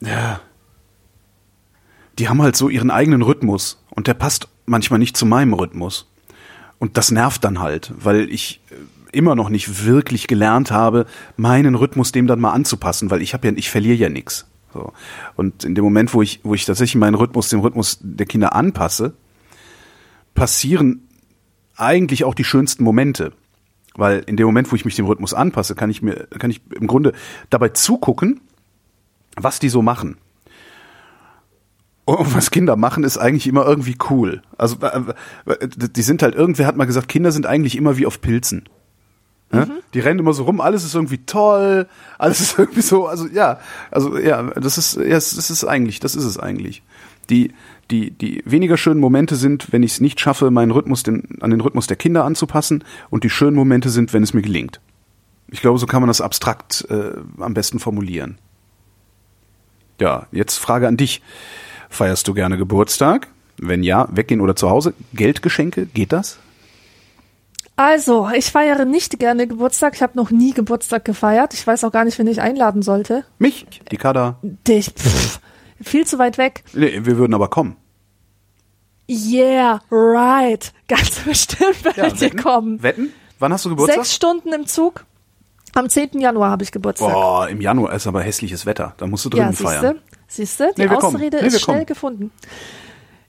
[0.00, 0.40] ja,
[2.18, 6.08] die haben halt so ihren eigenen Rhythmus und der passt manchmal nicht zu meinem Rhythmus.
[6.78, 11.74] Und das nervt dann halt, weil ich äh, immer noch nicht wirklich gelernt habe, meinen
[11.74, 14.46] Rhythmus dem dann mal anzupassen, weil ich habe ja, ich verliere ja nichts.
[14.72, 14.92] So.
[15.36, 18.54] Und in dem Moment, wo ich, wo ich tatsächlich meinen Rhythmus dem Rhythmus der Kinder
[18.54, 19.14] anpasse,
[20.34, 21.08] passieren
[21.76, 23.32] eigentlich auch die schönsten Momente.
[23.94, 26.60] Weil in dem Moment, wo ich mich dem Rhythmus anpasse, kann ich mir, kann ich
[26.74, 27.12] im Grunde
[27.48, 28.40] dabei zugucken,
[29.36, 30.18] was die so machen.
[32.06, 34.40] Und was Kinder machen, ist eigentlich immer irgendwie cool.
[34.56, 35.12] Also äh,
[35.50, 38.68] äh, die sind halt, irgendwer hat mal gesagt, Kinder sind eigentlich immer wie auf Pilzen.
[39.52, 39.66] Ja?
[39.66, 39.72] Mhm.
[39.92, 43.58] Die rennen immer so rum, alles ist irgendwie toll, alles ist irgendwie so, also ja,
[43.90, 46.84] also ja, das ist, ja, das ist eigentlich, das ist es eigentlich.
[47.28, 47.52] Die,
[47.90, 51.50] die, die weniger schönen Momente sind, wenn ich es nicht schaffe, meinen Rhythmus den, an
[51.50, 54.80] den Rhythmus der Kinder anzupassen, und die schönen Momente sind, wenn es mir gelingt.
[55.48, 58.38] Ich glaube, so kann man das abstrakt äh, am besten formulieren.
[60.00, 61.20] Ja, jetzt Frage an dich.
[61.96, 63.28] Feierst du gerne Geburtstag?
[63.56, 64.92] Wenn ja, weggehen oder zu Hause?
[65.14, 66.38] Geldgeschenke, geht das?
[67.74, 69.94] Also, ich feiere nicht gerne Geburtstag.
[69.94, 71.54] Ich habe noch nie Geburtstag gefeiert.
[71.54, 73.24] Ich weiß auch gar nicht, wen ich einladen sollte.
[73.38, 73.66] Mich?
[73.90, 74.36] Die Kada?
[74.42, 74.90] Dich.
[74.90, 75.40] Pff,
[75.82, 76.64] viel zu weit weg.
[76.74, 77.76] Nee, wir würden aber kommen.
[79.08, 80.74] Yeah, right.
[80.88, 82.82] Ganz bestimmt werdet ja, ihr kommen.
[82.82, 83.10] Wetten?
[83.38, 84.04] Wann hast du Geburtstag?
[84.04, 85.06] Sechs Stunden im Zug.
[85.76, 86.20] Am 10.
[86.20, 87.12] Januar habe ich Geburtstag.
[87.12, 88.94] Boah, im Januar ist aber hässliches Wetter.
[88.96, 90.00] Da musst du drinnen ja, feiern.
[90.28, 90.72] Siehst du?
[90.76, 91.86] Die nee, Ausrede nee, ist schnell kommen.
[91.86, 92.30] gefunden.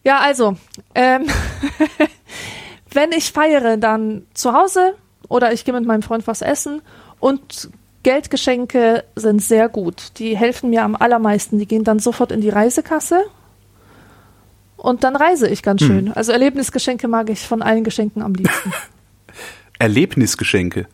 [0.04, 0.56] Ja, also,
[0.96, 1.28] ähm,
[2.92, 4.96] wenn ich feiere, dann zu Hause
[5.30, 6.82] oder ich gehe mit meinem Freund was essen
[7.20, 7.70] und
[8.04, 10.18] Geldgeschenke sind sehr gut.
[10.18, 11.60] Die helfen mir am allermeisten.
[11.60, 13.26] Die gehen dann sofort in die Reisekasse
[14.78, 15.88] und dann reise ich ganz hm.
[15.88, 16.06] schön.
[16.08, 16.14] Hm.
[16.16, 18.72] Also Erlebnisgeschenke mag ich von allen Geschenken am liebsten.
[19.80, 20.88] Erlebnisgeschenke?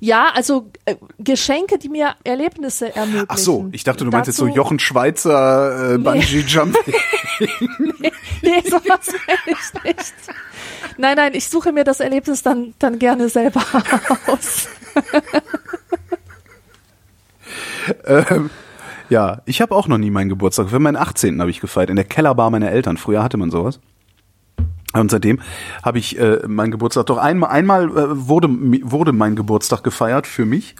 [0.00, 3.26] Ja, also äh, Geschenke, die mir Erlebnisse ermöglichen.
[3.28, 6.94] Ach so, ich dachte, du meinst jetzt so Jochen Schweizer äh, Bungee Jumping.
[7.98, 8.12] nee,
[8.42, 9.08] nee, sowas
[9.46, 10.14] ich nicht.
[10.96, 13.62] Nein, nein, ich suche mir das Erlebnis dann, dann gerne selber
[14.26, 14.68] aus.
[18.04, 18.50] ähm,
[19.08, 20.70] ja, ich habe auch noch nie meinen Geburtstag.
[20.70, 21.40] Für meinen 18.
[21.40, 22.96] habe ich gefeiert in der Kellerbar meiner Eltern.
[22.96, 23.80] Früher hatte man sowas.
[24.94, 25.40] Und seitdem
[25.82, 30.46] habe ich äh, meinen Geburtstag doch einmal, einmal äh, wurde, wurde mein Geburtstag gefeiert für
[30.46, 30.74] mich.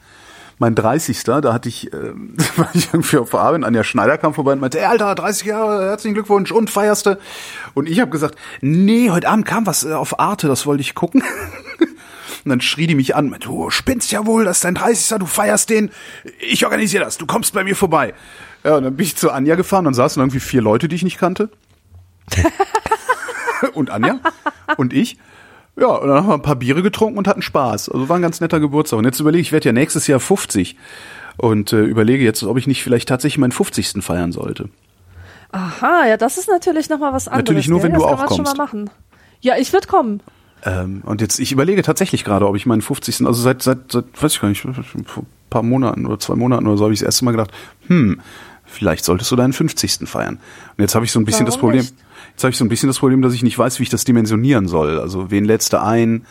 [0.58, 1.22] Mein 30.
[1.24, 2.12] Da hatte ich, äh,
[2.56, 5.46] war ich irgendwie auf der Arbeit, Anja Schneider kam vorbei und meinte, ey Alter, 30
[5.46, 7.18] Jahre, herzlichen Glückwunsch und feierste.
[7.74, 10.94] Und ich habe gesagt, nee, heute Abend kam was äh, auf Arte, das wollte ich
[10.94, 11.22] gucken.
[12.44, 15.18] Und dann schrie die mich an, du spinnst ja wohl, das ist dein 30.
[15.18, 15.90] Du feierst den,
[16.40, 18.14] ich organisiere das, du kommst bei mir vorbei.
[18.64, 21.02] Ja, und dann bin ich zu Anja gefahren und saßen irgendwie vier Leute, die ich
[21.02, 21.50] nicht kannte.
[23.74, 24.20] und Anja
[24.76, 25.18] und ich.
[25.76, 27.88] Ja, und dann haben wir ein paar Biere getrunken und hatten Spaß.
[27.88, 28.98] Also war ein ganz netter Geburtstag.
[28.98, 30.76] Und jetzt überlege ich, ich werde ja nächstes Jahr 50
[31.36, 34.02] und äh, überlege jetzt, ob ich nicht vielleicht tatsächlich meinen 50.
[34.02, 34.68] feiern sollte.
[35.52, 37.44] Aha, ja, das ist natürlich nochmal was anderes.
[37.44, 38.36] Natürlich nur, wenn das du auch kommst.
[38.36, 38.90] Schon mal machen.
[39.40, 40.20] Ja, ich würde kommen.
[40.64, 43.24] Ähm, und jetzt, ich überlege tatsächlich gerade, ob ich meinen 50.
[43.24, 46.66] Also seit, seit, seit, weiß ich gar nicht, vor ein paar Monaten oder zwei Monaten
[46.66, 47.52] oder so habe ich das erste Mal gedacht,
[47.86, 48.20] hm,
[48.64, 50.08] vielleicht solltest du deinen 50.
[50.08, 50.38] feiern.
[50.76, 51.80] Und jetzt habe ich so ein bisschen Warum das Problem.
[51.82, 51.94] Nicht?
[52.38, 54.04] Jetzt habe ich so ein bisschen das Problem, dass ich nicht weiß, wie ich das
[54.04, 55.00] dimensionieren soll.
[55.00, 56.24] Also wen lädst du ein,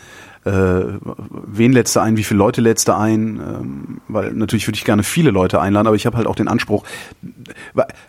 [0.46, 4.78] äh, wen lädst du ein, wie viele Leute lädst du ein, ähm, weil natürlich würde
[4.78, 6.84] ich gerne viele Leute einladen, aber ich habe halt auch den Anspruch,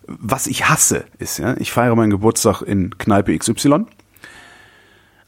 [0.08, 3.84] was ich hasse ist, ja, ich feiere meinen Geburtstag in Kneipe XY.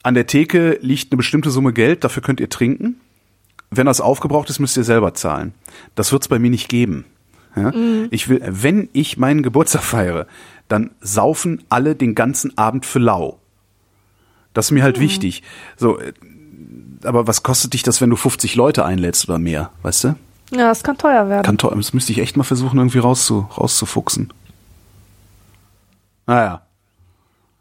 [0.04, 3.02] An der Theke liegt eine bestimmte Summe Geld, dafür könnt ihr trinken.
[3.70, 5.54] wenn das aufgebraucht ist, müsst ihr selber zahlen.
[5.96, 7.04] Das wird's bei mir nicht geben.
[7.56, 7.74] Ja?
[8.12, 10.28] Ich will, wenn ich meinen Geburtstag feiere,
[10.72, 13.40] dann saufen alle den ganzen Abend für lau.
[14.54, 15.44] Das ist mir halt wichtig.
[15.78, 16.14] So, äh,
[17.04, 20.16] aber was kostet dich das, wenn du 50 Leute einlädst oder mehr, weißt du?
[20.52, 21.44] Ja, das kann teuer werden.
[21.44, 24.34] Kann teuer, das müsste ich echt mal versuchen, irgendwie rauszu, rauszufuchsen.
[26.28, 26.62] Naja.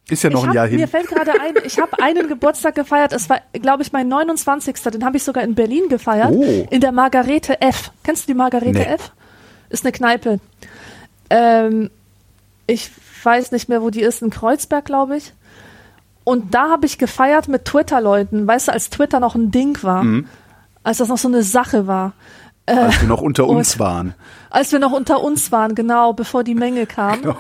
[0.09, 0.81] Ist ja noch ich ein hab, Jahr hin.
[0.81, 3.13] Mir fällt gerade ein, ich habe einen Geburtstag gefeiert.
[3.13, 4.75] Es war, glaube ich, mein 29.
[4.93, 6.33] Den habe ich sogar in Berlin gefeiert.
[6.33, 6.67] Oh.
[6.69, 7.93] In der Margarete F.
[8.03, 8.85] Kennst du die Margarete Nee.
[8.85, 9.13] F?
[9.69, 10.41] Ist eine Kneipe.
[11.31, 11.91] Ähm,
[12.71, 12.91] ich
[13.25, 14.23] weiß nicht mehr, wo die ist.
[14.23, 15.33] In Kreuzberg, glaube ich.
[16.25, 18.47] Und da habe ich gefeiert mit Twitter-Leuten.
[18.47, 20.05] Weißt du, als Twitter noch ein Ding war.
[20.05, 20.27] Mhm.
[20.83, 22.13] Als das noch so eine Sache war.
[22.67, 24.15] als wir noch unter uns waren.
[24.49, 27.37] Als wir noch unter uns waren, genau, bevor die Menge kam.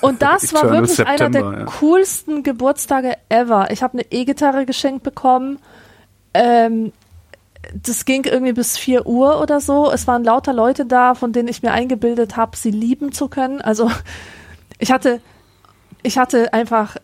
[0.00, 1.64] Und das war wirklich einer der September, ja.
[1.66, 3.70] coolsten Geburtstage ever.
[3.70, 5.58] Ich habe eine E-Gitarre geschenkt bekommen.
[6.34, 6.92] Ähm,
[7.74, 9.90] das ging irgendwie bis 4 Uhr oder so.
[9.90, 13.60] Es waren lauter Leute da, von denen ich mir eingebildet habe, sie lieben zu können.
[13.60, 13.90] Also
[14.78, 15.20] ich hatte,
[16.02, 16.96] ich hatte einfach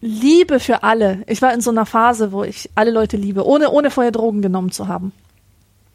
[0.00, 1.22] Liebe für alle.
[1.26, 4.42] Ich war in so einer Phase, wo ich alle Leute liebe, ohne, ohne vorher Drogen
[4.42, 5.12] genommen zu haben.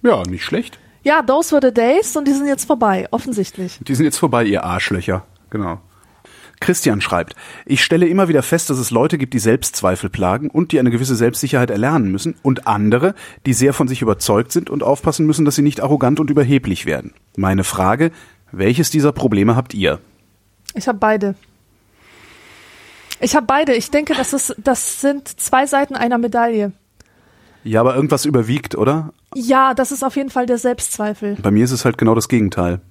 [0.01, 0.79] Ja, nicht schlecht.
[1.03, 3.79] Ja, those were the days und die sind jetzt vorbei, offensichtlich.
[3.85, 5.25] Die sind jetzt vorbei, ihr Arschlöcher.
[5.49, 5.79] Genau.
[6.59, 10.71] Christian schreibt, ich stelle immer wieder fest, dass es Leute gibt, die Selbstzweifel plagen und
[10.71, 13.15] die eine gewisse Selbstsicherheit erlernen müssen und andere,
[13.45, 16.85] die sehr von sich überzeugt sind und aufpassen müssen, dass sie nicht arrogant und überheblich
[16.85, 17.13] werden.
[17.35, 18.11] Meine Frage,
[18.53, 19.99] welches dieser Probleme habt ihr?
[20.73, 21.35] Ich habe beide.
[23.19, 23.73] Ich habe beide.
[23.73, 26.73] Ich denke, das, ist, das sind zwei Seiten einer Medaille.
[27.63, 29.13] Ja, aber irgendwas überwiegt, oder?
[29.35, 31.37] Ja, das ist auf jeden Fall der Selbstzweifel.
[31.41, 32.81] Bei mir ist es halt genau das Gegenteil.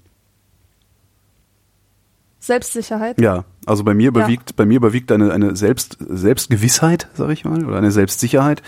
[2.42, 3.20] Selbstsicherheit.
[3.20, 7.64] Ja, also bei mir überwiegt, bei mir überwiegt eine, eine Selbst, Selbstgewissheit, sag ich mal,
[7.64, 8.62] oder eine Selbstsicherheit,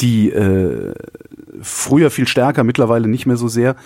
[0.00, 0.94] die äh,
[1.62, 3.76] früher viel stärker, mittlerweile nicht mehr so sehr.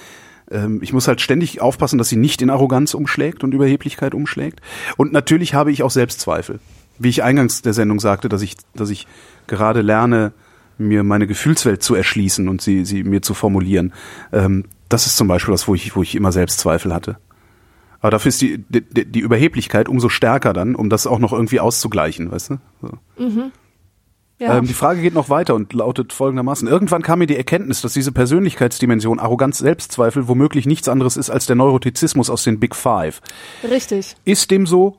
[0.51, 4.61] Ähm, ich muss halt ständig aufpassen, dass sie nicht in Arroganz umschlägt und Überheblichkeit umschlägt.
[4.97, 6.61] Und natürlich habe ich auch Selbstzweifel.
[6.99, 9.07] Wie ich eingangs der Sendung sagte, dass ich, dass ich
[9.47, 10.33] gerade lerne,
[10.79, 13.93] mir meine Gefühlswelt zu erschließen und sie, sie mir zu formulieren.
[14.33, 17.19] Ähm, das ist zum Beispiel das, wo ich, wo ich immer Selbstzweifel hatte.
[18.01, 21.59] Aber dafür ist die, die, die Überheblichkeit umso stärker dann, um das auch noch irgendwie
[21.59, 22.59] auszugleichen, weißt du?
[22.81, 22.99] So.
[24.39, 24.57] Ja.
[24.57, 26.69] Ähm, die Frage geht noch weiter und lautet folgendermaßen.
[26.69, 31.47] Irgendwann kam mir die Erkenntnis, dass diese Persönlichkeitsdimension Arroganz, Selbstzweifel womöglich nichts anderes ist als
[31.47, 33.21] der Neurotizismus aus den Big Five.
[33.69, 34.17] Richtig.
[34.25, 34.99] Ist dem so?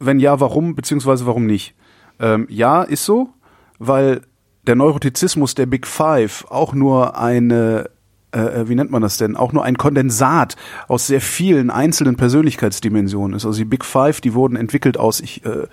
[0.00, 1.74] Wenn ja, warum, beziehungsweise warum nicht?
[2.20, 3.30] Ähm, ja, ist so,
[3.78, 4.20] weil
[4.66, 7.90] der Neurotizismus der Big Five auch nur eine,
[8.32, 10.56] äh, wie nennt man das denn, auch nur ein Kondensat
[10.88, 13.46] aus sehr vielen einzelnen Persönlichkeitsdimensionen ist.
[13.46, 15.68] Also die Big Five, die wurden entwickelt aus, ich, äh,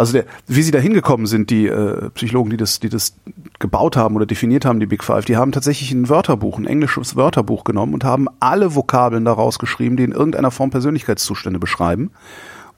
[0.00, 3.14] also der, wie sie da hingekommen sind, die äh, Psychologen, die das, die das
[3.58, 7.16] gebaut haben oder definiert haben, die Big Five, die haben tatsächlich ein Wörterbuch, ein englisches
[7.16, 12.10] Wörterbuch genommen und haben alle Vokabeln daraus geschrieben, die in irgendeiner Form Persönlichkeitszustände beschreiben,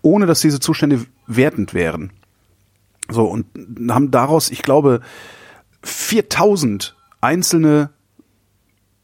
[0.02, 2.10] ohne dass diese Zustände wertend wären.
[3.08, 3.46] So, und
[3.88, 5.00] haben daraus, ich glaube,
[5.84, 7.90] 4000 einzelne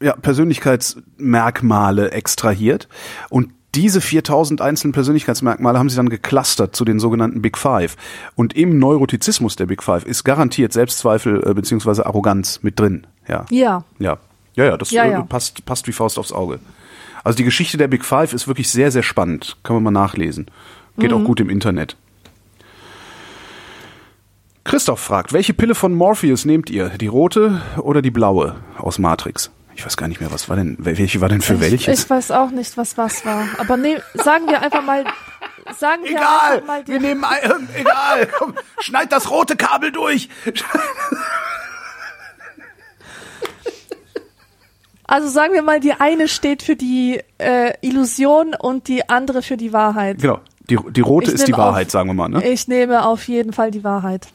[0.01, 2.89] ja, Persönlichkeitsmerkmale extrahiert
[3.29, 7.95] und diese 4000 einzelnen Persönlichkeitsmerkmale haben sie dann geclustert zu den sogenannten Big Five.
[8.35, 13.05] Und im Neurotizismus der Big Five ist garantiert Selbstzweifel äh, beziehungsweise Arroganz mit drin.
[13.27, 13.45] Ja.
[13.51, 13.83] Ja.
[13.99, 14.17] Ja.
[14.55, 15.21] Ja, ja, das Ja, äh, ja.
[15.21, 16.59] passt, passt wie Faust aufs Auge.
[17.23, 19.57] Also die Geschichte der Big Five ist wirklich sehr, sehr spannend.
[19.63, 20.47] Kann man mal nachlesen.
[20.97, 21.17] Geht Mhm.
[21.17, 21.95] auch gut im Internet.
[24.63, 26.89] Christoph fragt, welche Pille von Morpheus nehmt ihr?
[26.89, 29.51] Die rote oder die blaue aus Matrix?
[29.79, 32.03] Ich weiß gar nicht mehr, was war denn, welche war denn für Ich, welches?
[32.03, 33.47] ich weiß auch nicht, was was war.
[33.59, 35.05] Aber nee, sagen wir einfach mal,
[35.77, 39.93] sagen wir egal, einfach mal die, wir nehmen ein, egal, komm, schneid das rote Kabel
[39.93, 40.27] durch.
[45.05, 49.57] Also sagen wir mal, die eine steht für die äh, Illusion und die andere für
[49.57, 50.21] die Wahrheit.
[50.21, 50.39] Genau,
[50.69, 52.45] die, die rote Ich ist die Wahrheit, auf- sagen wir mal, ne?
[52.47, 54.27] Ich nehme auf jeden Fall die Wahrheit.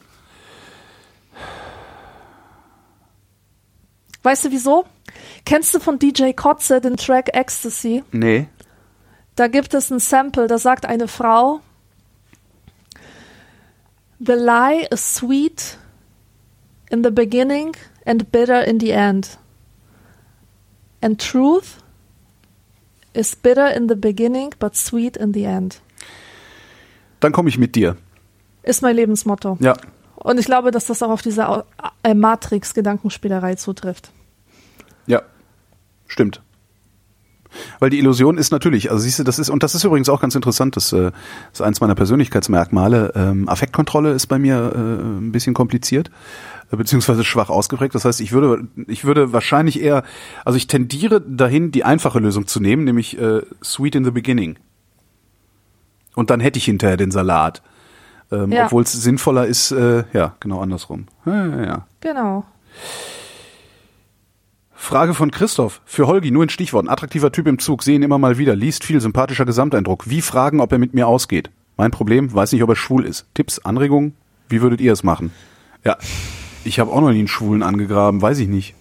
[4.23, 4.85] Weißt du wieso?
[5.45, 8.03] Kennst du von DJ Kotze den Track Ecstasy?
[8.11, 8.47] Nee.
[9.35, 11.61] Da gibt es ein Sample, da sagt eine Frau,
[14.19, 15.77] The lie is sweet
[16.89, 19.37] in the beginning and bitter in the end.
[21.01, 21.77] And truth
[23.13, 25.81] is bitter in the beginning but sweet in the end.
[27.19, 27.97] Dann komme ich mit dir.
[28.63, 29.57] Ist mein Lebensmotto.
[29.59, 29.75] Ja.
[30.15, 31.65] Und ich glaube, dass das auch auf diese
[32.03, 34.11] äh, Matrix-Gedankenspielerei zutrifft.
[35.05, 35.21] Ja.
[36.07, 36.41] Stimmt.
[37.79, 40.19] Weil die Illusion ist natürlich, also siehst du, das ist, und das ist übrigens auch
[40.19, 41.11] ganz interessant, das äh,
[41.53, 43.13] ist eins meiner Persönlichkeitsmerkmale.
[43.15, 46.11] Ähm, Affektkontrolle ist bei mir äh, ein bisschen kompliziert,
[46.71, 47.95] äh, beziehungsweise schwach ausgeprägt.
[47.95, 50.03] Das heißt, ich würde, ich würde wahrscheinlich eher,
[50.43, 54.57] also ich tendiere dahin, die einfache Lösung zu nehmen, nämlich äh, Sweet in the Beginning.
[56.15, 57.61] Und dann hätte ich hinterher den Salat.
[58.31, 58.65] Ähm, Ja.
[58.65, 61.05] Obwohl es sinnvoller ist, äh, ja, genau andersrum.
[61.25, 61.87] Ja, ja, ja.
[62.01, 62.43] Genau.
[64.85, 65.81] Frage von Christoph.
[65.85, 66.89] Für Holgi, nur in Stichworten.
[66.89, 70.07] Attraktiver Typ im Zug, sehen immer mal wieder, liest viel, sympathischer Gesamteindruck.
[70.07, 71.49] Wie fragen, ob er mit mir ausgeht?
[71.75, 73.25] Mein Problem, weiß nicht, ob er schwul ist.
[73.33, 74.13] Tipps, Anregungen?
[74.47, 75.31] Wie würdet ihr es machen?
[75.83, 75.97] Ja,
[76.63, 78.75] ich habe auch noch nie einen Schwulen angegraben, weiß ich nicht.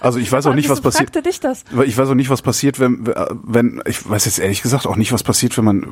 [0.00, 1.14] Also ich weiß auch nicht, was passiert.
[1.26, 1.64] dich das?
[1.84, 3.06] Ich weiß auch nicht, was passiert, wenn,
[3.44, 5.86] wenn, ich weiß jetzt ehrlich gesagt auch nicht, was passiert, wenn man,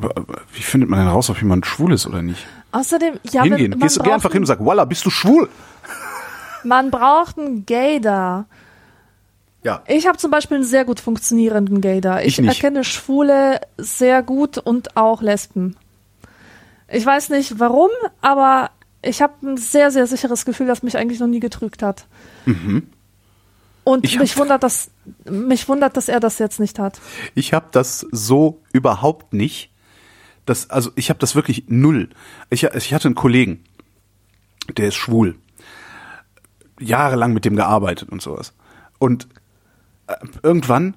[0.55, 2.47] wie findet man denn raus, ob jemand schwul ist oder nicht?
[2.73, 3.73] Außerdem, ja, Hingehen.
[3.73, 5.49] man, Gehst du einfach hin und sag, Walla, bist du schwul?
[6.65, 8.47] Man braucht einen Gaydar.
[9.63, 9.83] Ja.
[9.87, 12.25] Ich habe zum Beispiel einen sehr gut funktionierenden Gaydar.
[12.25, 15.77] Ich, Ich erkenne Schwule sehr gut und auch Lesben.
[16.91, 17.91] Ich weiß nicht warum,
[18.21, 18.71] aber
[19.03, 22.07] ich habe ein sehr, sehr sicheres Gefühl, das mich eigentlich noch nie getrügt hat.
[22.47, 22.89] Und Mhm.
[24.03, 24.91] Ich mich wundert, dass
[25.29, 27.01] mich wundert, dass er das jetzt nicht hat.
[27.35, 29.71] Ich habe das so überhaupt nicht.
[30.47, 32.09] Das, also ich habe das wirklich null.
[32.49, 33.65] Ich, ich hatte einen Kollegen,
[34.77, 35.37] der ist schwul.
[36.81, 38.55] Jahrelang mit dem gearbeitet und sowas.
[38.99, 39.29] Und
[40.07, 40.95] äh, irgendwann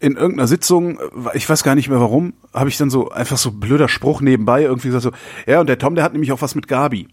[0.00, 1.02] in irgendeiner Sitzung, äh,
[1.34, 4.62] ich weiß gar nicht mehr warum, habe ich dann so einfach so blöder Spruch nebenbei
[4.62, 5.12] irgendwie gesagt so,
[5.50, 7.08] ja und der Tom, der hat nämlich auch was mit Gabi.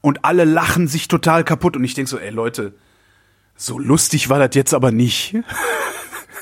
[0.00, 2.74] Und alle lachen sich total kaputt und ich denk so, ey Leute,
[3.56, 5.34] so lustig war das jetzt aber nicht.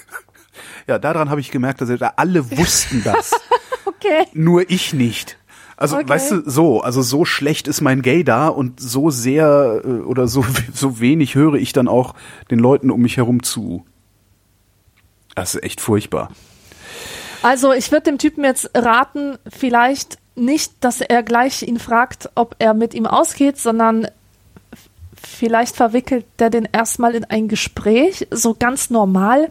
[0.86, 3.32] ja, daran habe ich gemerkt, dass alle wussten das,
[3.86, 4.26] Okay.
[4.34, 5.38] nur ich nicht.
[5.76, 6.08] Also, Okay.
[6.08, 10.26] weißt du, so, also so schlecht ist mein Gay da und so sehr äh, oder
[10.26, 12.14] so, so wenig höre ich dann auch
[12.50, 13.84] den Leuten um mich herum zu.
[15.34, 16.30] Das ist echt furchtbar.
[17.42, 22.56] Also ich würde dem Typen jetzt raten, vielleicht nicht, dass er gleich ihn fragt, ob
[22.58, 24.08] er mit ihm ausgeht, sondern
[25.14, 29.50] vielleicht verwickelt der den erstmal in ein Gespräch, so ganz normal,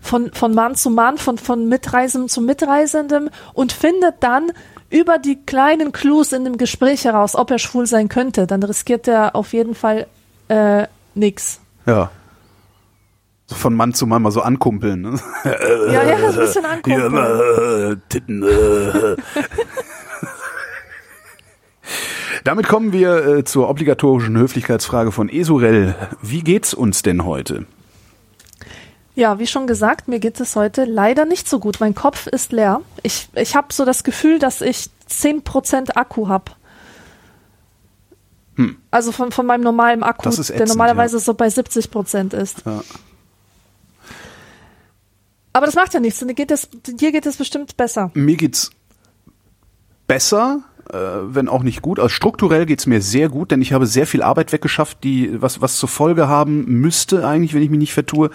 [0.00, 4.52] von, von Mann zu Mann, von, von Mitreisendem zu Mitreisendem und findet dann
[4.90, 8.46] über die kleinen Clues in dem Gespräch heraus, ob er schwul sein könnte.
[8.46, 10.06] Dann riskiert er auf jeden Fall
[10.48, 11.60] äh, nix.
[11.86, 12.10] Ja.
[13.46, 15.00] So von Mann zu Mann mal so ankumpeln.
[15.02, 15.18] Ne?
[15.44, 17.92] Ja, ja, ein bisschen Hier, angucken.
[17.92, 18.42] äh, Titten.
[18.42, 19.16] Äh.
[22.44, 25.94] Damit kommen wir äh, zur obligatorischen Höflichkeitsfrage von Esurel.
[26.22, 27.66] Wie geht's uns denn heute?
[29.18, 31.80] Ja, wie schon gesagt, mir geht es heute leider nicht so gut.
[31.80, 32.82] Mein Kopf ist leer.
[33.02, 36.52] Ich, ich habe so das Gefühl, dass ich 10% Akku habe.
[38.92, 40.30] Also von, von meinem normalen Akku, Hm.
[40.30, 42.62] Ist der ätzend, normalerweise so bei 70% ist.
[42.64, 42.80] Ja.
[45.52, 46.20] Aber das macht ja nichts.
[46.20, 48.12] Dir geht es, dir geht es bestimmt besser.
[48.14, 48.70] Mir geht's
[50.06, 51.98] besser, äh, wenn auch nicht gut.
[51.98, 55.60] Also strukturell geht's mir sehr gut, denn ich habe sehr viel Arbeit weggeschafft, die was
[55.60, 58.30] was zur Folge haben müsste eigentlich, wenn ich mich nicht vertue,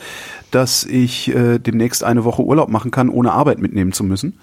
[0.52, 4.40] dass ich äh, demnächst eine Woche Urlaub machen kann, ohne Arbeit mitnehmen zu müssen.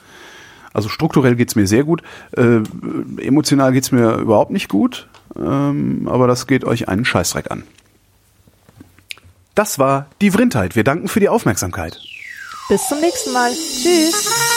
[0.73, 2.03] Also strukturell geht's mir sehr gut.
[2.37, 2.61] Äh,
[3.21, 7.65] emotional geht's mir überhaupt nicht gut, ähm, aber das geht euch einen Scheißdreck an.
[9.55, 10.77] Das war die Vrindheit.
[10.77, 12.01] Wir danken für die Aufmerksamkeit.
[12.69, 13.51] Bis zum nächsten Mal.
[13.53, 14.50] Tschüss.